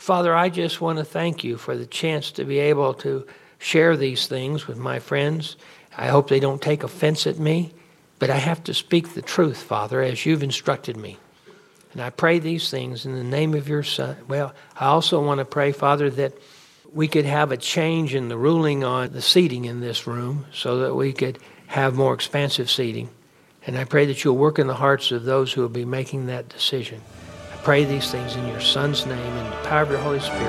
Father, 0.01 0.35
I 0.35 0.49
just 0.49 0.81
want 0.81 0.99
to 0.99 1.05
thank 1.05 1.45
you 1.45 1.59
for 1.59 1.77
the 1.77 1.85
chance 1.85 2.31
to 2.33 2.45
be 2.47 2.59
able 2.59 2.95
to 2.95 3.27
share 3.59 3.99
these 3.99 4.27
things 4.27 4.67
with 4.67 4.79
my 4.79 4.99
friends. 4.99 5.57
I 5.95 6.07
hope 6.07 6.31
they 6.31 6.41
don't 6.41 6.63
take 6.63 6.83
offense 6.83 7.27
at 7.27 7.39
me. 7.39 7.75
But 8.19 8.31
I 8.31 8.37
have 8.37 8.65
to 8.65 8.75
speak 8.75 9.13
the 9.13 9.21
truth, 9.21 9.63
Father, 9.63 10.01
as 10.01 10.25
you've 10.25 10.43
instructed 10.43 10.97
me. 10.97 11.19
And 11.93 12.01
I 12.01 12.09
pray 12.09 12.39
these 12.39 12.71
things 12.71 13.05
in 13.05 13.15
the 13.15 13.23
name 13.23 13.53
of 13.53 13.69
your 13.69 13.83
Son. 13.83 14.17
Well, 14.27 14.55
I 14.75 14.87
also 14.87 15.23
want 15.23 15.39
to 15.39 15.45
pray, 15.45 15.71
Father, 15.71 16.09
that 16.09 16.33
we 16.95 17.07
could 17.07 17.27
have 17.27 17.53
a 17.53 17.59
change 17.59 18.15
in 18.15 18.29
the 18.29 18.39
ruling 18.39 18.83
on 18.83 19.13
the 19.13 19.21
seating 19.21 19.67
in 19.67 19.81
this 19.81 20.07
room 20.07 20.47
so 20.51 20.79
that 20.79 20.95
we 20.95 21.13
could 21.13 21.39
have 21.67 21.95
more 21.95 22.15
expansive 22.15 22.71
seating. 22.71 23.11
And 23.67 23.77
I 23.77 23.85
pray 23.85 24.07
that 24.07 24.25
you'll 24.25 24.39
work 24.39 24.59
in 24.59 24.67
the 24.67 24.75
hearts 24.75 25.13
of 25.13 25.25
those 25.25 25.53
who 25.53 25.61
will 25.61 25.69
be 25.69 25.85
making 25.85 26.27
that 26.27 26.49
decision. 26.49 27.03
Pray 27.63 27.85
these 27.85 28.11
things 28.11 28.37
in 28.37 28.47
your 28.49 28.61
Son's 28.61 29.05
name 29.05 29.19
and 29.19 29.53
the 29.53 29.69
power 29.69 29.83
of 29.83 29.91
your 29.91 29.99
Holy 29.99 30.21
Spirit. 30.21 30.41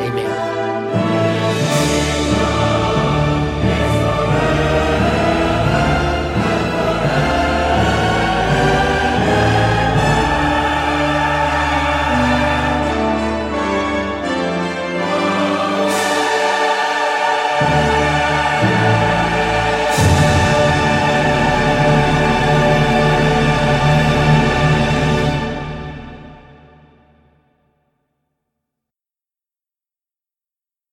Amen. 0.00 0.53